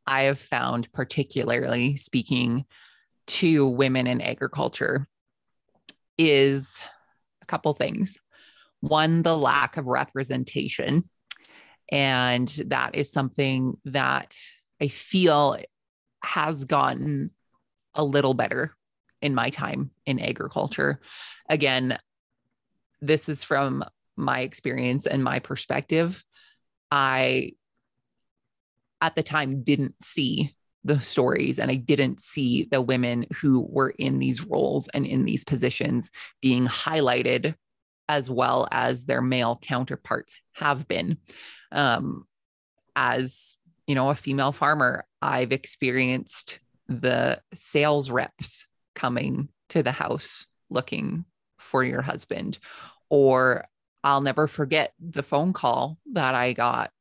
I 0.10 0.24
have 0.24 0.40
found, 0.40 0.92
particularly 0.92 1.96
speaking 1.96 2.66
to 3.28 3.68
women 3.68 4.08
in 4.08 4.22
agriculture, 4.22 5.08
is 6.18 6.68
a 7.44 7.46
couple 7.46 7.76
things. 7.76 8.18
One, 8.80 9.22
the 9.22 9.38
lack 9.38 9.78
of 9.78 9.86
representation. 9.86 11.04
And 11.92 12.48
that 12.68 12.96
is 12.96 13.12
something 13.12 13.78
that 13.86 14.36
I 14.82 14.88
feel 14.88 15.58
has 16.24 16.66
gotten 16.66 17.30
a 17.94 18.04
little 18.04 18.34
better 18.34 18.76
in 19.22 19.36
my 19.36 19.52
time 19.52 19.92
in 20.08 20.20
agriculture. 20.20 21.00
Again, 21.48 22.00
this 23.00 23.30
is 23.30 23.44
from 23.44 23.86
my 24.16 24.40
experience 24.40 25.06
and 25.06 25.24
my 25.24 25.38
perspective. 25.38 26.26
I 26.92 27.54
at 29.02 29.16
the 29.16 29.24
time 29.24 29.64
didn't 29.64 29.96
see 30.04 30.56
the 30.84 31.00
stories 31.00 31.60
and 31.60 31.70
I 31.70 31.76
didn't 31.76 32.22
see 32.22 32.68
the 32.72 32.82
women 32.82 33.26
who 33.42 33.68
were 33.70 33.90
in 33.90 34.20
these 34.20 34.46
roles 34.46 34.88
and 34.90 35.06
in 35.06 35.26
these 35.26 35.44
positions 35.44 36.10
being 36.42 36.66
highlighted 36.66 37.56
as 38.08 38.30
well 38.30 38.68
as 38.72 39.06
their 39.06 39.22
male 39.22 39.60
counterparts 39.62 40.38
have 40.54 40.88
been. 40.88 41.18
Um, 41.72 42.26
as 42.96 43.56
you 43.88 43.96
know, 43.96 44.10
a 44.10 44.16
female 44.16 44.52
farmer, 44.52 45.06
I've 45.22 45.52
experienced 45.52 46.60
the 46.88 47.42
sales 47.54 48.10
reps 48.10 48.68
coming 48.96 49.50
to 49.70 49.84
the 49.84 49.92
house 49.92 50.48
looking 50.70 51.26
for 51.58 51.84
your 51.84 52.02
husband, 52.02 52.60
or 53.10 53.66
I'll 54.04 54.22
never 54.22 54.48
forget 54.48 54.94
the 55.00 55.24
phone 55.24 55.54
call 55.54 55.98
that 56.14 56.36
I 56.36 56.54
got 56.54 56.92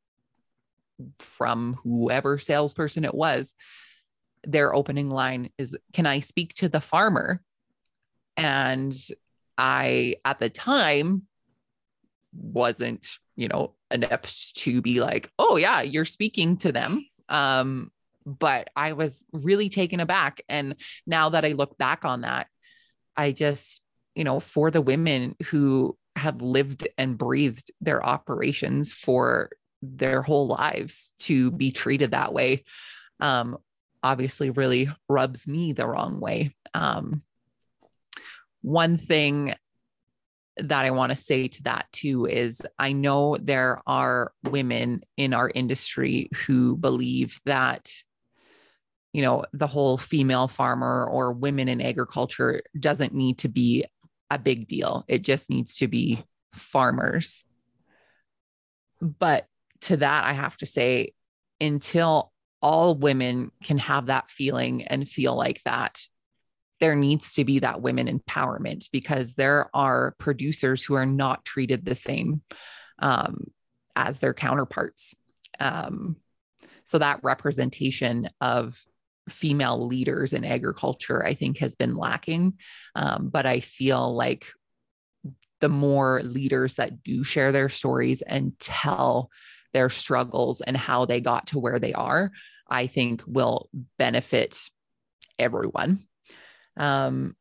from 1.20 1.78
whoever 1.82 2.38
salesperson 2.38 3.04
it 3.04 3.14
was, 3.14 3.54
their 4.44 4.74
opening 4.74 5.10
line 5.10 5.50
is, 5.58 5.76
Can 5.92 6.06
I 6.06 6.20
speak 6.20 6.54
to 6.54 6.68
the 6.68 6.80
farmer? 6.80 7.42
And 8.36 8.96
I, 9.56 10.16
at 10.24 10.38
the 10.38 10.50
time, 10.50 11.22
wasn't, 12.32 13.18
you 13.36 13.48
know, 13.48 13.74
adept 13.90 14.56
to 14.58 14.80
be 14.80 15.00
like, 15.00 15.30
Oh, 15.38 15.56
yeah, 15.56 15.80
you're 15.82 16.04
speaking 16.04 16.56
to 16.58 16.72
them. 16.72 17.06
Um, 17.28 17.90
but 18.24 18.68
I 18.76 18.92
was 18.92 19.24
really 19.32 19.68
taken 19.68 20.00
aback. 20.00 20.42
And 20.48 20.76
now 21.06 21.30
that 21.30 21.44
I 21.44 21.52
look 21.52 21.78
back 21.78 22.04
on 22.04 22.22
that, 22.22 22.46
I 23.16 23.32
just, 23.32 23.80
you 24.14 24.24
know, 24.24 24.38
for 24.38 24.70
the 24.70 24.82
women 24.82 25.34
who 25.46 25.96
have 26.14 26.42
lived 26.42 26.86
and 26.98 27.16
breathed 27.16 27.70
their 27.80 28.04
operations 28.04 28.92
for 28.92 29.50
their 29.82 30.22
whole 30.22 30.48
lives 30.48 31.12
to 31.18 31.50
be 31.52 31.70
treated 31.70 32.10
that 32.10 32.32
way 32.32 32.64
um, 33.20 33.58
obviously 34.02 34.50
really 34.50 34.88
rubs 35.08 35.46
me 35.46 35.72
the 35.72 35.86
wrong 35.86 36.20
way. 36.20 36.54
Um, 36.74 37.22
one 38.62 38.96
thing 38.96 39.54
that 40.56 40.84
I 40.84 40.90
want 40.90 41.10
to 41.10 41.16
say 41.16 41.48
to 41.48 41.62
that 41.64 41.86
too 41.92 42.26
is 42.26 42.60
I 42.78 42.92
know 42.92 43.36
there 43.40 43.80
are 43.86 44.32
women 44.44 45.02
in 45.16 45.32
our 45.32 45.50
industry 45.54 46.28
who 46.46 46.76
believe 46.76 47.40
that, 47.44 47.92
you 49.12 49.22
know, 49.22 49.44
the 49.52 49.68
whole 49.68 49.96
female 49.96 50.48
farmer 50.48 51.06
or 51.06 51.32
women 51.32 51.68
in 51.68 51.80
agriculture 51.80 52.62
doesn't 52.78 53.14
need 53.14 53.38
to 53.38 53.48
be 53.48 53.84
a 54.30 54.38
big 54.38 54.66
deal. 54.66 55.04
It 55.08 55.22
just 55.22 55.48
needs 55.48 55.76
to 55.76 55.88
be 55.88 56.22
farmers. 56.52 57.44
But 59.00 59.46
to 59.82 59.96
that, 59.98 60.24
I 60.24 60.32
have 60.32 60.56
to 60.58 60.66
say, 60.66 61.12
until 61.60 62.32
all 62.60 62.94
women 62.94 63.50
can 63.62 63.78
have 63.78 64.06
that 64.06 64.30
feeling 64.30 64.84
and 64.84 65.08
feel 65.08 65.36
like 65.36 65.62
that, 65.64 66.00
there 66.80 66.94
needs 66.94 67.34
to 67.34 67.44
be 67.44 67.60
that 67.60 67.82
women 67.82 68.06
empowerment 68.06 68.88
because 68.92 69.34
there 69.34 69.68
are 69.74 70.14
producers 70.18 70.82
who 70.82 70.94
are 70.94 71.06
not 71.06 71.44
treated 71.44 71.84
the 71.84 71.94
same 71.94 72.42
um, 73.00 73.50
as 73.96 74.18
their 74.18 74.34
counterparts. 74.34 75.14
Um, 75.58 76.16
so 76.84 76.98
that 76.98 77.20
representation 77.22 78.30
of 78.40 78.78
female 79.28 79.86
leaders 79.86 80.32
in 80.32 80.44
agriculture, 80.44 81.24
I 81.24 81.34
think, 81.34 81.58
has 81.58 81.74
been 81.74 81.96
lacking. 81.96 82.54
Um, 82.94 83.28
but 83.28 83.44
I 83.44 83.60
feel 83.60 84.14
like 84.14 84.46
the 85.60 85.68
more 85.68 86.22
leaders 86.22 86.76
that 86.76 87.02
do 87.02 87.24
share 87.24 87.52
their 87.52 87.68
stories 87.68 88.22
and 88.22 88.58
tell 88.58 89.30
their 89.72 89.90
struggles 89.90 90.60
and 90.60 90.76
how 90.76 91.04
they 91.04 91.20
got 91.20 91.48
to 91.48 91.58
where 91.58 91.78
they 91.78 91.92
are, 91.92 92.30
I 92.68 92.86
think 92.86 93.22
will 93.26 93.68
benefit 93.98 94.58
everyone. 95.38 96.06
Um, 96.76 97.34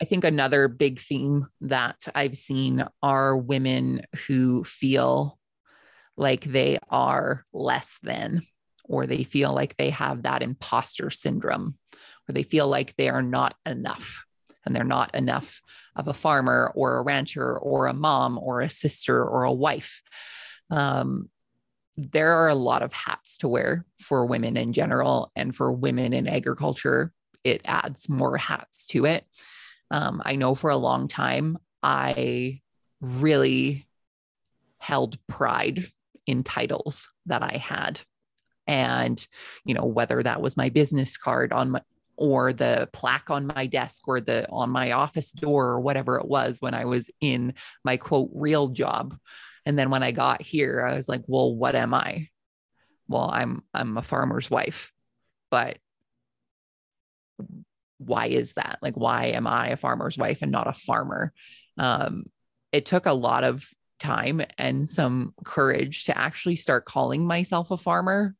I 0.00 0.04
think 0.04 0.24
another 0.24 0.66
big 0.66 1.00
theme 1.00 1.46
that 1.60 2.08
I've 2.14 2.36
seen 2.36 2.84
are 3.02 3.36
women 3.36 4.02
who 4.26 4.64
feel 4.64 5.38
like 6.16 6.44
they 6.44 6.78
are 6.90 7.44
less 7.52 7.98
than, 8.02 8.42
or 8.84 9.06
they 9.06 9.22
feel 9.22 9.52
like 9.52 9.76
they 9.76 9.90
have 9.90 10.24
that 10.24 10.42
imposter 10.42 11.08
syndrome, 11.10 11.78
or 12.28 12.32
they 12.32 12.42
feel 12.42 12.66
like 12.66 12.96
they 12.96 13.08
are 13.08 13.22
not 13.22 13.54
enough 13.64 14.24
and 14.64 14.74
they're 14.74 14.84
not 14.84 15.14
enough 15.14 15.60
of 15.96 16.08
a 16.08 16.14
farmer 16.14 16.72
or 16.74 16.96
a 16.96 17.02
rancher 17.02 17.56
or 17.58 17.86
a 17.86 17.94
mom 17.94 18.38
or 18.38 18.60
a 18.60 18.70
sister 18.70 19.24
or 19.24 19.44
a 19.44 19.52
wife 19.52 20.02
um, 20.72 21.28
there 21.96 22.32
are 22.32 22.48
a 22.48 22.54
lot 22.54 22.82
of 22.82 22.92
hats 22.92 23.36
to 23.38 23.48
wear 23.48 23.86
for 24.00 24.26
women 24.26 24.56
in 24.56 24.72
general 24.72 25.30
and 25.36 25.54
for 25.54 25.70
women 25.70 26.12
in 26.12 26.26
agriculture 26.26 27.12
it 27.44 27.60
adds 27.64 28.08
more 28.08 28.36
hats 28.36 28.86
to 28.86 29.04
it 29.04 29.26
um, 29.90 30.20
i 30.24 30.34
know 30.34 30.54
for 30.54 30.70
a 30.70 30.76
long 30.76 31.06
time 31.06 31.58
I 31.82 32.60
really 33.00 33.86
held 34.78 35.18
pride 35.26 35.84
in 36.26 36.44
titles 36.44 37.08
that 37.26 37.42
I 37.42 37.56
had. 37.56 38.00
And, 38.66 39.26
you 39.64 39.74
know, 39.74 39.84
whether 39.84 40.22
that 40.22 40.40
was 40.40 40.56
my 40.56 40.68
business 40.68 41.16
card 41.16 41.52
on 41.52 41.72
my, 41.72 41.82
or 42.16 42.52
the 42.52 42.88
plaque 42.92 43.30
on 43.30 43.46
my 43.46 43.66
desk 43.66 44.06
or 44.06 44.20
the 44.20 44.48
on 44.50 44.70
my 44.70 44.92
office 44.92 45.32
door 45.32 45.70
or 45.70 45.80
whatever 45.80 46.18
it 46.18 46.26
was 46.26 46.60
when 46.60 46.74
I 46.74 46.84
was 46.84 47.10
in 47.20 47.54
my 47.84 47.96
quote 47.96 48.30
real 48.32 48.68
job. 48.68 49.16
And 49.64 49.78
then 49.78 49.90
when 49.90 50.02
I 50.02 50.12
got 50.12 50.42
here, 50.42 50.84
I 50.86 50.96
was 50.96 51.08
like, 51.08 51.22
well, 51.26 51.54
what 51.54 51.74
am 51.74 51.94
I? 51.94 52.28
Well, 53.08 53.30
I'm 53.32 53.62
I'm 53.72 53.96
a 53.96 54.02
farmer's 54.02 54.50
wife. 54.50 54.92
But 55.50 55.78
why 57.98 58.26
is 58.26 58.54
that? 58.54 58.78
Like 58.82 58.94
why 58.94 59.26
am 59.26 59.46
I 59.46 59.68
a 59.68 59.76
farmer's 59.76 60.18
wife 60.18 60.38
and 60.42 60.50
not 60.50 60.66
a 60.66 60.72
farmer? 60.72 61.32
Um, 61.78 62.24
it 62.72 62.86
took 62.86 63.06
a 63.06 63.12
lot 63.12 63.44
of 63.44 63.68
time 64.00 64.42
and 64.58 64.88
some 64.88 65.34
courage 65.44 66.04
to 66.04 66.18
actually 66.18 66.56
start 66.56 66.84
calling 66.84 67.24
myself 67.24 67.70
a 67.70 67.76
farmer. 67.76 68.34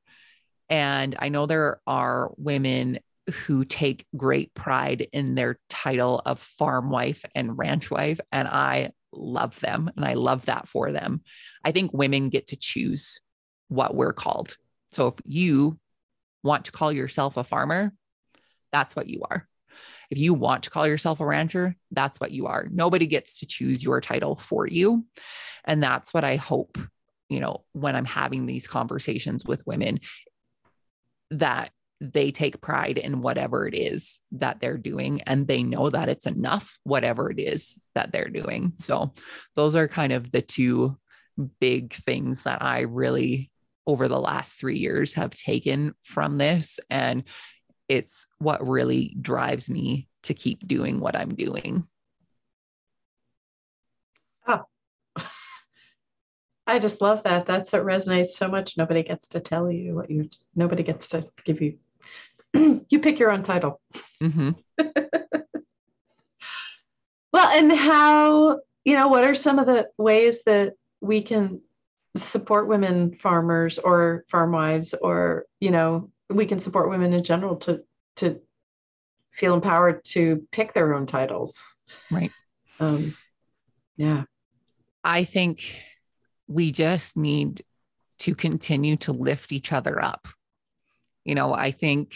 And 0.69 1.17
I 1.19 1.29
know 1.29 1.47
there 1.47 1.81
are 1.87 2.33
women 2.37 2.99
who 3.31 3.65
take 3.65 4.07
great 4.17 4.53
pride 4.55 5.07
in 5.13 5.35
their 5.35 5.59
title 5.69 6.21
of 6.25 6.41
farm 6.41 6.91
wife 6.91 7.25
and 7.35 7.57
ranch 7.57 7.91
wife. 7.91 8.21
And 8.33 8.49
I 8.49 8.91
love 9.13 9.59
them 9.61 9.91
and 9.97 10.05
I 10.05 10.15
love 10.15 10.47
that 10.47 10.69
for 10.69 10.93
them. 10.93 11.23
I 11.65 11.73
think 11.73 11.93
women 11.93 12.29
get 12.29 12.49
to 12.49 12.57
choose 12.57 13.21
what 13.69 13.95
we're 13.95 14.13
called. 14.13 14.57
So 14.91 15.09
if 15.09 15.15
you 15.25 15.79
want 16.43 16.67
to 16.67 16.73
call 16.73 16.93
yourself 16.93 17.37
a 17.37 17.45
farmer, 17.45 17.93
that's 18.73 18.97
what 18.97 19.07
you 19.07 19.23
are. 19.31 19.47
If 20.11 20.19
you 20.19 20.35
want 20.35 20.65
to 20.65 20.71
call 20.71 20.87
yourself 20.87 21.21
a 21.21 21.27
rancher, 21.27 21.77
that's 21.91 22.21
what 22.21 22.33
you 22.33 22.47
are. 22.47 22.67
Nobody 22.71 23.07
gets 23.07 23.39
to 23.39 23.47
choose 23.47 23.83
your 23.83 24.01
title 24.01 24.37
for 24.37 24.67
you. 24.67 25.07
And 25.65 25.83
that's 25.83 26.13
what 26.13 26.25
I 26.25 26.37
hope, 26.37 26.77
you 27.29 27.41
know, 27.41 27.65
when 27.73 27.97
I'm 27.97 28.05
having 28.05 28.45
these 28.45 28.67
conversations 28.67 29.45
with 29.45 29.67
women, 29.67 30.01
that 31.31 31.71
they 32.03 32.33
take 32.33 32.61
pride 32.61 32.99
in 32.99 33.23
whatever 33.23 33.67
it 33.67 33.75
is 33.75 34.19
that 34.33 34.61
they're 34.61 34.77
doing 34.77 35.23
and 35.23 35.47
they 35.47 35.63
know 35.63 35.89
that 35.89 36.09
it's 36.09 36.27
enough, 36.27 36.77
whatever 36.83 37.31
it 37.31 37.39
is 37.39 37.81
that 37.95 38.11
they're 38.11 38.29
doing. 38.29 38.73
So, 38.81 39.15
those 39.55 39.77
are 39.77 39.87
kind 39.87 40.13
of 40.13 40.33
the 40.33 40.43
two 40.43 40.99
big 41.61 41.95
things 41.95 42.43
that 42.43 42.61
I 42.61 42.81
really, 42.81 43.51
over 43.87 44.09
the 44.09 44.21
last 44.21 44.59
three 44.59 44.79
years, 44.79 45.15
have 45.15 45.31
taken 45.31 45.95
from 46.03 46.39
this. 46.39 46.81
And 46.91 47.23
it's 47.89 48.27
what 48.39 48.67
really 48.67 49.17
drives 49.21 49.71
me 49.71 50.09
to 50.25 50.35
keep 50.35 50.67
doing 50.67 50.99
what 50.99 51.15
I'm 51.15 51.35
doing. 51.37 51.87
Oh, 54.49 54.65
I 56.67 56.79
just 56.79 57.01
love 57.01 57.25
that. 57.25 57.47
That's 57.47 57.73
what 57.73 57.83
resonates 57.83 58.29
so 58.29 58.49
much. 58.49 58.77
Nobody 58.77 59.03
gets 59.03 59.29
to 59.29 59.41
tell 59.41 59.71
you 59.71 59.95
what 59.95 60.11
you, 60.11 60.29
nobody 60.55 60.83
gets 60.83 61.09
to 61.11 61.27
give 61.45 61.61
you, 61.61 61.79
you 62.55 62.99
pick 63.01 63.19
your 63.19 63.31
own 63.31 63.43
title. 63.43 63.81
Mm-hmm. 64.23 64.51
well, 67.33 67.59
and 67.59 67.73
how, 67.73 68.61
you 68.85 68.97
know, 68.97 69.09
what 69.09 69.25
are 69.25 69.35
some 69.35 69.59
of 69.59 69.67
the 69.67 69.89
ways 69.97 70.41
that 70.47 70.75
we 71.01 71.23
can 71.23 71.61
support 72.17 72.69
women 72.69 73.17
farmers 73.17 73.79
or 73.79 74.25
farm 74.31 74.53
wives 74.53 74.95
or, 74.95 75.47
you 75.61 75.71
know, 75.71 76.11
we 76.29 76.47
can 76.47 76.61
support 76.61 76.89
women 76.89 77.13
in 77.13 77.25
general 77.25 77.57
to 77.57 77.83
to 78.17 78.41
feel 79.33 79.55
empowered 79.55 80.05
to 80.05 80.47
pick 80.53 80.75
their 80.75 80.95
own 80.95 81.07
titles. 81.07 81.63
Right. 82.11 82.31
Um, 82.79 83.17
yeah. 83.97 84.25
I 85.03 85.25
think 85.25 85.77
we 86.47 86.71
just 86.71 87.17
need 87.17 87.65
to 88.21 88.35
continue 88.35 88.97
to 88.97 89.13
lift 89.13 89.53
each 89.53 89.73
other 89.73 90.03
up. 90.03 90.29
You 91.25 91.35
know, 91.35 91.53
I 91.53 91.71
think 91.71 92.15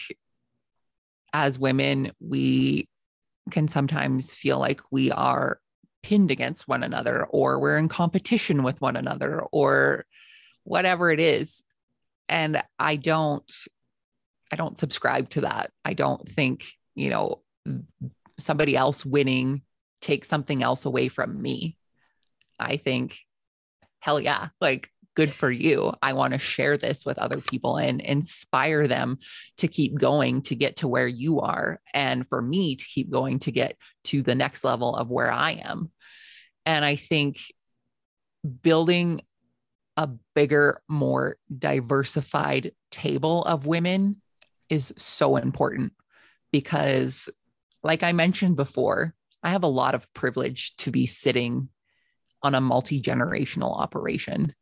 as 1.33 1.59
women, 1.59 2.11
we 2.19 2.87
can 3.51 3.67
sometimes 3.67 4.33
feel 4.33 4.59
like 4.59 4.81
we 4.91 5.11
are 5.11 5.59
pinned 6.03 6.31
against 6.31 6.67
one 6.67 6.83
another 6.83 7.25
or 7.25 7.59
we're 7.59 7.77
in 7.77 7.89
competition 7.89 8.63
with 8.63 8.79
one 8.81 8.95
another 8.95 9.41
or 9.51 10.05
whatever 10.63 11.11
it 11.11 11.19
is. 11.19 11.63
And 12.29 12.61
I 12.77 12.97
don't 12.97 13.49
I 14.51 14.55
don't 14.55 14.79
subscribe 14.79 15.29
to 15.31 15.41
that. 15.41 15.71
I 15.83 15.93
don't 15.93 16.27
think, 16.27 16.63
you 16.95 17.09
know, 17.09 17.41
somebody 18.37 18.75
else 18.75 19.05
winning 19.05 19.63
takes 20.01 20.27
something 20.27 20.63
else 20.63 20.85
away 20.85 21.09
from 21.09 21.41
me. 21.41 21.77
I 22.59 22.77
think, 22.77 23.17
hell 23.99 24.19
yeah, 24.19 24.49
like 24.61 24.89
good 25.17 25.33
for 25.33 25.49
you. 25.49 25.91
I 25.99 26.13
want 26.13 26.33
to 26.33 26.37
share 26.37 26.77
this 26.77 27.03
with 27.03 27.17
other 27.17 27.41
people 27.41 27.77
and 27.77 27.99
inspire 27.99 28.87
them 28.87 29.17
to 29.57 29.67
keep 29.67 29.95
going 29.95 30.43
to 30.43 30.53
get 30.53 30.75
to 30.77 30.87
where 30.87 31.07
you 31.07 31.41
are. 31.41 31.81
And 31.91 32.27
for 32.27 32.39
me 32.39 32.75
to 32.75 32.85
keep 32.85 33.09
going 33.09 33.39
to 33.39 33.51
get 33.51 33.77
to 34.05 34.21
the 34.21 34.35
next 34.35 34.63
level 34.63 34.95
of 34.95 35.09
where 35.09 35.31
I 35.31 35.53
am. 35.53 35.91
And 36.67 36.85
I 36.85 36.97
think 36.97 37.37
building 38.61 39.21
a 39.97 40.07
bigger, 40.35 40.83
more 40.87 41.37
diversified 41.57 42.73
table 42.91 43.43
of 43.43 43.65
women 43.65 44.21
is 44.69 44.93
so 44.97 45.37
important 45.37 45.93
because, 46.51 47.27
like 47.81 48.03
I 48.03 48.11
mentioned 48.11 48.55
before, 48.55 49.15
I 49.41 49.49
have 49.49 49.63
a 49.63 49.67
lot 49.67 49.95
of 49.95 50.13
privilege 50.13 50.75
to 50.77 50.91
be 50.91 51.07
sitting 51.07 51.69
on 52.43 52.53
a 52.53 52.61
multi 52.61 53.01
generational 53.01 53.75
operation. 53.75 54.53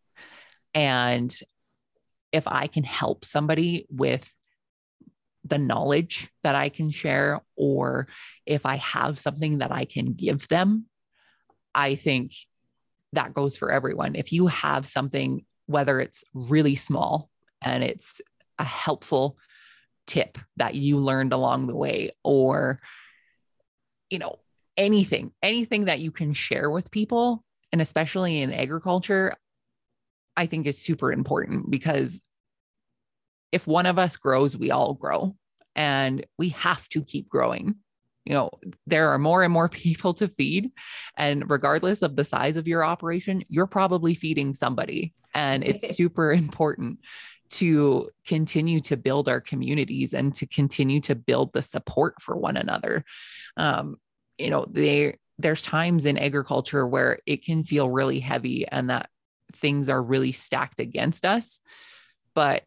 And 0.76 1.36
if 2.32 2.48
I 2.48 2.68
can 2.68 2.84
help 2.84 3.26
somebody 3.26 3.88
with 3.90 4.32
the 5.46 5.58
knowledge 5.58 6.30
that 6.44 6.56
I 6.56 6.70
can 6.70 6.92
share, 6.92 7.40
or 7.56 8.08
if 8.46 8.66
I 8.66 8.76
have 8.76 9.18
something 9.18 9.60
that 9.60 9.72
I 9.72 9.86
can 9.86 10.14
give 10.14 10.48
them, 10.50 10.86
I 11.74 11.96
think 11.96 12.34
that 13.14 13.34
goes 13.34 13.56
for 13.56 13.72
everyone. 13.72 14.16
If 14.16 14.34
you 14.34 14.48
have 14.48 14.86
something, 14.86 15.46
whether 15.66 16.00
it's 16.00 16.24
really 16.34 16.76
small 16.76 17.30
and 17.62 17.84
it's 17.84 18.22
a 18.60 18.64
helpful 18.64 19.38
tip 20.08 20.38
that 20.58 20.76
you 20.76 20.98
learned 20.98 21.34
along 21.34 21.68
the 21.68 21.76
way 21.76 22.12
or 22.24 22.80
you 24.10 24.20
know 24.20 24.38
anything 24.78 25.32
anything 25.42 25.86
that 25.86 26.00
you 26.00 26.12
can 26.12 26.32
share 26.34 26.70
with 26.70 26.92
people 26.92 27.44
and 27.72 27.82
especially 27.82 28.42
in 28.42 28.54
agriculture 28.54 29.34
i 30.38 30.46
think 30.46 30.66
is 30.66 30.78
super 30.78 31.12
important 31.12 31.70
because 31.70 32.22
if 33.52 33.68
one 33.68 33.86
of 33.86 34.00
us 34.00 34.18
grows 34.18 34.58
we 34.58 34.72
all 34.72 34.94
grow 34.94 35.36
and 35.76 36.26
we 36.38 36.50
have 36.50 36.88
to 36.90 37.04
keep 37.04 37.30
growing 37.30 37.76
you 38.26 38.34
know 38.34 38.50
there 38.88 39.10
are 39.10 39.20
more 39.20 39.44
and 39.44 39.54
more 39.54 39.70
people 39.86 40.14
to 40.14 40.28
feed 40.28 40.72
and 41.18 41.50
regardless 41.50 42.02
of 42.02 42.16
the 42.16 42.24
size 42.24 42.58
of 42.58 42.68
your 42.68 42.84
operation 42.84 43.44
you're 43.48 43.68
probably 43.68 44.16
feeding 44.16 44.54
somebody 44.54 45.14
and 45.34 45.64
it's 45.64 45.96
super 45.96 46.32
important 46.32 47.00
to 47.50 48.10
continue 48.26 48.82
to 48.82 48.98
build 48.98 49.30
our 49.30 49.40
communities 49.40 50.14
and 50.14 50.34
to 50.36 50.46
continue 50.46 51.00
to 51.02 51.16
build 51.16 51.54
the 51.54 51.62
support 51.62 52.22
for 52.22 52.36
one 52.36 52.58
another. 52.58 53.06
Um, 53.56 53.98
you 54.38 54.50
know, 54.50 54.66
they 54.70 55.18
there's 55.38 55.62
times 55.62 56.06
in 56.06 56.18
agriculture 56.18 56.88
where 56.88 57.20
it 57.26 57.44
can 57.44 57.64
feel 57.64 57.90
really 57.90 58.20
heavy 58.20 58.66
and 58.68 58.90
that 58.90 59.10
things 59.58 59.90
are 59.90 60.02
really 60.02 60.32
stacked 60.32 60.80
against 60.80 61.26
us. 61.26 61.62
But 62.34 62.64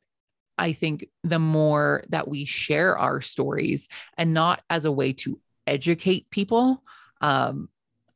I 0.57 0.72
think 0.72 1.09
the 1.22 1.39
more 1.39 2.03
that 2.09 2.28
we 2.28 2.45
share 2.45 2.99
our 2.99 3.20
stories 3.20 3.89
and 4.16 4.34
not 4.34 4.62
as 4.68 4.84
a 4.84 4.93
way 4.93 5.12
to 5.14 5.41
educate 5.66 6.30
people, 6.30 6.82
um, 7.20 7.68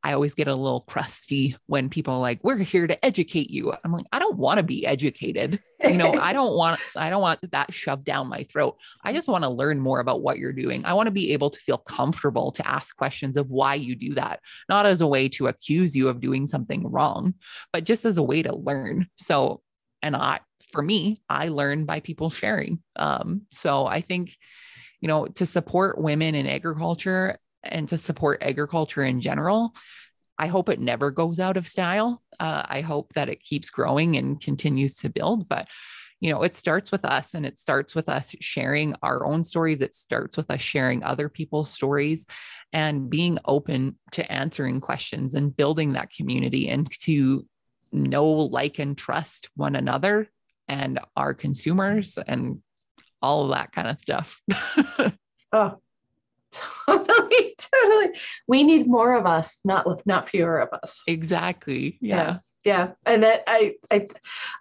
I 0.03 0.13
always 0.13 0.33
get 0.33 0.49
a 0.49 0.55
little 0.55 0.81
crusty 0.81 1.55
when 1.67 1.89
people 1.89 2.15
are 2.15 2.19
like, 2.19 2.43
we're 2.43 2.57
here 2.57 2.87
to 2.87 3.05
educate 3.05 3.49
you. 3.49 3.73
I'm 3.83 3.93
like, 3.93 4.05
I 4.11 4.19
don't 4.19 4.37
want 4.37 4.57
to 4.57 4.63
be 4.63 4.85
educated. 4.85 5.61
You 5.81 5.97
know, 5.97 6.13
I 6.13 6.33
don't 6.33 6.55
want, 6.55 6.81
I 6.95 7.09
don't 7.09 7.21
want 7.21 7.39
that 7.51 7.73
shoved 7.73 8.03
down 8.03 8.27
my 8.27 8.43
throat. 8.43 8.77
I 9.03 9.13
just 9.13 9.29
want 9.29 9.45
to 9.45 9.49
learn 9.49 9.79
more 9.79 10.01
about 10.01 10.21
what 10.21 10.37
you're 10.37 10.51
doing. 10.51 10.83
I 10.83 10.93
want 10.93 11.07
to 11.07 11.11
be 11.11 11.31
able 11.31 11.49
to 11.51 11.59
feel 11.59 11.77
comfortable 11.77 12.51
to 12.51 12.67
ask 12.67 12.95
questions 12.97 13.37
of 13.37 13.49
why 13.49 13.75
you 13.75 13.95
do 13.95 14.13
that, 14.15 14.41
not 14.67 14.85
as 14.85 14.99
a 14.99 15.07
way 15.07 15.29
to 15.29 15.47
accuse 15.47 15.95
you 15.95 16.09
of 16.09 16.19
doing 16.19 16.47
something 16.47 16.85
wrong, 16.85 17.33
but 17.71 17.85
just 17.85 18.03
as 18.03 18.17
a 18.17 18.23
way 18.23 18.43
to 18.43 18.53
learn. 18.53 19.07
So, 19.15 19.61
and 20.01 20.17
I, 20.17 20.41
for 20.71 20.81
me, 20.81 21.21
I 21.29 21.47
learn 21.47 21.85
by 21.85 22.01
people 22.01 22.29
sharing. 22.29 22.83
Um, 22.97 23.43
so 23.53 23.85
I 23.85 24.01
think, 24.01 24.35
you 24.99 25.07
know, 25.07 25.27
to 25.27 25.45
support 25.45 25.97
women 25.97 26.35
in 26.35 26.47
agriculture 26.47 27.37
and 27.63 27.87
to 27.89 27.97
support 27.97 28.43
agriculture 28.43 29.03
in 29.03 29.21
general. 29.21 29.73
I 30.37 30.47
hope 30.47 30.69
it 30.69 30.79
never 30.79 31.11
goes 31.11 31.39
out 31.39 31.57
of 31.57 31.67
style. 31.67 32.21
Uh, 32.39 32.63
I 32.67 32.81
hope 32.81 33.13
that 33.13 33.29
it 33.29 33.43
keeps 33.43 33.69
growing 33.69 34.17
and 34.17 34.41
continues 34.41 34.97
to 34.97 35.09
build. 35.09 35.47
But, 35.47 35.67
you 36.19 36.31
know, 36.31 36.41
it 36.43 36.55
starts 36.55 36.91
with 36.91 37.05
us 37.05 37.35
and 37.35 37.45
it 37.45 37.59
starts 37.59 37.93
with 37.93 38.09
us 38.09 38.35
sharing 38.41 38.95
our 39.03 39.25
own 39.25 39.43
stories. 39.43 39.81
It 39.81 39.93
starts 39.93 40.35
with 40.35 40.49
us 40.49 40.59
sharing 40.59 41.03
other 41.03 41.29
people's 41.29 41.69
stories 41.69 42.25
and 42.71 43.09
being 43.09 43.37
open 43.45 43.97
to 44.13 44.29
answering 44.31 44.81
questions 44.81 45.35
and 45.35 45.55
building 45.55 45.93
that 45.93 46.11
community 46.11 46.69
and 46.69 46.89
to 47.01 47.45
know, 47.91 48.27
like, 48.27 48.79
and 48.79 48.97
trust 48.97 49.49
one 49.55 49.75
another 49.75 50.27
and 50.67 50.99
our 51.15 51.33
consumers 51.33 52.17
and 52.17 52.61
all 53.21 53.43
of 53.43 53.51
that 53.51 53.71
kind 53.71 53.87
of 53.87 53.99
stuff. 53.99 54.41
oh, 55.53 55.77
totally, 56.87 57.55
totally. 57.57 58.19
We 58.47 58.63
need 58.63 58.87
more 58.87 59.15
of 59.15 59.25
us, 59.25 59.59
not 59.65 60.05
not 60.05 60.29
fewer 60.29 60.59
of 60.59 60.69
us. 60.81 61.01
Exactly. 61.07 61.97
Yeah. 62.01 62.15
yeah. 62.15 62.37
yeah. 62.63 62.91
And 63.05 63.23
that, 63.23 63.43
I 63.47 63.75
I 63.91 64.07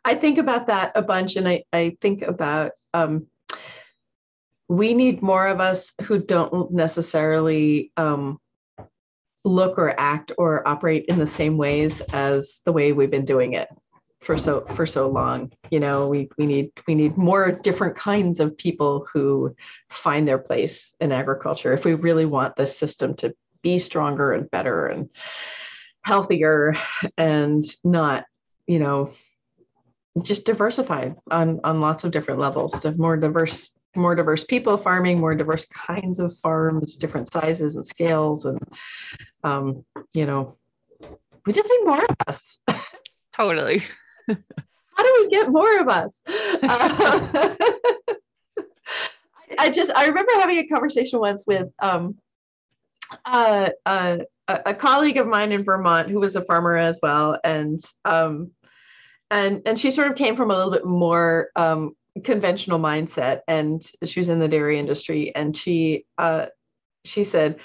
I 0.05 0.14
think 0.14 0.38
about 0.38 0.66
that 0.68 0.93
a 0.95 1.03
bunch 1.03 1.36
and 1.36 1.49
I 1.49 1.64
I 1.72 1.97
think 2.01 2.22
about 2.22 2.72
um 2.95 3.26
we 4.68 4.95
need 4.95 5.22
more 5.22 5.47
of 5.47 5.61
us 5.61 5.93
who 6.03 6.18
don't 6.18 6.72
necessarily 6.72 7.93
um 7.97 8.38
look 9.45 9.76
or 9.76 9.99
act 9.99 10.32
or 10.38 10.66
operate 10.66 11.07
in 11.07 11.18
the 11.18 11.26
same 11.26 11.57
ways 11.57 12.01
as 12.12 12.61
the 12.64 12.72
way 12.72 12.93
we've 12.93 13.11
been 13.11 13.24
doing 13.24 13.55
it 13.55 13.68
for 14.23 14.39
so 14.39 14.64
for 14.77 14.87
so 14.87 15.09
long 15.09 15.53
you 15.70 15.81
know 15.81 16.09
we 16.09 16.29
we 16.39 16.47
need 16.47 16.70
we 16.87 16.95
need 16.95 17.16
more 17.16 17.51
different 17.51 17.97
kinds 17.97 18.41
of 18.41 18.57
people 18.57 19.07
who 19.12 19.55
find 19.91 20.27
their 20.27 20.39
place 20.39 20.95
in 21.01 21.12
agriculture. 21.12 21.73
If 21.73 21.85
we 21.85 21.95
really 21.95 22.25
want 22.25 22.57
this 22.57 22.77
system 22.77 23.14
to 23.16 23.35
be 23.62 23.79
stronger 23.79 24.33
and 24.33 24.51
better 24.51 24.87
and 24.87 25.09
healthier 26.03 26.75
and 27.18 27.64
not 27.85 28.25
you 28.66 28.79
know 28.79 29.12
just 30.20 30.45
diversified 30.45 31.16
on 31.31 31.61
on 31.64 31.81
lots 31.81 32.05
of 32.05 32.11
different 32.11 32.41
levels 32.41 32.79
to 32.81 32.93
more 32.93 33.16
diverse 33.16 33.70
more 33.95 34.14
diverse 34.14 34.45
people 34.45 34.77
farming 34.77 35.20
more 35.20 35.35
diverse 35.35 35.64
kinds 35.66 36.18
of 36.18 36.37
farms 36.39 36.97
different 36.97 37.31
sizes 37.33 37.77
and 37.77 37.87
scales 37.87 38.45
and 38.45 38.59
um, 39.45 39.85
you 40.14 40.27
know 40.27 40.57
we 41.45 41.53
just 41.53 41.68
need 41.68 41.87
more 41.87 42.05
of 42.05 42.16
us. 42.29 42.59
Totally 43.37 43.83
how 44.29 45.03
do 45.03 45.18
we 45.20 45.29
get 45.29 45.51
more 45.51 45.81
of 45.81 45.89
us? 45.89 46.20
Uh, 46.27 47.55
I 49.59 49.70
just 49.70 49.91
I 49.91 50.07
remember 50.07 50.33
having 50.35 50.59
a 50.59 50.66
conversation 50.66 51.18
once 51.18 51.45
with 51.47 51.68
um, 51.79 52.16
uh, 53.25 53.70
uh, 53.85 54.18
a 54.49 54.75
colleague 54.75 55.18
of 55.18 55.27
mine 55.27 55.53
in 55.53 55.64
Vermont 55.64 56.09
who 56.11 56.20
was 56.20 56.37
a 56.37 56.45
farmer 56.45 56.77
as 56.77 56.99
well, 57.03 57.39
and 57.45 57.81
um, 58.05 58.51
and 59.31 59.62
and 59.66 59.79
she 59.79 59.91
sort 59.91 60.09
of 60.09 60.16
came 60.16 60.37
from 60.37 60.51
a 60.51 60.57
little 60.57 60.73
bit 60.73 60.85
more 60.85 61.51
um, 61.57 61.93
conventional 62.25 62.79
mindset, 62.79 63.41
and 63.49 63.83
she 64.05 64.20
was 64.20 64.29
in 64.29 64.39
the 64.39 64.49
dairy 64.49 64.79
industry, 64.79 65.35
and 65.35 65.57
she 65.57 66.05
uh, 66.18 66.47
she 67.05 67.25
said, 67.25 67.59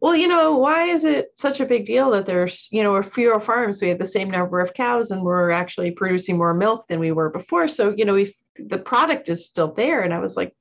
well, 0.00 0.14
you 0.14 0.28
know, 0.28 0.56
why 0.56 0.84
is 0.84 1.04
it 1.04 1.30
such 1.34 1.60
a 1.60 1.66
big 1.66 1.84
deal 1.84 2.10
that 2.12 2.26
there's, 2.26 2.68
you 2.70 2.82
know, 2.82 3.02
fewer 3.02 3.40
farms? 3.40 3.80
We 3.80 3.88
have 3.88 3.98
the 3.98 4.06
same 4.06 4.30
number 4.30 4.60
of 4.60 4.74
cows 4.74 5.10
and 5.10 5.22
we're 5.22 5.50
actually 5.50 5.90
producing 5.90 6.36
more 6.36 6.54
milk 6.54 6.86
than 6.86 7.00
we 7.00 7.12
were 7.12 7.30
before. 7.30 7.66
So, 7.66 7.94
you 7.96 8.04
know, 8.04 8.14
we 8.14 8.36
the 8.56 8.78
product 8.78 9.28
is 9.28 9.46
still 9.46 9.72
there. 9.72 10.02
And 10.02 10.12
I 10.12 10.18
was 10.18 10.36
like, 10.36 10.54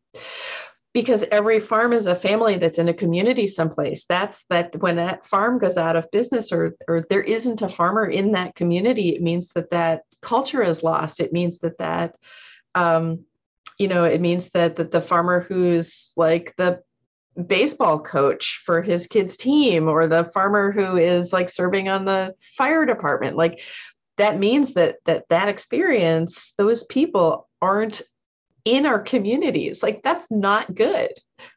because 0.94 1.24
every 1.32 1.60
farm 1.60 1.94
is 1.94 2.08
a 2.08 2.16
family 2.16 2.58
that's 2.58 2.80
in 2.80 2.90
a 2.90 2.94
community 2.94 3.46
someplace. 3.46 4.06
That's 4.06 4.46
that 4.50 4.76
when 4.82 4.96
that 4.96 5.28
farm 5.28 5.60
goes 5.60 5.78
out 5.78 5.96
of 5.96 6.10
business 6.12 6.52
or 6.52 6.76
or 6.88 7.06
there 7.10 7.22
isn't 7.22 7.62
a 7.62 7.70
farmer 7.70 8.06
in 8.06 8.32
that 8.32 8.56
community, 8.56 9.10
it 9.10 9.22
means 9.22 9.50
that 9.50 9.70
that 9.70 10.02
culture 10.22 10.64
is 10.64 10.82
lost. 10.82 11.20
It 11.20 11.34
means 11.34 11.60
that 11.60 11.78
that 11.78 12.16
um, 12.74 13.26
you 13.78 13.88
know, 13.88 14.06
it 14.06 14.22
means 14.22 14.50
that 14.50 14.78
that 14.78 14.92
the 14.92 15.02
farmer 15.02 15.40
who's 15.40 16.14
like 16.18 16.56
the 16.58 16.82
baseball 17.46 18.00
coach 18.00 18.62
for 18.66 18.82
his 18.82 19.08
kids 19.08 19.38
team 19.38 19.88
or 19.88 20.08
the 20.08 20.26
farmer 20.34 20.72
who 20.72 20.98
is 20.98 21.32
like 21.32 21.50
serving 21.50 21.88
on 21.88 22.06
the 22.06 22.34
fire 22.58 22.86
department. 22.86 23.38
Like 23.38 23.62
that 24.18 24.40
means 24.40 24.74
that 24.74 24.98
that 25.06 25.26
that 25.30 25.48
experience 25.48 26.54
those 26.58 26.84
people 26.86 27.48
aren't 27.62 28.02
in 28.66 28.86
our 28.86 29.00
communities. 29.00 29.84
Like 29.84 30.02
that's 30.04 30.28
not 30.32 30.74
good. 30.74 31.12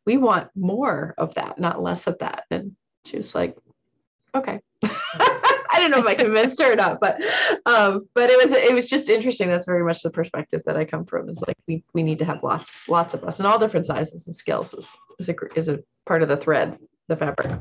We 0.06 0.16
want 0.16 0.50
more 0.54 1.14
of 1.16 1.34
that 1.34 1.58
not 1.58 1.82
less 1.82 2.06
of 2.06 2.18
that. 2.18 2.44
And 2.50 2.76
she 3.04 3.16
was 3.16 3.34
like 3.34 3.56
okay 4.34 4.60
don't 5.80 5.90
know 5.90 5.98
if 5.98 6.06
I 6.06 6.14
convinced 6.14 6.60
her 6.60 6.72
or 6.72 6.76
not, 6.76 7.00
but 7.00 7.20
um, 7.66 8.08
but 8.14 8.30
it 8.30 8.42
was 8.42 8.52
it 8.52 8.72
was 8.72 8.86
just 8.86 9.08
interesting. 9.08 9.48
That's 9.48 9.66
very 9.66 9.84
much 9.84 10.02
the 10.02 10.10
perspective 10.10 10.62
that 10.66 10.76
I 10.76 10.84
come 10.84 11.04
from. 11.04 11.28
Is 11.28 11.42
like 11.46 11.56
we 11.66 11.84
we 11.94 12.02
need 12.02 12.18
to 12.20 12.24
have 12.24 12.42
lots 12.42 12.88
lots 12.88 13.14
of 13.14 13.24
us 13.24 13.40
in 13.40 13.46
all 13.46 13.58
different 13.58 13.86
sizes 13.86 14.26
and 14.26 14.34
scales. 14.34 14.74
Is 14.74 14.96
is 15.18 15.28
a 15.28 15.34
is 15.56 15.68
a 15.68 15.80
part 16.06 16.22
of 16.22 16.28
the 16.28 16.36
thread, 16.36 16.78
the 17.08 17.16
fabric. 17.16 17.60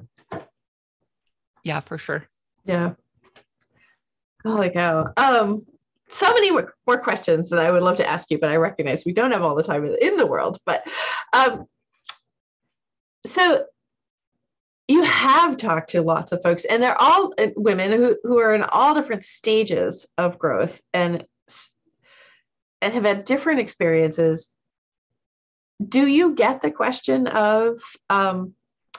Yeah, 1.63 1.79
for 1.79 1.97
sure. 1.97 2.27
Yeah. 2.65 2.93
Holy 4.45 4.69
cow. 4.69 5.11
Um, 5.17 5.65
so 6.09 6.33
many 6.33 6.51
more 6.51 6.97
questions 7.01 7.49
that 7.49 7.59
I 7.59 7.71
would 7.71 7.83
love 7.83 7.97
to 7.97 8.09
ask 8.09 8.31
you, 8.31 8.39
but 8.39 8.49
I 8.49 8.55
recognize 8.55 9.05
we 9.05 9.13
don't 9.13 9.31
have 9.31 9.43
all 9.43 9.55
the 9.55 9.63
time 9.63 9.85
in 10.01 10.17
the 10.17 10.25
world. 10.25 10.59
But 10.65 10.87
um, 11.33 11.65
so 13.25 13.65
you 14.89 15.03
have 15.03 15.55
talked 15.55 15.91
to 15.91 16.01
lots 16.01 16.31
of 16.31 16.41
folks, 16.41 16.65
and 16.65 16.81
they're 16.81 16.99
all 16.99 17.31
uh, 17.37 17.49
women 17.55 17.91
who, 17.91 18.17
who 18.23 18.39
are 18.39 18.55
in 18.55 18.63
all 18.63 18.95
different 18.95 19.23
stages 19.23 20.07
of 20.17 20.39
growth 20.39 20.81
and 20.93 21.23
and 22.81 22.93
have 22.93 23.03
had 23.03 23.23
different 23.23 23.59
experiences. 23.59 24.49
Do 25.85 26.07
you 26.07 26.33
get 26.33 26.61
the 26.61 26.71
question 26.71 27.27
of, 27.27 27.81
um, 28.09 28.53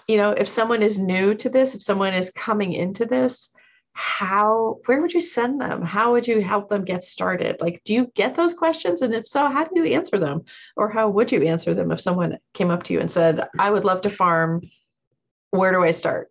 you 0.06 0.16
know, 0.16 0.30
if 0.30 0.48
someone 0.48 0.82
is 0.82 0.98
new 0.98 1.34
to 1.34 1.48
this, 1.48 1.74
if 1.74 1.82
someone 1.82 2.14
is 2.14 2.30
coming 2.30 2.72
into 2.72 3.04
this, 3.04 3.50
how 3.92 4.78
where 4.86 5.00
would 5.00 5.12
you 5.12 5.20
send 5.20 5.60
them? 5.60 5.82
How 5.82 6.12
would 6.12 6.28
you 6.28 6.40
help 6.40 6.68
them 6.68 6.84
get 6.84 7.02
started? 7.02 7.56
Like 7.60 7.82
do 7.84 7.94
you 7.94 8.12
get 8.14 8.36
those 8.36 8.54
questions? 8.54 9.02
And 9.02 9.12
if 9.12 9.26
so 9.26 9.48
how 9.48 9.64
do 9.64 9.72
you 9.74 9.92
answer 9.96 10.20
them? 10.20 10.44
Or 10.76 10.88
how 10.88 11.08
would 11.08 11.32
you 11.32 11.42
answer 11.42 11.74
them 11.74 11.90
if 11.90 12.00
someone 12.00 12.38
came 12.54 12.70
up 12.70 12.84
to 12.84 12.92
you 12.92 13.00
and 13.00 13.10
said 13.10 13.48
i 13.58 13.68
would 13.68 13.84
love 13.84 14.02
to 14.02 14.10
farm 14.10 14.62
where 15.50 15.72
do 15.72 15.82
I 15.82 15.90
start? 15.90 16.30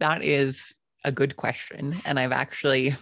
That 0.00 0.22
is 0.22 0.74
a 1.04 1.12
good 1.12 1.36
question. 1.36 1.96
And 2.04 2.18
I've 2.18 2.32
actually, 2.32 2.96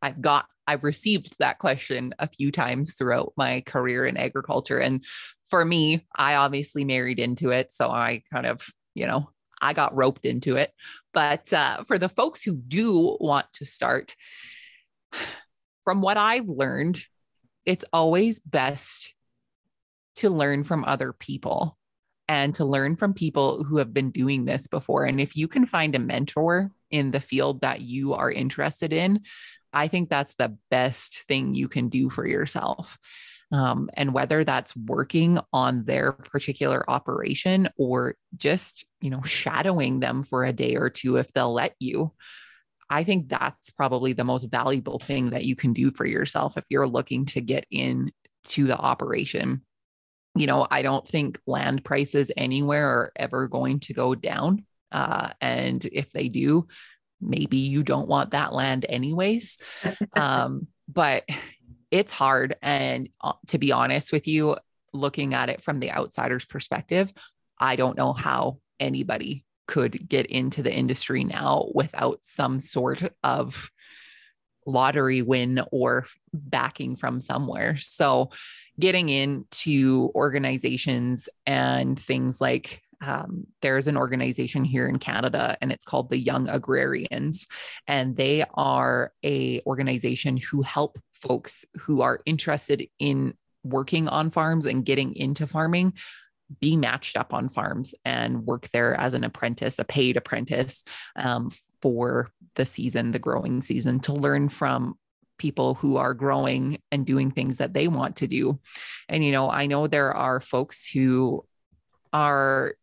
I've 0.00 0.20
got, 0.20 0.46
I've 0.66 0.84
received 0.84 1.38
that 1.38 1.58
question 1.58 2.14
a 2.18 2.28
few 2.28 2.50
times 2.50 2.94
throughout 2.94 3.32
my 3.36 3.62
career 3.62 4.06
in 4.06 4.16
agriculture. 4.16 4.78
And 4.78 5.04
for 5.50 5.64
me, 5.64 6.06
I 6.16 6.36
obviously 6.36 6.84
married 6.84 7.18
into 7.18 7.50
it. 7.50 7.72
So 7.72 7.90
I 7.90 8.22
kind 8.32 8.46
of, 8.46 8.66
you 8.94 9.06
know, 9.06 9.30
I 9.60 9.72
got 9.72 9.94
roped 9.94 10.24
into 10.24 10.56
it. 10.56 10.72
But 11.12 11.52
uh, 11.52 11.84
for 11.84 11.98
the 11.98 12.08
folks 12.08 12.42
who 12.42 12.56
do 12.56 13.16
want 13.20 13.46
to 13.54 13.64
start, 13.64 14.14
from 15.84 16.00
what 16.00 16.16
I've 16.16 16.48
learned, 16.48 17.02
it's 17.66 17.84
always 17.92 18.40
best 18.40 19.12
to 20.16 20.30
learn 20.30 20.64
from 20.64 20.84
other 20.84 21.12
people 21.12 21.76
and 22.28 22.54
to 22.54 22.64
learn 22.64 22.96
from 22.96 23.14
people 23.14 23.64
who 23.64 23.78
have 23.78 23.92
been 23.92 24.10
doing 24.10 24.44
this 24.44 24.66
before. 24.66 25.04
And 25.04 25.20
if 25.20 25.36
you 25.36 25.48
can 25.48 25.66
find 25.66 25.94
a 25.94 25.98
mentor 25.98 26.70
in 26.90 27.10
the 27.10 27.20
field 27.20 27.60
that 27.60 27.80
you 27.80 28.14
are 28.14 28.30
interested 28.30 28.92
in, 28.92 29.20
I 29.72 29.88
think 29.88 30.08
that's 30.08 30.34
the 30.34 30.56
best 30.70 31.24
thing 31.28 31.54
you 31.54 31.68
can 31.68 31.88
do 31.88 32.08
for 32.08 32.26
yourself. 32.26 32.96
Um, 33.52 33.90
and 33.94 34.14
whether 34.14 34.42
that's 34.42 34.74
working 34.74 35.38
on 35.52 35.84
their 35.84 36.12
particular 36.12 36.88
operation 36.88 37.68
or 37.76 38.16
just, 38.36 38.84
you 39.00 39.10
know, 39.10 39.22
shadowing 39.22 40.00
them 40.00 40.24
for 40.24 40.44
a 40.44 40.52
day 40.52 40.76
or 40.76 40.90
two 40.90 41.16
if 41.16 41.32
they'll 41.32 41.52
let 41.52 41.74
you. 41.78 42.12
I 42.88 43.04
think 43.04 43.28
that's 43.28 43.70
probably 43.70 44.12
the 44.12 44.24
most 44.24 44.44
valuable 44.44 44.98
thing 44.98 45.30
that 45.30 45.44
you 45.44 45.56
can 45.56 45.72
do 45.72 45.90
for 45.90 46.06
yourself 46.06 46.56
if 46.56 46.64
you're 46.68 46.88
looking 46.88 47.26
to 47.26 47.40
get 47.40 47.66
in 47.70 48.12
to 48.44 48.64
the 48.64 48.76
operation 48.76 49.62
you 50.34 50.46
know, 50.46 50.66
I 50.70 50.82
don't 50.82 51.06
think 51.06 51.38
land 51.46 51.84
prices 51.84 52.30
anywhere 52.36 52.88
are 52.88 53.12
ever 53.16 53.48
going 53.48 53.80
to 53.80 53.94
go 53.94 54.14
down. 54.14 54.64
Uh, 54.90 55.30
and 55.40 55.84
if 55.84 56.10
they 56.10 56.28
do, 56.28 56.66
maybe 57.20 57.58
you 57.58 57.82
don't 57.82 58.08
want 58.08 58.30
that 58.32 58.52
land 58.52 58.84
anyways. 58.88 59.58
um, 60.16 60.66
but 60.88 61.24
it's 61.90 62.12
hard. 62.12 62.56
And 62.62 63.08
uh, 63.20 63.32
to 63.48 63.58
be 63.58 63.72
honest 63.72 64.12
with 64.12 64.26
you, 64.26 64.56
looking 64.92 65.34
at 65.34 65.48
it 65.48 65.62
from 65.62 65.80
the 65.80 65.92
outsider's 65.92 66.44
perspective, 66.44 67.12
I 67.58 67.76
don't 67.76 67.96
know 67.96 68.12
how 68.12 68.58
anybody 68.80 69.44
could 69.66 70.08
get 70.08 70.26
into 70.26 70.62
the 70.62 70.72
industry 70.72 71.24
now 71.24 71.70
without 71.74 72.20
some 72.22 72.60
sort 72.60 73.02
of 73.22 73.70
lottery 74.66 75.22
win 75.22 75.62
or 75.70 76.06
backing 76.32 76.96
from 76.96 77.20
somewhere. 77.20 77.76
So, 77.76 78.30
getting 78.78 79.08
into 79.08 80.10
organizations 80.14 81.28
and 81.46 81.98
things 81.98 82.40
like 82.40 82.82
um, 83.00 83.46
there's 83.60 83.86
an 83.86 83.96
organization 83.96 84.64
here 84.64 84.88
in 84.88 84.98
Canada 84.98 85.56
and 85.60 85.70
it's 85.70 85.84
called 85.84 86.10
the 86.10 86.18
Young 86.18 86.48
Agrarians. 86.48 87.46
And 87.86 88.16
they 88.16 88.44
are 88.54 89.12
a 89.24 89.60
organization 89.66 90.38
who 90.38 90.62
help 90.62 90.98
folks 91.14 91.64
who 91.80 92.02
are 92.02 92.20
interested 92.24 92.86
in 92.98 93.34
working 93.62 94.08
on 94.08 94.30
farms 94.30 94.66
and 94.66 94.84
getting 94.84 95.14
into 95.16 95.46
farming 95.46 95.94
be 96.60 96.76
matched 96.76 97.16
up 97.16 97.32
on 97.32 97.48
farms 97.48 97.94
and 98.04 98.44
work 98.44 98.68
there 98.70 98.94
as 98.94 99.14
an 99.14 99.24
apprentice, 99.24 99.78
a 99.78 99.84
paid 99.84 100.16
apprentice 100.16 100.84
um, 101.16 101.50
for 101.80 102.30
the 102.54 102.66
season, 102.66 103.12
the 103.12 103.18
growing 103.18 103.62
season, 103.62 103.98
to 104.00 104.12
learn 104.12 104.48
from 104.48 104.96
people 105.38 105.74
who 105.74 105.96
are 105.96 106.14
growing 106.14 106.78
and 106.90 107.06
doing 107.06 107.30
things 107.30 107.58
that 107.58 107.74
they 107.74 107.88
want 107.88 108.16
to 108.16 108.26
do. 108.26 108.58
And, 109.08 109.24
you 109.24 109.32
know, 109.32 109.50
I 109.50 109.66
know 109.66 109.86
there 109.86 110.12
are 110.12 110.40
folks 110.40 110.88
who 110.88 111.44
are 112.12 112.74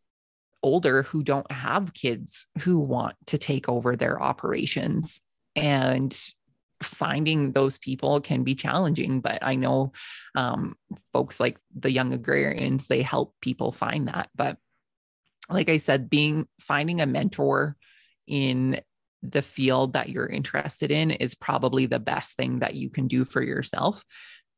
older 0.63 1.03
who 1.03 1.23
don't 1.23 1.51
have 1.51 1.93
kids 1.93 2.45
who 2.59 2.79
want 2.79 3.15
to 3.27 3.37
take 3.37 3.67
over 3.67 3.95
their 3.95 4.21
operations. 4.21 5.21
And 5.55 6.17
finding 6.83 7.51
those 7.51 7.77
people 7.77 8.19
can 8.21 8.43
be 8.43 8.55
challenging 8.55 9.21
but 9.21 9.39
i 9.41 9.55
know 9.55 9.91
um, 10.35 10.75
folks 11.13 11.39
like 11.39 11.57
the 11.75 11.91
young 11.91 12.13
agrarians 12.13 12.87
they 12.87 13.01
help 13.01 13.33
people 13.41 13.71
find 13.71 14.07
that 14.07 14.29
but 14.35 14.57
like 15.49 15.69
i 15.69 15.77
said 15.77 16.09
being 16.09 16.47
finding 16.59 17.01
a 17.01 17.05
mentor 17.05 17.75
in 18.27 18.81
the 19.23 19.41
field 19.41 19.93
that 19.93 20.09
you're 20.09 20.27
interested 20.27 20.91
in 20.91 21.11
is 21.11 21.35
probably 21.35 21.85
the 21.85 21.99
best 21.99 22.35
thing 22.35 22.59
that 22.59 22.75
you 22.75 22.89
can 22.89 23.07
do 23.07 23.23
for 23.25 23.41
yourself 23.41 24.03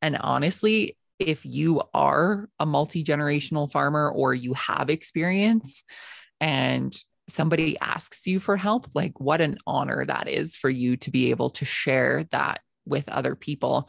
and 0.02 0.16
honestly 0.20 0.96
if 1.18 1.44
you 1.44 1.82
are 1.92 2.48
a 2.58 2.66
multi-generational 2.66 3.70
farmer 3.70 4.10
or 4.10 4.34
you 4.34 4.54
have 4.54 4.90
experience 4.90 5.82
and 6.40 6.96
somebody 7.28 7.78
asks 7.80 8.26
you 8.26 8.40
for 8.40 8.56
help, 8.56 8.88
like 8.94 9.18
what 9.20 9.40
an 9.40 9.58
honor 9.66 10.04
that 10.04 10.28
is 10.28 10.56
for 10.56 10.68
you 10.68 10.96
to 10.98 11.10
be 11.10 11.30
able 11.30 11.50
to 11.50 11.64
share 11.64 12.24
that 12.30 12.60
with 12.84 13.08
other 13.08 13.34
people. 13.34 13.88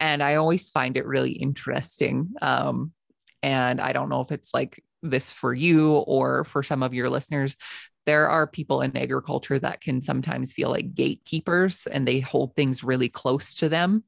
And 0.00 0.22
I 0.22 0.34
always 0.34 0.68
find 0.70 0.96
it 0.96 1.06
really 1.06 1.32
interesting. 1.32 2.28
Um, 2.42 2.92
and 3.42 3.80
I 3.80 3.92
don't 3.92 4.08
know 4.08 4.20
if 4.20 4.32
it's 4.32 4.52
like 4.52 4.82
this 5.02 5.30
for 5.30 5.54
you 5.54 5.92
or 5.92 6.44
for 6.44 6.62
some 6.62 6.82
of 6.82 6.92
your 6.92 7.08
listeners. 7.08 7.56
There 8.06 8.28
are 8.28 8.46
people 8.46 8.80
in 8.82 8.96
agriculture 8.96 9.58
that 9.58 9.80
can 9.80 10.00
sometimes 10.00 10.52
feel 10.52 10.70
like 10.70 10.94
gatekeepers 10.94 11.86
and 11.86 12.06
they 12.06 12.20
hold 12.20 12.54
things 12.54 12.84
really 12.84 13.08
close 13.08 13.52
to 13.54 13.68
them 13.68 14.04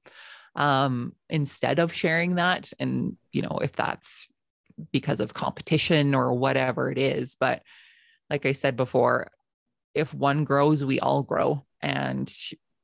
um, 0.55 1.13
instead 1.29 1.79
of 1.79 1.93
sharing 1.93 2.37
that. 2.37 2.73
And, 2.79 3.17
you 3.33 3.43
know, 3.43 3.59
if 3.63 3.73
that's 3.73 4.29
because 4.93 5.21
of 5.21 5.35
competition 5.35 6.15
or 6.15 6.33
whatever 6.33 6.91
it 6.91 6.99
is, 6.99 7.37
but 7.39 7.63
like 8.31 8.47
I 8.47 8.53
said 8.53 8.77
before, 8.77 9.31
if 9.95 10.15
one 10.15 10.45
grows, 10.45 10.85
we 10.85 11.01
all 11.01 11.23
grow. 11.23 11.65
And 11.81 12.33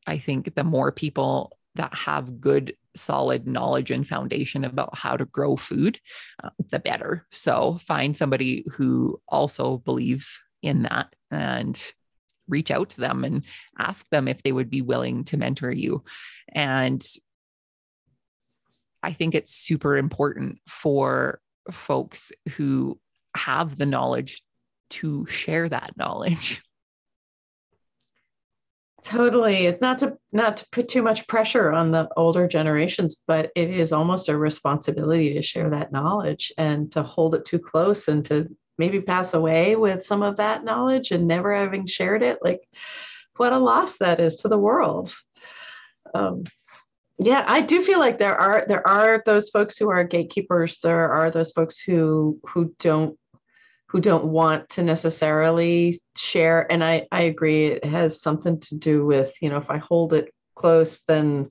I 0.07 0.19
think 0.19 0.55
the 0.55 0.65
more 0.65 0.91
people 0.91 1.57
that 1.77 1.95
have 1.95 2.41
good, 2.41 2.77
solid 2.97 3.47
knowledge 3.47 3.91
and 3.91 4.07
foundation 4.07 4.65
about 4.65 4.97
how 4.97 5.17
to 5.17 5.25
grow 5.25 5.57
food, 5.57 5.99
uh, 6.43 6.51
the 6.71 6.79
better. 6.79 7.27
So 7.31 7.79
find 7.81 8.17
somebody 8.17 8.65
who 8.73 9.21
also 9.29 9.79
believes 9.79 10.41
in 10.65 10.83
that 10.83 11.15
and 11.31 11.81
reach 12.49 12.71
out 12.71 12.91
to 12.91 13.01
them 13.01 13.25
and 13.25 13.45
ask 13.79 14.09
them 14.11 14.29
if 14.29 14.43
they 14.43 14.53
would 14.53 14.71
be 14.71 14.83
willing 14.83 15.25
to 15.25 15.37
mentor 15.37 15.71
you. 15.71 16.03
And 16.53 17.03
I 19.03 19.13
think 19.13 19.35
it's 19.35 19.55
super 19.55 19.97
important 19.97 20.59
for 20.69 21.41
folks 21.71 22.33
who 22.57 22.99
have 23.37 23.77
the 23.77 23.87
knowledge 23.87 24.43
to 24.91 25.27
share 25.27 25.69
that 25.69 25.97
knowledge. 25.97 26.63
Totally. 29.05 29.67
It's 29.67 29.83
not 29.83 29.99
to 29.99 30.17
not 30.33 30.57
to 30.59 30.67
put 30.73 30.89
too 30.89 31.03
much 31.03 31.29
pressure 31.29 31.71
on 31.71 31.91
the 31.91 32.09
older 32.17 32.49
generations, 32.49 33.17
but 33.27 33.51
it 33.55 33.69
is 33.69 33.93
almost 33.93 34.31
a 34.31 34.39
responsibility 34.39 35.35
to 35.35 35.43
share 35.43 35.69
that 35.69 35.93
knowledge 35.93 36.51
and 36.57 36.91
to 36.93 37.03
hold 37.03 37.35
it 37.35 37.45
too 37.45 37.59
close 37.59 38.09
and 38.09 38.25
to 38.25 38.49
maybe 38.79 39.01
pass 39.01 39.35
away 39.35 39.77
with 39.77 40.05
some 40.05 40.23
of 40.23 40.37
that 40.37 40.65
knowledge 40.65 41.11
and 41.11 41.27
never 41.27 41.55
having 41.55 41.87
shared 41.87 42.23
it. 42.23 42.39
Like 42.43 42.61
what 43.37 43.53
a 43.53 43.59
loss 43.59 43.99
that 43.99 44.21
is 44.21 44.37
to 44.37 44.49
the 44.49 44.59
world. 44.59 45.13
Um, 46.15 46.45
yeah, 47.19 47.45
I 47.47 47.61
do 47.61 47.83
feel 47.83 48.01
like 48.01 48.19
there 48.19 48.37
are 48.37 48.65
there 48.67 48.87
are 48.87 49.23
those 49.25 49.51
folks 49.51 49.77
who 49.77 49.89
are 49.91 50.03
gatekeepers. 50.05 50.81
There 50.81 51.13
are 51.13 51.31
those 51.31 51.53
folks 51.53 51.81
who 51.81 52.41
who 52.49 52.75
don't 52.81 53.17
who 53.95 54.01
don't 54.01 54.25
want 54.25 54.69
to 54.71 54.83
necessarily 54.83 56.01
share 56.17 56.67
and 56.71 56.83
i 56.83 57.07
i 57.13 57.23
agree 57.23 57.67
it 57.67 57.85
has 57.85 58.21
something 58.21 58.59
to 58.59 58.77
do 58.77 59.07
with 59.07 59.33
you 59.41 59.49
know 59.49 59.57
if 59.57 59.71
i 59.71 59.79
hold 59.79 60.13
it 60.13 60.35
close 60.57 61.03
then 61.03 61.49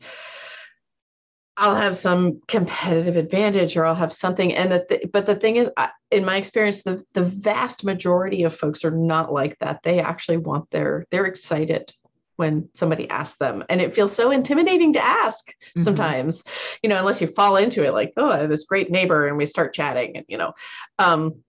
I'll 1.55 1.75
have 1.75 1.95
some 1.95 2.41
competitive 2.47 3.15
advantage 3.15 3.77
or 3.77 3.85
I'll 3.85 3.95
have 3.95 4.11
something. 4.11 4.53
And 4.53 4.71
the 4.71 4.85
th- 4.89 5.09
but 5.11 5.25
the 5.25 5.35
thing 5.35 5.57
is, 5.57 5.69
in 6.09 6.25
my 6.25 6.37
experience, 6.37 6.81
the 6.81 7.05
the 7.13 7.25
vast 7.25 7.83
majority 7.83 8.43
of 8.43 8.55
folks 8.55 8.83
are 8.83 8.91
not 8.91 9.31
like 9.31 9.57
that. 9.59 9.83
They 9.83 9.99
actually 9.99 10.37
want 10.37 10.69
their 10.71 11.05
they're 11.11 11.25
excited 11.25 11.93
when 12.37 12.69
somebody 12.73 13.07
asks 13.09 13.37
them, 13.37 13.63
and 13.69 13.79
it 13.79 13.93
feels 13.93 14.11
so 14.11 14.31
intimidating 14.31 14.93
to 14.93 15.05
ask 15.05 15.47
mm-hmm. 15.49 15.81
sometimes. 15.81 16.43
You 16.81 16.89
know, 16.89 16.97
unless 16.97 17.21
you 17.21 17.27
fall 17.27 17.57
into 17.57 17.85
it, 17.85 17.93
like 17.93 18.13
oh, 18.17 18.31
I 18.31 18.39
have 18.39 18.49
this 18.49 18.65
great 18.65 18.89
neighbor, 18.89 19.27
and 19.27 19.37
we 19.37 19.45
start 19.45 19.75
chatting, 19.75 20.17
and 20.17 20.25
you 20.27 20.39
know, 20.39 20.53
um, 20.97 21.43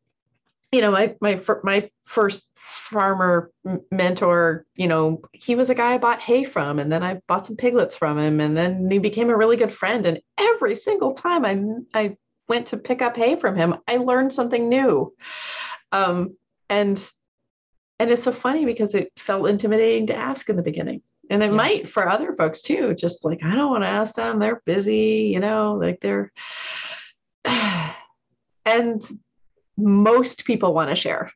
you 0.75 0.81
know, 0.81 0.91
my 0.91 1.15
my 1.21 1.41
my 1.63 1.89
first 2.03 2.49
farmer 2.57 3.53
mentor, 3.93 4.67
you 4.75 4.89
know, 4.89 5.23
he 5.33 5.55
was 5.55 5.71
a 5.71 5.75
guy 5.75 5.95
I 5.95 5.99
bought 5.99 6.21
hay 6.21 6.43
from, 6.43 6.81
and 6.81 6.91
then 6.91 7.05
I 7.05 7.21
bought 7.29 7.47
some 7.47 7.55
piglets 7.55 7.97
from 7.97 8.19
him, 8.19 8.41
and 8.41 8.57
then 8.57 8.91
he 8.91 8.99
became 8.99 9.31
a 9.31 9.37
really 9.37 9.57
good 9.57 9.73
friend. 9.73 10.05
And 10.05 10.21
every 10.37 10.75
single 10.75 11.15
time 11.15 11.45
I 11.45 11.63
I 11.99 12.17
went 12.49 12.67
to 12.69 12.77
pick 12.77 13.03
up 13.03 13.17
hay 13.17 13.37
from 13.37 13.55
him, 13.55 13.77
I 13.87 13.99
learned 13.99 14.33
something 14.33 14.69
new. 14.69 15.15
Um, 15.93 16.37
and 16.69 16.99
and 18.01 18.11
it's 18.11 18.25
so 18.25 18.33
funny 18.33 18.65
because 18.65 18.97
it 18.97 19.13
felt 19.17 19.49
intimidating 19.49 20.09
to 20.09 20.17
ask 20.17 20.49
in 20.49 20.57
the 20.57 20.63
beginning. 20.63 21.03
And 21.31 21.41
it 21.41 21.51
yeah. 21.51 21.57
might 21.57 21.89
for 21.89 22.09
other 22.09 22.35
folks 22.35 22.63
too, 22.63 22.95
just 22.95 23.25
like 23.25 23.45
I 23.45 23.55
don't 23.55 23.71
want 23.71 23.85
to 23.85 23.89
ask 23.89 24.17
them, 24.17 24.41
they're 24.41 24.61
busy, 24.67 25.31
you 25.33 25.39
know, 25.39 25.79
like 25.81 26.01
they're 26.01 26.33
and 28.65 29.05
most 29.77 30.45
people 30.45 30.75
want 30.75 30.91
to 30.91 30.97
share. 30.97 31.33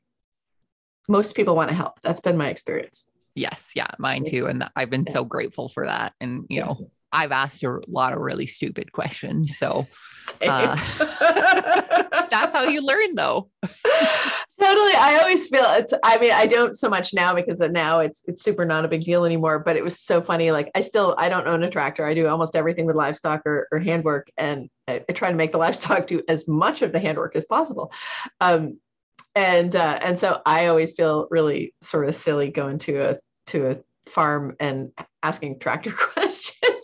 Most 1.08 1.34
people 1.34 1.56
want 1.56 1.70
to 1.70 1.76
help. 1.76 2.00
That's 2.02 2.20
been 2.20 2.36
my 2.36 2.48
experience. 2.48 3.10
Yes, 3.34 3.72
yeah, 3.74 3.88
mine 3.98 4.24
too. 4.24 4.46
And 4.46 4.68
I've 4.76 4.90
been 4.90 5.04
yeah. 5.06 5.12
so 5.12 5.24
grateful 5.24 5.68
for 5.68 5.86
that. 5.86 6.12
And 6.20 6.44
you 6.48 6.60
know, 6.60 6.90
I've 7.12 7.32
asked 7.32 7.62
you 7.62 7.70
a 7.70 7.80
lot 7.88 8.12
of 8.12 8.20
really 8.20 8.46
stupid 8.46 8.92
questions. 8.92 9.56
So 9.58 9.86
uh, 10.42 10.76
that's 12.30 12.54
how 12.54 12.64
you 12.64 12.84
learn, 12.84 13.14
though. 13.14 13.50
totally. 13.62 14.94
I 14.94 15.18
always 15.20 15.48
feel 15.48 15.64
it's. 15.64 15.92
I 16.02 16.18
mean, 16.18 16.32
I 16.32 16.46
don't 16.46 16.76
so 16.76 16.88
much 16.88 17.14
now 17.14 17.34
because 17.34 17.60
now 17.60 18.00
it's 18.00 18.22
it's 18.26 18.42
super 18.42 18.64
not 18.64 18.84
a 18.84 18.88
big 18.88 19.04
deal 19.04 19.24
anymore. 19.24 19.58
But 19.58 19.76
it 19.76 19.84
was 19.84 20.00
so 20.00 20.22
funny. 20.22 20.50
Like 20.50 20.70
I 20.74 20.80
still 20.80 21.14
I 21.18 21.28
don't 21.28 21.46
own 21.46 21.62
a 21.62 21.70
tractor. 21.70 22.04
I 22.04 22.14
do 22.14 22.26
almost 22.28 22.56
everything 22.56 22.86
with 22.86 22.96
livestock 22.96 23.42
or, 23.46 23.68
or 23.72 23.78
handwork, 23.78 24.28
and 24.36 24.68
I, 24.86 25.04
I 25.08 25.12
try 25.12 25.30
to 25.30 25.36
make 25.36 25.52
the 25.52 25.58
livestock 25.66 26.06
do 26.06 26.22
as 26.28 26.46
much 26.48 26.82
of 26.82 26.92
the 26.92 27.00
handwork 27.00 27.36
as 27.36 27.46
possible. 27.46 27.92
Um, 28.40 28.80
and 29.34 29.74
uh, 29.74 29.98
and 30.02 30.18
so 30.18 30.40
I 30.44 30.66
always 30.66 30.92
feel 30.94 31.28
really 31.30 31.74
sort 31.80 32.08
of 32.08 32.14
silly 32.14 32.50
going 32.50 32.78
to 32.78 33.10
a 33.10 33.18
to 33.48 33.70
a 33.70 33.76
farm 34.10 34.56
and 34.58 34.90
asking 35.22 35.58
tractor 35.58 35.92
questions 35.92 36.77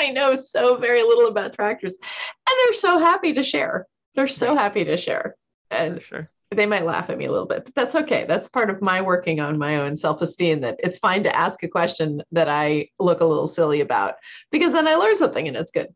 I 0.00 0.12
know 0.12 0.34
so 0.34 0.76
very 0.76 1.02
little 1.02 1.28
about 1.28 1.54
tractors. 1.54 1.96
And 2.00 2.56
they're 2.64 2.78
so 2.78 2.98
happy 2.98 3.34
to 3.34 3.42
share. 3.42 3.86
They're 4.14 4.28
so 4.28 4.56
happy 4.56 4.84
to 4.84 4.96
share. 4.96 5.36
And 5.70 6.00
sure. 6.02 6.30
they 6.50 6.66
might 6.66 6.86
laugh 6.86 7.10
at 7.10 7.18
me 7.18 7.26
a 7.26 7.30
little 7.30 7.46
bit, 7.46 7.64
but 7.64 7.74
that's 7.74 7.94
okay. 7.94 8.24
That's 8.26 8.48
part 8.48 8.70
of 8.70 8.80
my 8.80 9.02
working 9.02 9.40
on 9.40 9.58
my 9.58 9.76
own 9.76 9.94
self 9.94 10.22
esteem 10.22 10.62
that 10.62 10.80
it's 10.82 10.98
fine 10.98 11.22
to 11.24 11.36
ask 11.36 11.62
a 11.62 11.68
question 11.68 12.22
that 12.32 12.48
I 12.48 12.88
look 12.98 13.20
a 13.20 13.26
little 13.26 13.46
silly 13.46 13.82
about 13.82 14.14
because 14.50 14.72
then 14.72 14.88
I 14.88 14.94
learn 14.94 15.16
something 15.16 15.46
and 15.46 15.56
it's 15.56 15.70
good. 15.70 15.88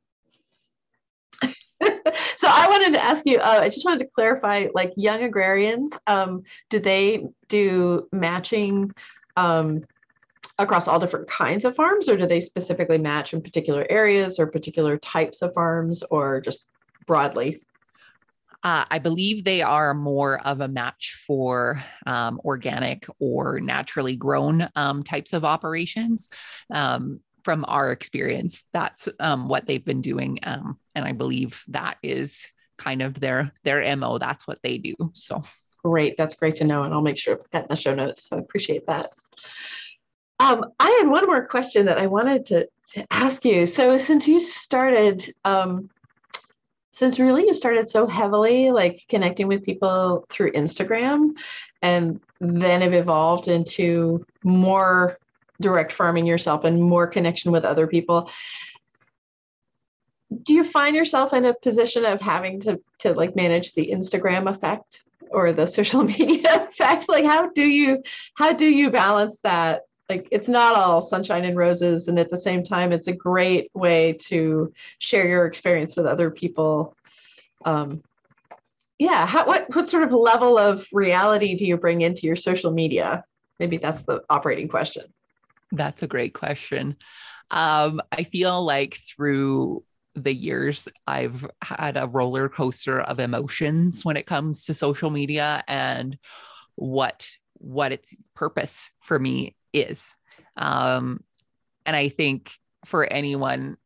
so 1.43 2.49
I 2.49 2.69
wanted 2.69 2.93
to 2.93 3.03
ask 3.03 3.27
you, 3.27 3.39
uh, 3.39 3.61
I 3.63 3.69
just 3.69 3.85
wanted 3.85 4.01
to 4.01 4.11
clarify 4.15 4.69
like 4.75 4.93
young 4.97 5.23
agrarians, 5.23 5.97
um, 6.07 6.43
do 6.69 6.79
they 6.79 7.27
do 7.49 8.07
matching 8.13 8.93
um, 9.37 9.83
across 10.59 10.89
all 10.89 10.99
different 10.99 11.29
kinds 11.29 11.65
of 11.65 11.75
farms, 11.75 12.09
or 12.09 12.17
do 12.17 12.27
they 12.27 12.41
specifically 12.41 12.99
match 12.99 13.33
in 13.33 13.43
particular 13.43 13.87
areas 13.91 14.39
or 14.39 14.47
particular 14.47 14.99
types 14.99 15.43
of 15.43 15.53
farms, 15.55 16.03
or 16.11 16.41
just 16.41 16.65
broadly? 17.07 17.63
Uh, 18.63 18.85
I 18.91 18.99
believe 18.99 19.45
they 19.45 19.61
are 19.61 19.93
more 19.93 20.41
of 20.47 20.63
a 20.63 20.69
match 20.69 21.23
for 21.27 21.83
um, 22.07 22.41
organic 22.45 23.07
or 23.19 23.61
naturally 23.61 24.17
grown 24.17 24.69
um, 24.75 25.03
types 25.03 25.35
of 25.35 25.45
operations. 25.45 26.29
Um, 26.73 27.21
from 27.43 27.67
our 27.69 27.91
experience, 27.91 28.63
that's 28.73 29.07
um, 29.21 29.49
what 29.49 29.67
they've 29.67 29.85
been 29.85 30.01
doing, 30.01 30.39
um, 30.45 30.79
and 30.95 31.05
I 31.05 31.13
believe 31.13 31.63
that 31.69 31.99
is 32.03 32.47
kind 32.79 33.03
of 33.03 33.21
their 33.21 33.53
their 33.65 33.97
mo. 33.97 34.17
That's 34.17 34.47
what 34.49 34.61
they 34.63 34.79
do. 34.79 34.95
So 35.13 35.43
great, 35.85 36.17
that's 36.17 36.35
great 36.35 36.57
to 36.57 36.65
know, 36.65 36.85
and 36.85 36.95
I'll 36.95 37.03
make 37.03 37.19
sure 37.19 37.37
to 37.37 37.43
put 37.43 37.51
that 37.51 37.65
in 37.65 37.69
the 37.69 37.77
show 37.77 37.95
notes. 37.95 38.31
So 38.31 38.39
I 38.39 38.41
appreciate 38.41 38.87
that. 38.87 39.13
Um, 40.41 40.67
I 40.81 40.91
had 41.01 41.09
one 41.09 41.27
more 41.27 41.47
question 41.47 41.87
that 41.87 41.99
I 41.99 42.07
wanted 42.07 42.47
to 42.47 42.69
to 42.93 43.07
ask 43.11 43.45
you. 43.45 43.67
So 43.67 43.97
since 43.97 44.29
you 44.29 44.39
started, 44.39 45.33
um, 45.45 45.89
since 46.93 47.19
really 47.19 47.47
you 47.47 47.55
started 47.55 47.89
so 47.89 48.07
heavily 48.07 48.71
like 48.71 49.05
connecting 49.09 49.49
with 49.49 49.65
people 49.65 50.27
through 50.29 50.53
Instagram, 50.53 51.37
and 51.83 52.21
then 52.41 52.83
have 52.83 52.93
evolved 52.93 53.49
into 53.49 54.25
more 54.43 55.19
direct 55.61 55.93
farming 55.93 56.27
yourself 56.27 56.65
and 56.65 56.83
more 56.83 57.07
connection 57.07 57.53
with 57.53 57.65
other 57.65 57.87
people 57.87 58.29
do 60.43 60.55
you 60.55 60.65
find 60.65 60.97
yourself 60.97 61.33
in 61.33 61.45
a 61.45 61.55
position 61.55 62.05
of 62.05 62.21
having 62.21 62.61
to 62.61 62.81
to 62.99 63.13
like 63.13 63.37
manage 63.37 63.75
the 63.75 63.91
instagram 63.93 64.53
effect 64.53 65.03
or 65.31 65.53
the 65.53 65.67
social 65.79 66.03
media 66.03 66.67
effect 66.69 67.09
like 67.09 67.25
how 67.25 67.49
do 67.51 67.65
you 67.65 68.03
how 68.35 68.53
do 68.53 68.67
you 68.67 68.91
balance 68.91 69.41
that 69.43 69.83
like 70.09 70.29
it's 70.31 70.49
not 70.49 70.77
all 70.77 71.01
sunshine 71.01 71.45
and 71.45 71.57
roses 71.57 72.09
and 72.09 72.19
at 72.19 72.31
the 72.31 72.37
same 72.37 72.63
time 72.63 72.93
it's 72.93 73.09
a 73.09 73.13
great 73.13 73.71
way 73.75 74.13
to 74.13 74.73
share 74.99 75.27
your 75.27 75.47
experience 75.47 75.97
with 75.97 76.07
other 76.07 76.31
people. 76.31 76.97
Um 77.65 78.03
yeah 78.99 79.27
how, 79.27 79.47
what 79.47 79.75
what 79.75 79.89
sort 79.89 80.03
of 80.03 80.13
level 80.13 80.59
of 80.59 80.87
reality 80.93 81.57
do 81.57 81.65
you 81.65 81.77
bring 81.77 82.03
into 82.03 82.27
your 82.27 82.37
social 82.37 82.71
media? 82.71 83.25
Maybe 83.59 83.79
that's 83.79 84.03
the 84.03 84.23
operating 84.29 84.69
question. 84.69 85.05
That's 85.73 86.03
a 86.03 86.09
great 86.09 86.35
question. 86.35 86.97
Um 87.51 88.01
i 88.13 88.25
feel 88.25 88.65
like 88.65 88.95
through 88.95 89.85
the 90.17 90.33
years 90.33 90.89
I've 91.07 91.45
had 91.61 91.97
a 91.97 92.07
roller 92.07 92.49
coaster 92.49 93.01
of 93.01 93.19
emotions 93.19 94.05
when 94.05 94.17
it 94.17 94.27
comes 94.27 94.65
to 94.67 94.75
social 94.75 95.11
media 95.11 95.65
and 95.67 96.17
what 96.77 97.37
what 97.55 97.93
its 97.93 98.15
purpose 98.35 98.91
for 99.01 99.19
me 99.19 99.57
is. 99.75 100.15
Um, 100.57 101.23
and 101.85 101.95
I 101.95 102.09
think 102.09 102.53
for 102.85 103.05
anyone 103.05 103.77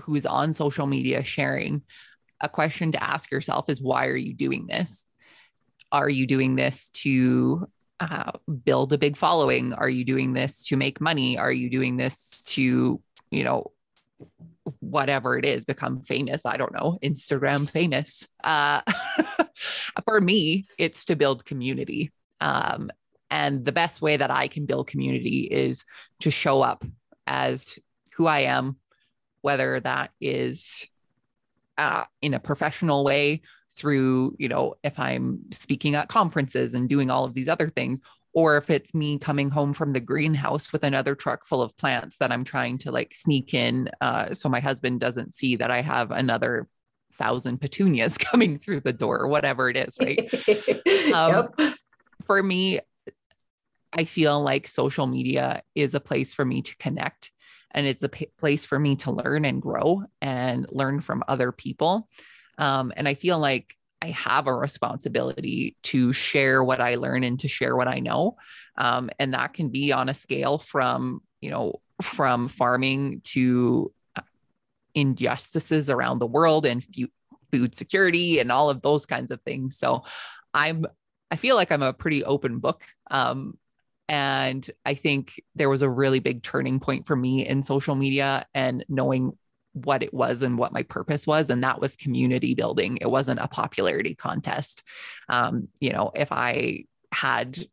who's 0.00 0.26
on 0.26 0.52
social 0.52 0.86
media 0.86 1.22
sharing, 1.22 1.82
a 2.40 2.48
question 2.48 2.92
to 2.92 3.02
ask 3.02 3.30
yourself 3.30 3.68
is 3.68 3.80
why 3.80 4.06
are 4.06 4.16
you 4.16 4.34
doing 4.34 4.66
this? 4.66 5.04
Are 5.92 6.08
you 6.08 6.26
doing 6.26 6.56
this 6.56 6.90
to 6.90 7.68
uh, 8.00 8.32
build 8.64 8.92
a 8.92 8.98
big 8.98 9.16
following? 9.16 9.72
Are 9.72 9.88
you 9.88 10.04
doing 10.04 10.32
this 10.32 10.66
to 10.66 10.76
make 10.76 11.00
money? 11.00 11.38
Are 11.38 11.52
you 11.52 11.70
doing 11.70 11.96
this 11.96 12.44
to, 12.48 13.00
you 13.30 13.44
know, 13.44 13.72
whatever 14.80 15.38
it 15.38 15.44
is 15.44 15.64
become 15.64 16.00
famous 16.00 16.46
i 16.46 16.56
don't 16.56 16.72
know 16.72 16.98
instagram 17.02 17.68
famous 17.68 18.26
uh, 18.44 18.80
for 20.04 20.20
me 20.20 20.66
it's 20.78 21.04
to 21.04 21.14
build 21.14 21.44
community 21.44 22.10
um, 22.40 22.90
and 23.30 23.64
the 23.64 23.72
best 23.72 24.00
way 24.02 24.16
that 24.16 24.30
i 24.30 24.48
can 24.48 24.66
build 24.66 24.86
community 24.86 25.48
is 25.50 25.84
to 26.20 26.30
show 26.30 26.62
up 26.62 26.84
as 27.26 27.78
who 28.14 28.26
i 28.26 28.40
am 28.40 28.76
whether 29.42 29.80
that 29.80 30.10
is 30.20 30.86
uh, 31.78 32.04
in 32.22 32.32
a 32.34 32.40
professional 32.40 33.04
way 33.04 33.42
through 33.74 34.34
you 34.38 34.48
know 34.48 34.74
if 34.82 34.98
i'm 34.98 35.40
speaking 35.50 35.94
at 35.94 36.08
conferences 36.08 36.74
and 36.74 36.88
doing 36.88 37.10
all 37.10 37.24
of 37.24 37.34
these 37.34 37.48
other 37.48 37.68
things 37.68 38.00
or 38.36 38.58
if 38.58 38.68
it's 38.68 38.94
me 38.94 39.18
coming 39.18 39.48
home 39.48 39.72
from 39.72 39.94
the 39.94 40.00
greenhouse 40.00 40.70
with 40.70 40.84
another 40.84 41.14
truck 41.14 41.46
full 41.46 41.62
of 41.62 41.74
plants 41.78 42.18
that 42.18 42.30
I'm 42.30 42.44
trying 42.44 42.76
to 42.80 42.92
like 42.92 43.14
sneak 43.14 43.54
in 43.54 43.88
uh, 44.02 44.34
so 44.34 44.50
my 44.50 44.60
husband 44.60 45.00
doesn't 45.00 45.34
see 45.34 45.56
that 45.56 45.70
I 45.70 45.80
have 45.80 46.10
another 46.10 46.68
thousand 47.16 47.62
petunias 47.62 48.18
coming 48.18 48.58
through 48.58 48.80
the 48.80 48.92
door 48.92 49.18
or 49.20 49.28
whatever 49.28 49.70
it 49.70 49.76
is, 49.78 49.96
right? 49.98 50.18
um, 51.14 51.48
yep. 51.58 51.76
For 52.26 52.42
me, 52.42 52.80
I 53.92 54.04
feel 54.04 54.42
like 54.42 54.66
social 54.66 55.06
media 55.06 55.62
is 55.74 55.94
a 55.94 56.00
place 56.00 56.34
for 56.34 56.44
me 56.44 56.62
to 56.62 56.76
connect 56.76 57.30
and 57.70 57.86
it's 57.86 58.02
a 58.02 58.08
p- 58.08 58.30
place 58.38 58.64
for 58.64 58.78
me 58.78 58.96
to 58.96 59.10
learn 59.10 59.44
and 59.44 59.60
grow 59.60 60.02
and 60.20 60.66
learn 60.70 61.00
from 61.00 61.22
other 61.28 61.52
people. 61.52 62.08
Um, 62.58 62.92
and 62.96 63.06
I 63.06 63.14
feel 63.14 63.38
like 63.38 63.74
I 64.00 64.10
have 64.10 64.46
a 64.46 64.54
responsibility 64.54 65.76
to 65.84 66.12
share 66.12 66.62
what 66.62 66.80
I 66.80 66.94
learn 66.96 67.22
and 67.24 67.38
to 67.40 67.48
share 67.48 67.76
what 67.76 67.88
I 67.88 67.98
know. 67.98 68.36
Um, 68.78 69.10
and 69.18 69.34
that 69.34 69.52
can 69.52 69.68
be 69.68 69.92
on 69.92 70.08
a 70.08 70.14
scale 70.14 70.58
from, 70.58 71.20
you 71.40 71.50
know, 71.50 71.80
from 72.02 72.48
farming 72.48 73.20
to 73.24 73.92
injustices 74.94 75.90
around 75.90 76.18
the 76.18 76.26
world 76.26 76.64
and 76.66 76.84
food 77.52 77.74
security 77.74 78.38
and 78.38 78.50
all 78.50 78.70
of 78.70 78.82
those 78.82 79.06
kinds 79.06 79.30
of 79.30 79.40
things. 79.42 79.78
So 79.78 80.04
I'm, 80.54 80.86
I 81.30 81.36
feel 81.36 81.56
like 81.56 81.70
I'm 81.70 81.82
a 81.82 81.92
pretty 81.92 82.24
open 82.24 82.58
book. 82.58 82.84
Um, 83.10 83.58
and 84.08 84.68
I 84.84 84.94
think 84.94 85.42
there 85.54 85.68
was 85.68 85.82
a 85.82 85.90
really 85.90 86.20
big 86.20 86.42
turning 86.42 86.80
point 86.80 87.06
for 87.06 87.16
me 87.16 87.46
in 87.46 87.62
social 87.62 87.94
media 87.94 88.46
and 88.54 88.84
knowing 88.88 89.36
what 89.72 90.02
it 90.02 90.14
was 90.14 90.42
and 90.42 90.56
what 90.56 90.72
my 90.72 90.82
purpose 90.82 91.26
was. 91.26 91.50
And 91.50 91.62
that 91.62 91.80
was 91.80 91.96
community 91.96 92.54
building. 92.54 92.98
It 93.00 93.10
wasn't 93.10 93.40
a 93.40 93.48
popularity 93.48 94.14
contest. 94.14 94.82
Um, 95.28 95.68
you 95.80 95.92
know 95.92 96.10
if 96.14 96.32
i 96.32 96.84
had 97.12 97.66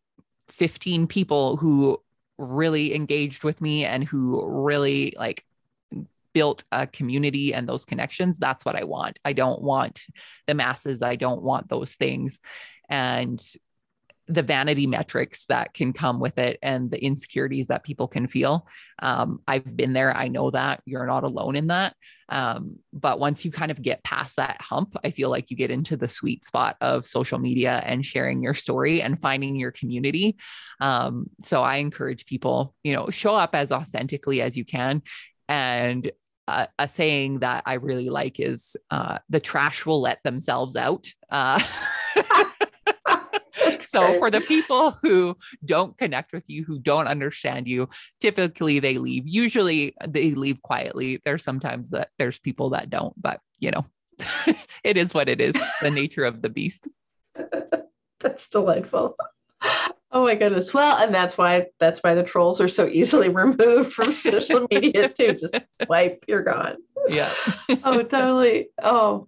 15 0.50 1.08
people 1.08 1.58
who 1.58 2.02
really 2.38 2.94
engaged 2.94 3.44
with 3.44 3.60
me 3.62 3.84
and 3.86 4.04
who 4.04 4.46
really 4.46 5.14
like 5.18 5.44
built 6.34 6.64
a 6.72 6.88
community 6.88 7.54
and 7.54 7.68
those 7.68 7.86
connections 7.86 8.38
that's 8.38 8.66
what 8.66 8.76
i 8.76 8.84
want. 8.84 9.20
I 9.26 9.34
don't 9.34 9.62
want 9.62 10.06
the 10.48 10.54
masses. 10.54 11.02
I 11.02 11.16
don't 11.16 11.42
want 11.42 11.70
those 11.70 11.94
things. 11.94 12.40
And 12.90 13.42
the 14.28 14.42
vanity 14.42 14.88
metrics 14.88 15.46
that 15.46 15.74
can 15.74 15.92
come 15.92 16.20
with 16.20 16.38
it 16.38 16.58
and 16.62 16.90
the 16.90 17.04
insecurities 17.04 17.68
that 17.68 17.84
people 17.84 18.08
can 18.08 18.28
feel. 18.28 18.68
Um, 19.00 19.40
I've 19.48 19.76
been 19.76 19.94
there. 19.94 20.16
I 20.16 20.30
know 20.30 20.50
that 20.52 20.82
you're 20.86 21.06
not 21.06 21.24
alone 21.24 21.56
in 21.56 21.68
that. 21.68 21.96
Um, 22.30 22.78
but 22.94 23.20
once 23.20 23.44
you 23.44 23.52
kind 23.52 23.70
of 23.70 23.82
get 23.82 24.04
past 24.04 24.38
that 24.38 24.62
hump, 24.62 24.96
I 25.04 25.12
feel 25.12 25.30
like 25.30 25.52
you 25.52 25.58
get 25.58 25.72
into 25.72 25.98
the 25.98 26.08
sweet 26.08 26.46
spot 26.46 26.78
of 26.80 27.06
social 27.06 27.38
media 27.38 27.84
and 27.86 28.06
sharing 28.06 28.42
your 28.42 28.54
story 28.54 29.02
and 29.02 29.20
finding 29.20 29.58
your 29.58 29.72
community. 29.72 30.38
Um, 30.80 31.30
so 31.44 31.62
I 31.62 31.78
encourage 31.78 32.26
people, 32.26 32.74
you 32.84 32.94
know, 32.94 33.10
show 33.10 33.36
up 33.36 33.56
as 33.56 33.72
authentically 33.72 34.42
as 34.42 34.56
you 34.56 34.64
can. 34.64 35.02
And 35.50 36.10
uh, 36.48 36.68
a 36.80 36.88
saying 36.88 37.40
that 37.40 37.64
I 37.66 37.76
really 37.76 38.10
like 38.10 38.40
is 38.40 38.76
uh, 38.90 39.20
the 39.30 39.40
trash 39.40 39.86
will 39.86 40.02
let 40.02 40.20
themselves 40.24 40.76
out. 40.76 41.08
Uh, 41.30 41.62
so 43.94 44.20
for 44.20 44.32
the 44.32 44.42
people 44.42 44.92
who 45.02 45.38
don't 45.66 45.98
connect 45.98 46.34
with 46.34 46.44
you, 46.48 46.64
who 46.64 46.80
don't 46.80 47.08
understand 47.08 47.68
you, 47.68 47.90
typically 48.20 48.80
they 48.80 48.98
leave. 48.98 49.24
Usually 49.26 49.96
they 50.08 50.32
leave 50.32 50.62
quietly. 50.62 51.22
There's 51.24 51.44
sometimes 51.44 51.92
that 51.92 52.10
there's 52.18 52.40
people 52.40 52.72
that 52.72 52.90
don't, 52.90 53.14
but 53.22 53.40
you 53.60 53.72
know, 53.72 53.86
it 54.84 54.98
is 54.98 55.14
what 55.14 55.30
it 55.30 55.40
is, 55.40 55.56
the 55.82 55.92
nature 55.92 56.26
of 56.26 56.42
the 56.42 56.50
beast. 56.50 56.88
That's 58.20 58.50
delightful. 58.50 59.16
Oh 60.12 60.24
my 60.24 60.36
goodness. 60.36 60.74
Well, 60.74 60.98
and 60.98 61.14
that's 61.14 61.38
why 61.38 61.68
that's 61.80 62.02
why 62.02 62.14
the 62.14 62.22
trolls 62.22 62.62
are 62.62 62.68
so 62.68 62.88
easily 62.88 63.30
removed 63.30 63.94
from 63.94 64.14
social 64.14 64.68
media 64.70 65.10
too. 65.10 65.34
Just 65.34 65.56
wipe, 65.88 66.24
you're 66.28 66.44
gone. 66.44 66.78
Yeah. 67.08 67.34
oh, 67.84 68.04
totally. 68.04 68.70
Oh. 68.82 69.28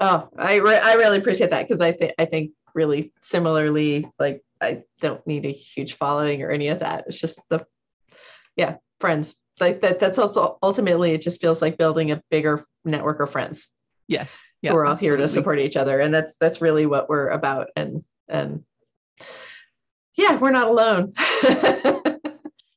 Oh, 0.00 0.28
I 0.36 0.56
re- 0.56 0.80
I 0.80 0.94
really 0.94 1.18
appreciate 1.18 1.50
that 1.50 1.68
because 1.68 1.80
I 1.80 1.92
think 1.92 2.12
I 2.18 2.24
think 2.24 2.50
really 2.74 3.12
similarly 3.20 4.10
like 4.18 4.42
i 4.60 4.82
don't 5.00 5.26
need 5.26 5.44
a 5.44 5.52
huge 5.52 5.96
following 5.96 6.42
or 6.42 6.50
any 6.50 6.68
of 6.68 6.80
that. 6.80 7.04
It's 7.06 7.18
just 7.18 7.40
the 7.50 7.66
yeah 8.56 8.76
friends. 9.00 9.34
Like 9.60 9.82
that 9.82 9.98
that's 9.98 10.18
also 10.18 10.58
ultimately 10.62 11.12
it 11.12 11.20
just 11.20 11.40
feels 11.40 11.60
like 11.60 11.78
building 11.78 12.10
a 12.10 12.22
bigger 12.30 12.64
network 12.84 13.20
of 13.20 13.30
friends. 13.30 13.68
Yes. 14.08 14.30
Yeah, 14.62 14.74
we're 14.74 14.86
all 14.86 14.92
absolutely. 14.92 15.18
here 15.18 15.26
to 15.26 15.32
support 15.32 15.58
each 15.58 15.76
other 15.76 16.00
and 16.00 16.14
that's 16.14 16.36
that's 16.36 16.60
really 16.60 16.86
what 16.86 17.08
we're 17.08 17.28
about 17.28 17.68
and 17.74 18.04
and 18.28 18.64
yeah 20.16 20.36
we're 20.38 20.50
not 20.50 20.68
alone. 20.68 21.12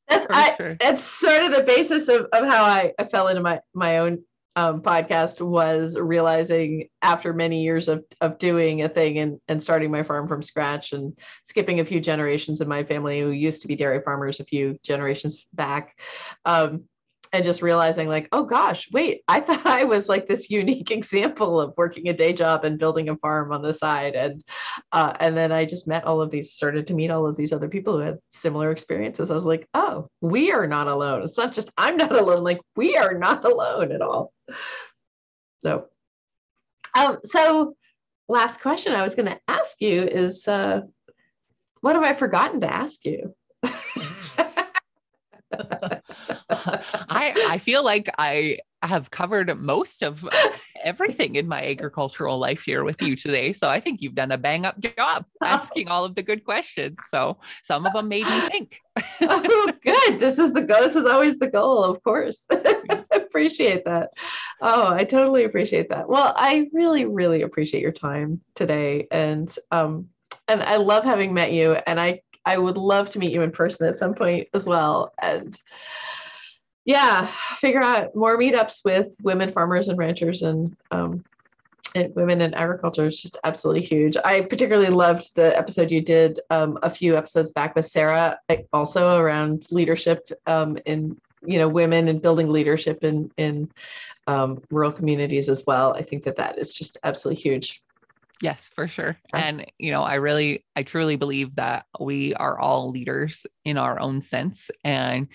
That's 0.08 0.28
I, 0.30 0.56
sure. 0.56 0.76
that's 0.76 1.04
sort 1.04 1.42
of 1.42 1.52
the 1.52 1.64
basis 1.64 2.08
of, 2.10 2.28
of 2.32 2.46
how 2.46 2.64
I, 2.64 2.94
I 3.00 3.06
fell 3.06 3.28
into 3.28 3.42
my 3.42 3.60
my 3.74 3.98
own 3.98 4.24
um, 4.56 4.82
podcast 4.82 5.42
was 5.42 5.98
realizing 5.98 6.88
after 7.02 7.34
many 7.34 7.64
years 7.64 7.88
of, 7.88 8.04
of 8.22 8.38
doing 8.38 8.82
a 8.84 8.90
thing 8.90 9.20
and, 9.20 9.40
and 9.48 9.62
starting 9.62 9.92
my 9.92 10.04
farm 10.04 10.28
from 10.28 10.42
scratch 10.42 10.94
and 10.94 11.18
skipping 11.44 11.80
a 11.80 11.86
few 11.86 12.00
generations 12.00 12.62
in 12.62 12.68
my 12.68 12.84
family 12.84 13.20
who 13.20 13.32
used 13.32 13.62
to 13.62 13.68
be 13.68 13.76
dairy 13.76 14.02
farmers 14.02 14.40
a 14.40 14.46
few 14.46 14.78
generations 14.84 15.46
back 15.54 16.00
um, 16.46 16.86
and 17.36 17.44
just 17.44 17.62
realizing 17.62 18.08
like 18.08 18.28
oh 18.32 18.44
gosh 18.44 18.90
wait 18.92 19.22
i 19.28 19.40
thought 19.40 19.66
i 19.66 19.84
was 19.84 20.08
like 20.08 20.28
this 20.28 20.50
unique 20.50 20.90
example 21.00 21.60
of 21.60 21.74
working 21.78 22.08
a 22.08 22.14
day 22.14 22.34
job 22.34 22.64
and 22.64 22.80
building 22.80 23.10
a 23.10 23.18
farm 23.18 23.52
on 23.52 23.62
the 23.62 23.74
side. 23.74 24.16
And 24.16 24.44
uh, 24.92 25.14
and 25.20 25.36
then 25.36 25.52
i 25.52 25.66
just 25.66 25.88
met 25.88 26.06
all 26.06 26.22
of 26.22 26.32
these 26.32 26.54
started 26.54 26.88
to 26.88 26.94
meet 26.94 27.12
all 27.12 27.28
of 27.28 27.36
these 27.36 27.52
other 27.54 27.68
people 27.68 27.98
who 27.98 28.00
had 28.00 28.20
similar 28.30 28.72
experiences. 28.72 29.30
I 29.30 29.36
was 29.36 29.46
like 29.46 29.68
oh 29.74 30.10
we 30.22 30.52
are 30.52 30.68
not 30.68 30.88
alone. 30.88 31.22
It's 31.24 31.38
not 31.38 31.54
just 31.54 31.70
i'm 31.78 31.98
not 31.98 32.16
alone. 32.16 32.44
Like 32.44 32.62
we 32.76 32.98
are 32.98 33.14
not 33.14 33.46
alone 33.46 33.92
at 33.92 34.02
all. 34.02 34.34
So 35.64 35.88
um 36.98 37.18
so 37.24 37.76
last 38.28 38.62
question 38.62 38.94
i 38.94 39.04
was 39.04 39.14
going 39.14 39.28
to 39.28 39.40
ask 39.48 39.80
you 39.82 40.02
is 40.02 40.48
uh 40.48 40.82
what 41.82 41.96
have 41.96 42.04
i 42.04 42.14
forgotten 42.14 42.62
to 42.62 42.74
ask 42.74 43.06
you 43.06 43.36
I 46.50 47.34
I 47.50 47.58
feel 47.58 47.84
like 47.84 48.10
I 48.18 48.60
have 48.82 49.10
covered 49.10 49.56
most 49.58 50.04
of 50.04 50.28
everything 50.84 51.36
in 51.36 51.48
my 51.48 51.66
agricultural 51.66 52.38
life 52.38 52.62
here 52.64 52.84
with 52.84 53.02
you 53.02 53.16
today. 53.16 53.52
So 53.52 53.68
I 53.68 53.80
think 53.80 54.02
you've 54.02 54.14
done 54.14 54.32
a 54.32 54.38
bang 54.38 54.66
up 54.66 54.80
job 54.80 55.26
asking 55.44 55.88
all 55.88 56.06
of 56.06 56.14
the 56.14 56.22
good 56.22 56.44
questions. 56.44 56.98
So 57.10 57.40
some 57.64 57.86
of 57.86 57.94
them 57.94 58.08
made 58.08 58.26
me 58.26 58.40
think. 58.42 58.80
oh, 59.22 59.72
good. 59.84 60.20
This 60.20 60.38
is 60.38 60.54
the 60.54 60.62
goal. 60.62 60.82
This 60.82 60.96
is 60.96 61.06
always 61.06 61.40
the 61.40 61.50
goal, 61.50 61.84
of 61.84 62.04
course. 62.04 62.46
appreciate 63.36 63.84
that. 63.84 64.12
Oh, 64.62 64.94
I 64.94 65.04
totally 65.04 65.44
appreciate 65.44 65.90
that. 65.90 66.08
Well, 66.08 66.34
I 66.38 66.70
really, 66.72 67.06
really 67.06 67.42
appreciate 67.42 67.82
your 67.82 67.92
time 67.92 68.40
today. 68.54 69.08
And 69.12 69.54
um, 69.72 70.08
and 70.48 70.64
I 70.64 70.78
love 70.78 71.04
having 71.04 71.34
met 71.34 71.52
you. 71.52 71.74
And 71.74 72.00
I 72.00 72.22
I 72.46 72.58
would 72.58 72.78
love 72.78 73.10
to 73.10 73.20
meet 73.20 73.34
you 73.34 73.42
in 73.42 73.52
person 73.52 73.88
at 73.88 73.98
some 73.98 74.14
point 74.14 74.48
as 74.54 74.66
well. 74.66 75.12
And 75.22 75.54
yeah, 76.86 77.32
figure 77.58 77.84
out 77.84 78.16
more 78.16 78.38
meetups 78.38 78.86
with 78.86 79.16
women 79.22 79.52
farmers 79.52 79.88
and 79.88 79.98
ranchers 79.98 80.44
and 80.44 80.76
um, 80.92 81.24
and 81.96 82.14
women 82.14 82.42
in 82.42 82.54
agriculture 82.54 83.08
is 83.08 83.22
just 83.22 83.38
absolutely 83.44 83.82
huge. 83.82 84.18
I 84.24 84.42
particularly 84.42 84.90
loved 84.90 85.34
the 85.36 85.58
episode 85.58 85.92
you 85.92 86.02
did 86.02 86.40
um, 86.50 86.78
a 86.84 86.90
few 86.90 87.18
episodes 87.18 87.52
back 87.52 87.76
with 87.76 87.86
Sarah, 87.86 88.38
also 88.74 89.18
around 89.18 89.68
leadership 89.72 90.30
um, 90.46 90.78
in 90.86 91.18
you 91.44 91.58
know 91.58 91.70
women 91.70 92.08
and 92.08 92.22
building 92.22 92.50
leadership 92.50 93.04
in 93.04 93.32
in 93.38 93.70
um, 94.28 94.62
rural 94.70 94.92
communities 94.92 95.50
as 95.50 95.64
well. 95.66 95.94
I 95.94 96.04
think 96.04 96.24
that 96.26 96.36
that 96.38 96.60
is 96.60 96.74
just 96.74 96.98
absolutely 97.04 97.42
huge. 97.42 97.82
Yes, 98.42 98.70
for 98.76 98.88
sure. 98.88 99.18
And, 99.34 99.66
you 99.80 99.92
know, 99.92 100.04
I 100.04 100.16
really, 100.16 100.66
I 100.76 100.84
truly 100.84 101.16
believe 101.16 101.56
that 101.56 101.86
we 102.02 102.34
are 102.34 102.60
all 102.60 102.92
leaders 102.92 103.48
in 103.64 103.78
our 103.78 103.98
own 103.98 104.22
sense. 104.22 104.70
And 104.84 105.30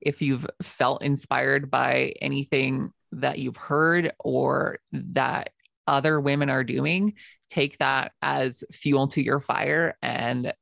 if 0.00 0.22
you've 0.22 0.46
felt 0.62 1.02
inspired 1.02 1.70
by 1.70 2.14
anything 2.20 2.92
that 3.12 3.38
you've 3.38 3.56
heard 3.56 4.12
or 4.18 4.78
that 4.92 5.50
other 5.86 6.20
women 6.20 6.50
are 6.50 6.64
doing, 6.64 7.14
take 7.48 7.78
that 7.78 8.12
as 8.20 8.62
fuel 8.72 9.08
to 9.08 9.22
your 9.22 9.40
fire 9.40 9.96
and 10.02 10.52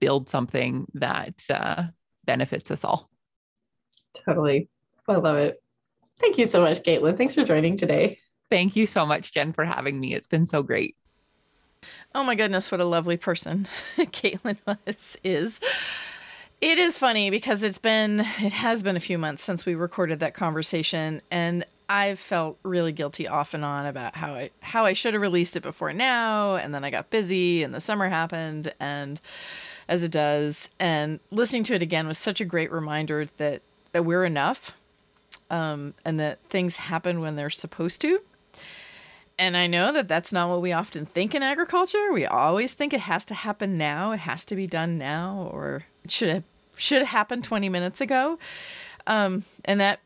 build 0.00 0.30
something 0.30 0.86
that 0.94 1.44
uh, 1.50 1.84
benefits 2.24 2.70
us 2.70 2.84
all. 2.84 3.10
Totally. 4.14 4.68
I 5.08 5.16
love 5.16 5.36
it. 5.36 5.62
Thank 6.20 6.38
you 6.38 6.46
so 6.46 6.60
much, 6.60 6.82
Katelyn. 6.82 7.16
Thanks 7.16 7.34
for 7.34 7.44
joining 7.44 7.76
today. 7.76 8.18
Thank 8.50 8.76
you 8.76 8.86
so 8.86 9.04
much, 9.04 9.32
Jen, 9.32 9.52
for 9.52 9.64
having 9.64 9.98
me. 9.98 10.14
It's 10.14 10.26
been 10.26 10.46
so 10.46 10.62
great. 10.62 10.96
Oh 12.14 12.22
my 12.22 12.34
goodness, 12.34 12.70
what 12.70 12.80
a 12.80 12.84
lovely 12.84 13.16
person 13.16 13.66
Katelyn 13.96 14.58
was 14.66 15.18
is. 15.24 15.60
It 16.62 16.78
is 16.78 16.96
funny 16.96 17.28
because 17.28 17.64
it's 17.64 17.78
been 17.78 18.20
it 18.20 18.52
has 18.52 18.84
been 18.84 18.96
a 18.96 19.00
few 19.00 19.18
months 19.18 19.42
since 19.42 19.66
we 19.66 19.74
recorded 19.74 20.20
that 20.20 20.32
conversation 20.32 21.20
and 21.28 21.66
I've 21.88 22.20
felt 22.20 22.56
really 22.62 22.92
guilty 22.92 23.26
off 23.26 23.52
and 23.52 23.64
on 23.64 23.84
about 23.84 24.14
how 24.14 24.34
I 24.34 24.50
how 24.60 24.84
I 24.84 24.92
should 24.92 25.14
have 25.14 25.20
released 25.20 25.56
it 25.56 25.64
before 25.64 25.92
now 25.92 26.54
and 26.54 26.72
then 26.72 26.84
I 26.84 26.90
got 26.90 27.10
busy 27.10 27.64
and 27.64 27.74
the 27.74 27.80
summer 27.80 28.08
happened 28.08 28.72
and 28.78 29.20
as 29.88 30.04
it 30.04 30.12
does 30.12 30.70
and 30.78 31.18
listening 31.32 31.64
to 31.64 31.74
it 31.74 31.82
again 31.82 32.06
was 32.06 32.16
such 32.16 32.40
a 32.40 32.44
great 32.44 32.70
reminder 32.70 33.26
that 33.38 33.62
that 33.90 34.04
we're 34.04 34.24
enough 34.24 34.70
um, 35.50 35.94
and 36.04 36.20
that 36.20 36.38
things 36.48 36.76
happen 36.76 37.20
when 37.20 37.34
they're 37.34 37.50
supposed 37.50 38.00
to 38.02 38.20
and 39.36 39.56
I 39.56 39.66
know 39.66 39.90
that 39.90 40.06
that's 40.06 40.32
not 40.32 40.48
what 40.48 40.62
we 40.62 40.70
often 40.70 41.06
think 41.06 41.34
in 41.34 41.42
agriculture. 41.42 42.12
We 42.12 42.26
always 42.26 42.74
think 42.74 42.92
it 42.92 43.00
has 43.00 43.24
to 43.24 43.34
happen 43.34 43.76
now, 43.76 44.12
it 44.12 44.20
has 44.20 44.44
to 44.44 44.54
be 44.54 44.68
done 44.68 44.98
now, 44.98 45.50
or 45.52 45.86
it 46.04 46.10
should 46.12 46.28
have 46.28 46.44
should 46.76 46.98
have 46.98 47.08
happened 47.08 47.44
20 47.44 47.68
minutes 47.68 48.00
ago. 48.00 48.38
Um, 49.06 49.44
and 49.64 49.80
that, 49.80 50.00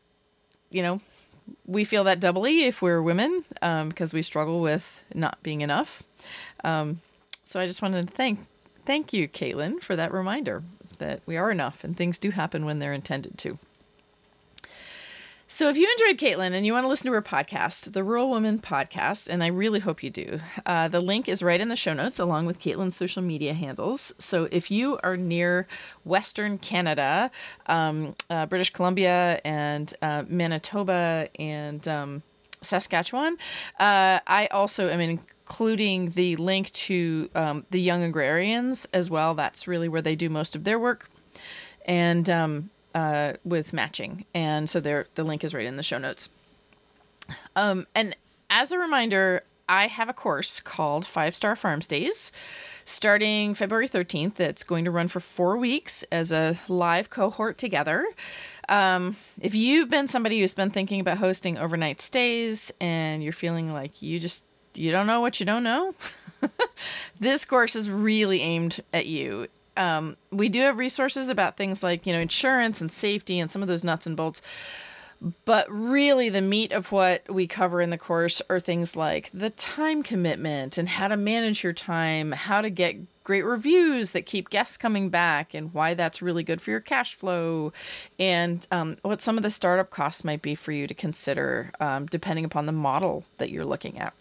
you 0.69 0.81
know, 0.81 1.01
we 1.65 1.83
feel 1.83 2.03
that 2.05 2.19
doubly 2.19 2.65
if 2.65 2.81
we're 2.81 3.01
women 3.01 3.45
um, 3.61 3.89
because 3.89 4.13
we 4.13 4.21
struggle 4.21 4.61
with 4.61 5.03
not 5.13 5.41
being 5.43 5.61
enough. 5.61 6.03
Um, 6.63 7.01
so 7.43 7.59
I 7.59 7.65
just 7.65 7.81
wanted 7.81 8.07
to 8.07 8.13
thank 8.13 8.39
thank 8.85 9.11
you, 9.13 9.27
Katelyn, 9.27 9.81
for 9.81 9.95
that 9.95 10.13
reminder 10.13 10.63
that 10.97 11.21
we 11.25 11.37
are 11.37 11.51
enough 11.51 11.83
and 11.83 11.95
things 11.95 12.17
do 12.17 12.31
happen 12.31 12.65
when 12.65 12.79
they're 12.79 12.93
intended 12.93 13.37
to. 13.39 13.59
So, 15.49 15.69
if 15.69 15.77
you 15.77 15.89
enjoyed 15.89 16.17
Katelyn 16.17 16.51
and 16.51 16.65
you 16.65 16.73
want 16.73 16.83
to 16.83 16.89
listen 16.89 17.05
to 17.05 17.13
her 17.13 17.21
podcast, 17.21 17.93
the 17.93 18.03
Rural 18.03 18.29
Woman 18.29 18.59
Podcast, 18.59 19.29
and 19.29 19.41
I 19.41 19.47
really 19.47 19.79
hope 19.79 20.03
you 20.03 20.09
do, 20.09 20.41
uh, 20.65 20.89
the 20.89 20.99
link 20.99 21.29
is 21.29 21.41
right 21.41 21.61
in 21.61 21.69
the 21.69 21.77
show 21.77 21.93
notes 21.93 22.19
along 22.19 22.47
with 22.47 22.59
Katelyn's 22.59 22.97
social 22.97 23.21
media 23.21 23.53
handles. 23.53 24.13
So, 24.19 24.49
if 24.51 24.69
you 24.69 24.99
are 25.03 25.15
near 25.15 25.65
Western 26.03 26.57
Canada, 26.57 27.31
um, 27.67 28.13
uh, 28.29 28.45
British 28.45 28.71
Columbia, 28.71 29.39
and 29.45 29.93
uh, 30.01 30.25
Manitoba, 30.27 31.29
and 31.39 31.87
um, 31.87 32.23
Saskatchewan, 32.61 33.37
uh, 33.79 34.19
I 34.27 34.49
also 34.51 34.89
am 34.89 34.99
including 34.99 36.09
the 36.09 36.35
link 36.35 36.73
to 36.73 37.29
um, 37.35 37.65
the 37.71 37.79
Young 37.79 38.03
Agrarians 38.03 38.85
as 38.91 39.09
well. 39.09 39.33
That's 39.33 39.65
really 39.65 39.87
where 39.87 40.01
they 40.01 40.17
do 40.17 40.29
most 40.29 40.57
of 40.57 40.65
their 40.65 40.77
work. 40.77 41.09
And 41.85 42.29
um, 42.29 42.69
uh, 42.95 43.33
with 43.43 43.73
matching, 43.73 44.25
and 44.33 44.69
so 44.69 44.79
there 44.79 45.07
the 45.15 45.23
link 45.23 45.43
is 45.43 45.53
right 45.53 45.65
in 45.65 45.75
the 45.75 45.83
show 45.83 45.97
notes. 45.97 46.29
Um, 47.55 47.87
and 47.93 48.15
as 48.49 48.71
a 48.71 48.79
reminder, 48.79 49.43
I 49.69 49.87
have 49.87 50.07
a 50.09 50.13
course 50.13 50.59
called 50.59 51.05
Five 51.05 51.35
Star 51.35 51.55
Farm 51.55 51.81
Stays 51.81 52.31
starting 52.85 53.53
February 53.53 53.87
13th. 53.87 54.35
That's 54.35 54.63
going 54.63 54.85
to 54.85 54.91
run 54.91 55.09
for 55.09 55.19
four 55.19 55.57
weeks 55.57 56.03
as 56.03 56.31
a 56.31 56.57
live 56.69 57.09
cohort 57.09 57.57
together. 57.57 58.07
Um, 58.69 59.17
if 59.41 59.53
you've 59.53 59.89
been 59.89 60.07
somebody 60.07 60.39
who's 60.39 60.53
been 60.53 60.71
thinking 60.71 60.99
about 60.99 61.17
hosting 61.17 61.57
overnight 61.57 61.99
stays 62.01 62.71
and 62.79 63.21
you're 63.21 63.33
feeling 63.33 63.73
like 63.73 64.01
you 64.01 64.19
just 64.19 64.43
you 64.73 64.91
don't 64.91 65.07
know 65.07 65.19
what 65.19 65.39
you 65.39 65.45
don't 65.45 65.63
know, 65.63 65.95
this 67.19 67.45
course 67.45 67.75
is 67.75 67.89
really 67.89 68.41
aimed 68.41 68.81
at 68.93 69.05
you 69.05 69.47
um, 69.77 70.17
we 70.31 70.49
do 70.49 70.61
have 70.61 70.77
resources 70.77 71.29
about 71.29 71.57
things 71.57 71.83
like 71.83 72.05
you 72.05 72.13
know 72.13 72.19
insurance 72.19 72.81
and 72.81 72.91
safety 72.91 73.39
and 73.39 73.49
some 73.49 73.61
of 73.61 73.67
those 73.67 73.83
nuts 73.83 74.05
and 74.05 74.17
bolts. 74.17 74.41
But 75.45 75.65
really 75.71 76.29
the 76.29 76.43
meat 76.43 76.71
of 76.71 76.91
what 76.91 77.27
we 77.27 77.47
cover 77.47 77.81
in 77.81 77.89
the 77.89 77.97
course 77.97 78.39
are 78.51 78.59
things 78.59 78.95
like 78.95 79.31
the 79.33 79.49
time 79.49 80.03
commitment 80.03 80.77
and 80.77 80.87
how 80.87 81.07
to 81.07 81.17
manage 81.17 81.63
your 81.63 81.73
time 81.73 82.33
how 82.33 82.61
to 82.61 82.69
get 82.69 82.97
great 83.23 83.41
reviews 83.41 84.11
that 84.11 84.27
keep 84.27 84.49
guests 84.49 84.77
coming 84.77 85.09
back 85.09 85.55
and 85.55 85.73
why 85.73 85.95
that's 85.95 86.21
really 86.21 86.43
good 86.43 86.61
for 86.61 86.69
your 86.69 86.79
cash 86.79 87.15
flow 87.15 87.73
and 88.19 88.67
um, 88.71 88.95
what 89.01 89.19
some 89.19 89.37
of 89.37 89.43
the 89.43 89.49
startup 89.49 89.89
costs 89.89 90.23
might 90.23 90.43
be 90.43 90.53
for 90.53 90.71
you 90.71 90.85
to 90.85 90.93
consider 90.93 91.71
um, 91.79 92.05
depending 92.05 92.45
upon 92.45 92.67
the 92.67 92.71
model 92.71 93.25
that 93.37 93.49
you're 93.49 93.65
looking 93.65 93.97
at. 93.97 94.13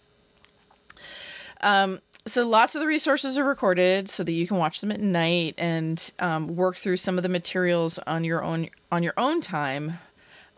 Um, 1.61 2.01
so 2.27 2.47
lots 2.47 2.74
of 2.74 2.81
the 2.81 2.87
resources 2.87 3.39
are 3.39 3.45
recorded 3.45 4.09
so 4.09 4.24
that 4.24 4.33
you 4.33 4.47
can 4.47 4.57
watch 4.57 4.81
them 4.81 4.91
at 4.91 5.01
night 5.01 5.55
and 5.57 6.12
um, 6.18 6.57
work 6.57 6.77
through 6.77 6.97
some 6.97 7.16
of 7.16 7.22
the 7.22 7.29
materials 7.29 7.99
on 8.01 8.24
your 8.24 8.43
own 8.43 8.68
on 8.91 9.03
your 9.03 9.14
own 9.16 9.41
time. 9.41 9.99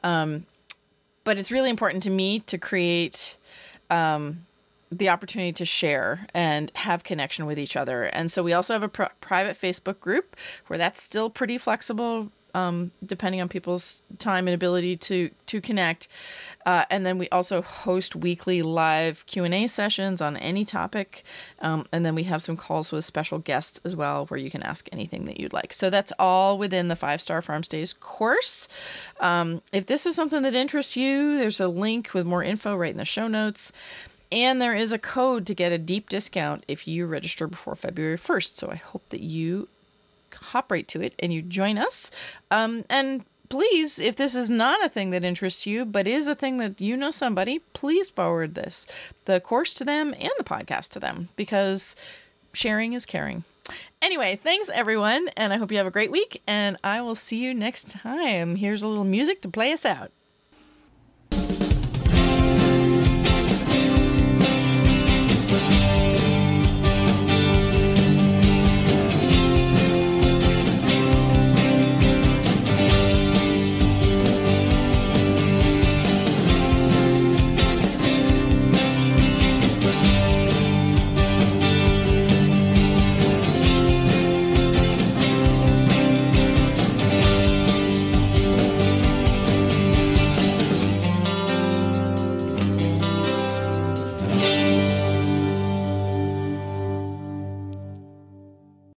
Um, 0.03 0.47
but 1.25 1.39
it's 1.39 1.53
really 1.53 1.69
important 1.69 2.03
to 2.05 2.11
me 2.11 2.41
to 2.41 2.57
create 2.57 3.37
um, 3.91 4.47
the 4.91 5.11
opportunity 5.11 5.53
to 5.53 5.65
share 5.67 6.27
and 6.33 6.73
have 6.75 7.05
connection 7.05 7.45
with 7.45 7.59
each 7.59 7.77
other. 7.77 8.05
And 8.05 8.31
so 8.31 8.43
we 8.43 8.55
also 8.55 8.73
have 8.73 8.83
a 8.83 8.89
pr- 8.89 9.05
private 9.21 9.61
facebook 9.61 10.01
group 10.01 10.37
where 10.69 10.79
that's 10.79 11.03
still 11.03 11.29
pretty 11.29 11.59
flexible 11.59 12.31
um, 12.55 12.91
depending 13.05 13.41
on 13.41 13.49
people's 13.49 14.05
time 14.19 14.49
and 14.49 14.55
ability 14.55 14.97
to 14.97 15.31
to 15.47 15.61
connect. 15.61 16.09
Uh, 16.67 16.85
and 16.91 17.07
then 17.07 17.17
we 17.19 17.29
also 17.31 17.63
host 17.63 18.15
weekly 18.15 18.63
live 18.63 19.25
Q 19.27 19.45
and 19.45 19.55
A 19.55 19.67
sessions 19.67 20.21
on 20.21 20.37
any 20.37 20.65
topic, 20.65 21.25
um, 21.61 21.87
and 21.93 22.05
then 22.05 22.15
we 22.15 22.25
have 22.25 22.43
some 22.43 22.57
calls 22.57 22.93
with 22.93 23.05
special 23.05 23.39
guests 23.39 23.81
as 23.85 23.97
well, 23.97 24.27
where 24.27 24.39
you 24.39 24.51
can 24.51 24.63
ask 24.63 24.89
anything 24.93 25.25
that 25.27 25.41
you'd 25.41 25.53
like. 25.53 25.73
So 25.73 25.91
that's 25.91 26.13
all 26.19 26.59
within 26.59 26.89
the 26.89 26.97
Five 26.97 27.21
Star 27.23 27.41
Farm 27.43 27.63
Stays 27.63 27.93
course. 27.93 28.69
Um, 29.21 29.63
if 29.73 29.87
this 29.87 30.07
is 30.07 30.15
something 30.15 30.43
that 30.43 30.55
interests 30.55 30.97
you, 30.97 31.39
there's 31.39 31.61
a 31.61 31.69
link 31.69 32.13
with 32.13 32.27
more 32.27 32.43
info 32.43 32.77
right 32.77 32.91
in 32.91 32.99
the 32.99 33.05
show 33.05 33.29
notes. 33.29 33.73
And 34.31 34.61
there 34.61 34.75
is 34.75 34.93
a 34.93 34.99
code 34.99 35.47
to 35.47 35.55
get 35.55 35.73
a 35.73 35.79
deep 35.79 36.09
discount 36.09 36.65
if 36.69 36.87
you 36.87 37.07
register 37.07 37.47
before 37.47 37.75
February 37.75 38.19
1st. 38.19 38.57
So 38.57 38.71
I 38.71 38.77
hope 38.77 39.09
that 39.09 39.21
you 39.21 39.69
hop 40.41 40.71
right 40.71 40.87
to 40.89 41.01
it 41.01 41.15
and 41.19 41.33
you 41.33 41.43
join 41.43 41.79
us. 41.79 42.11
Um, 42.51 42.85
and 42.89 43.25
please, 43.49 43.99
if 43.99 44.17
this 44.17 44.35
is 44.35 44.51
not 44.51 44.85
a 44.85 44.89
thing 44.89 45.11
that 45.11 45.25
interests 45.25 45.67
you, 45.67 45.85
but 45.85 46.07
is 46.07 46.29
a 46.29 46.35
thing 46.35 46.59
that 46.59 46.81
you 46.81 46.97
know 46.97 47.11
somebody, 47.11 47.61
please 47.73 48.09
forward 48.09 48.55
this, 48.55 48.87
the 49.25 49.41
course 49.41 49.75
to 49.75 49.85
them 49.85 50.15
and 50.19 50.31
the 50.39 50.45
podcast 50.45 50.91
to 50.91 51.01
them, 51.01 51.29
because 51.37 51.97
sharing 52.53 52.93
is 52.93 53.07
caring. 53.07 53.45
Anyway, 54.01 54.39
thanks 54.43 54.71
everyone, 54.71 55.29
and 55.37 55.53
I 55.53 55.59
hope 55.59 55.71
you 55.71 55.79
have 55.79 55.87
a 55.87 55.91
great 55.91 56.11
week, 56.11 56.41
and 56.47 56.77
I 56.83 57.01
will 57.01 57.15
see 57.15 57.39
you 57.39 57.53
next 57.53 57.91
time. 57.91 58.57
Here's 58.57 58.83
a 58.83 58.89
little 58.89 59.05
music 59.05 59.43
to 59.43 59.49
play 59.49 59.73
us 59.73 59.85
out. 59.85 60.11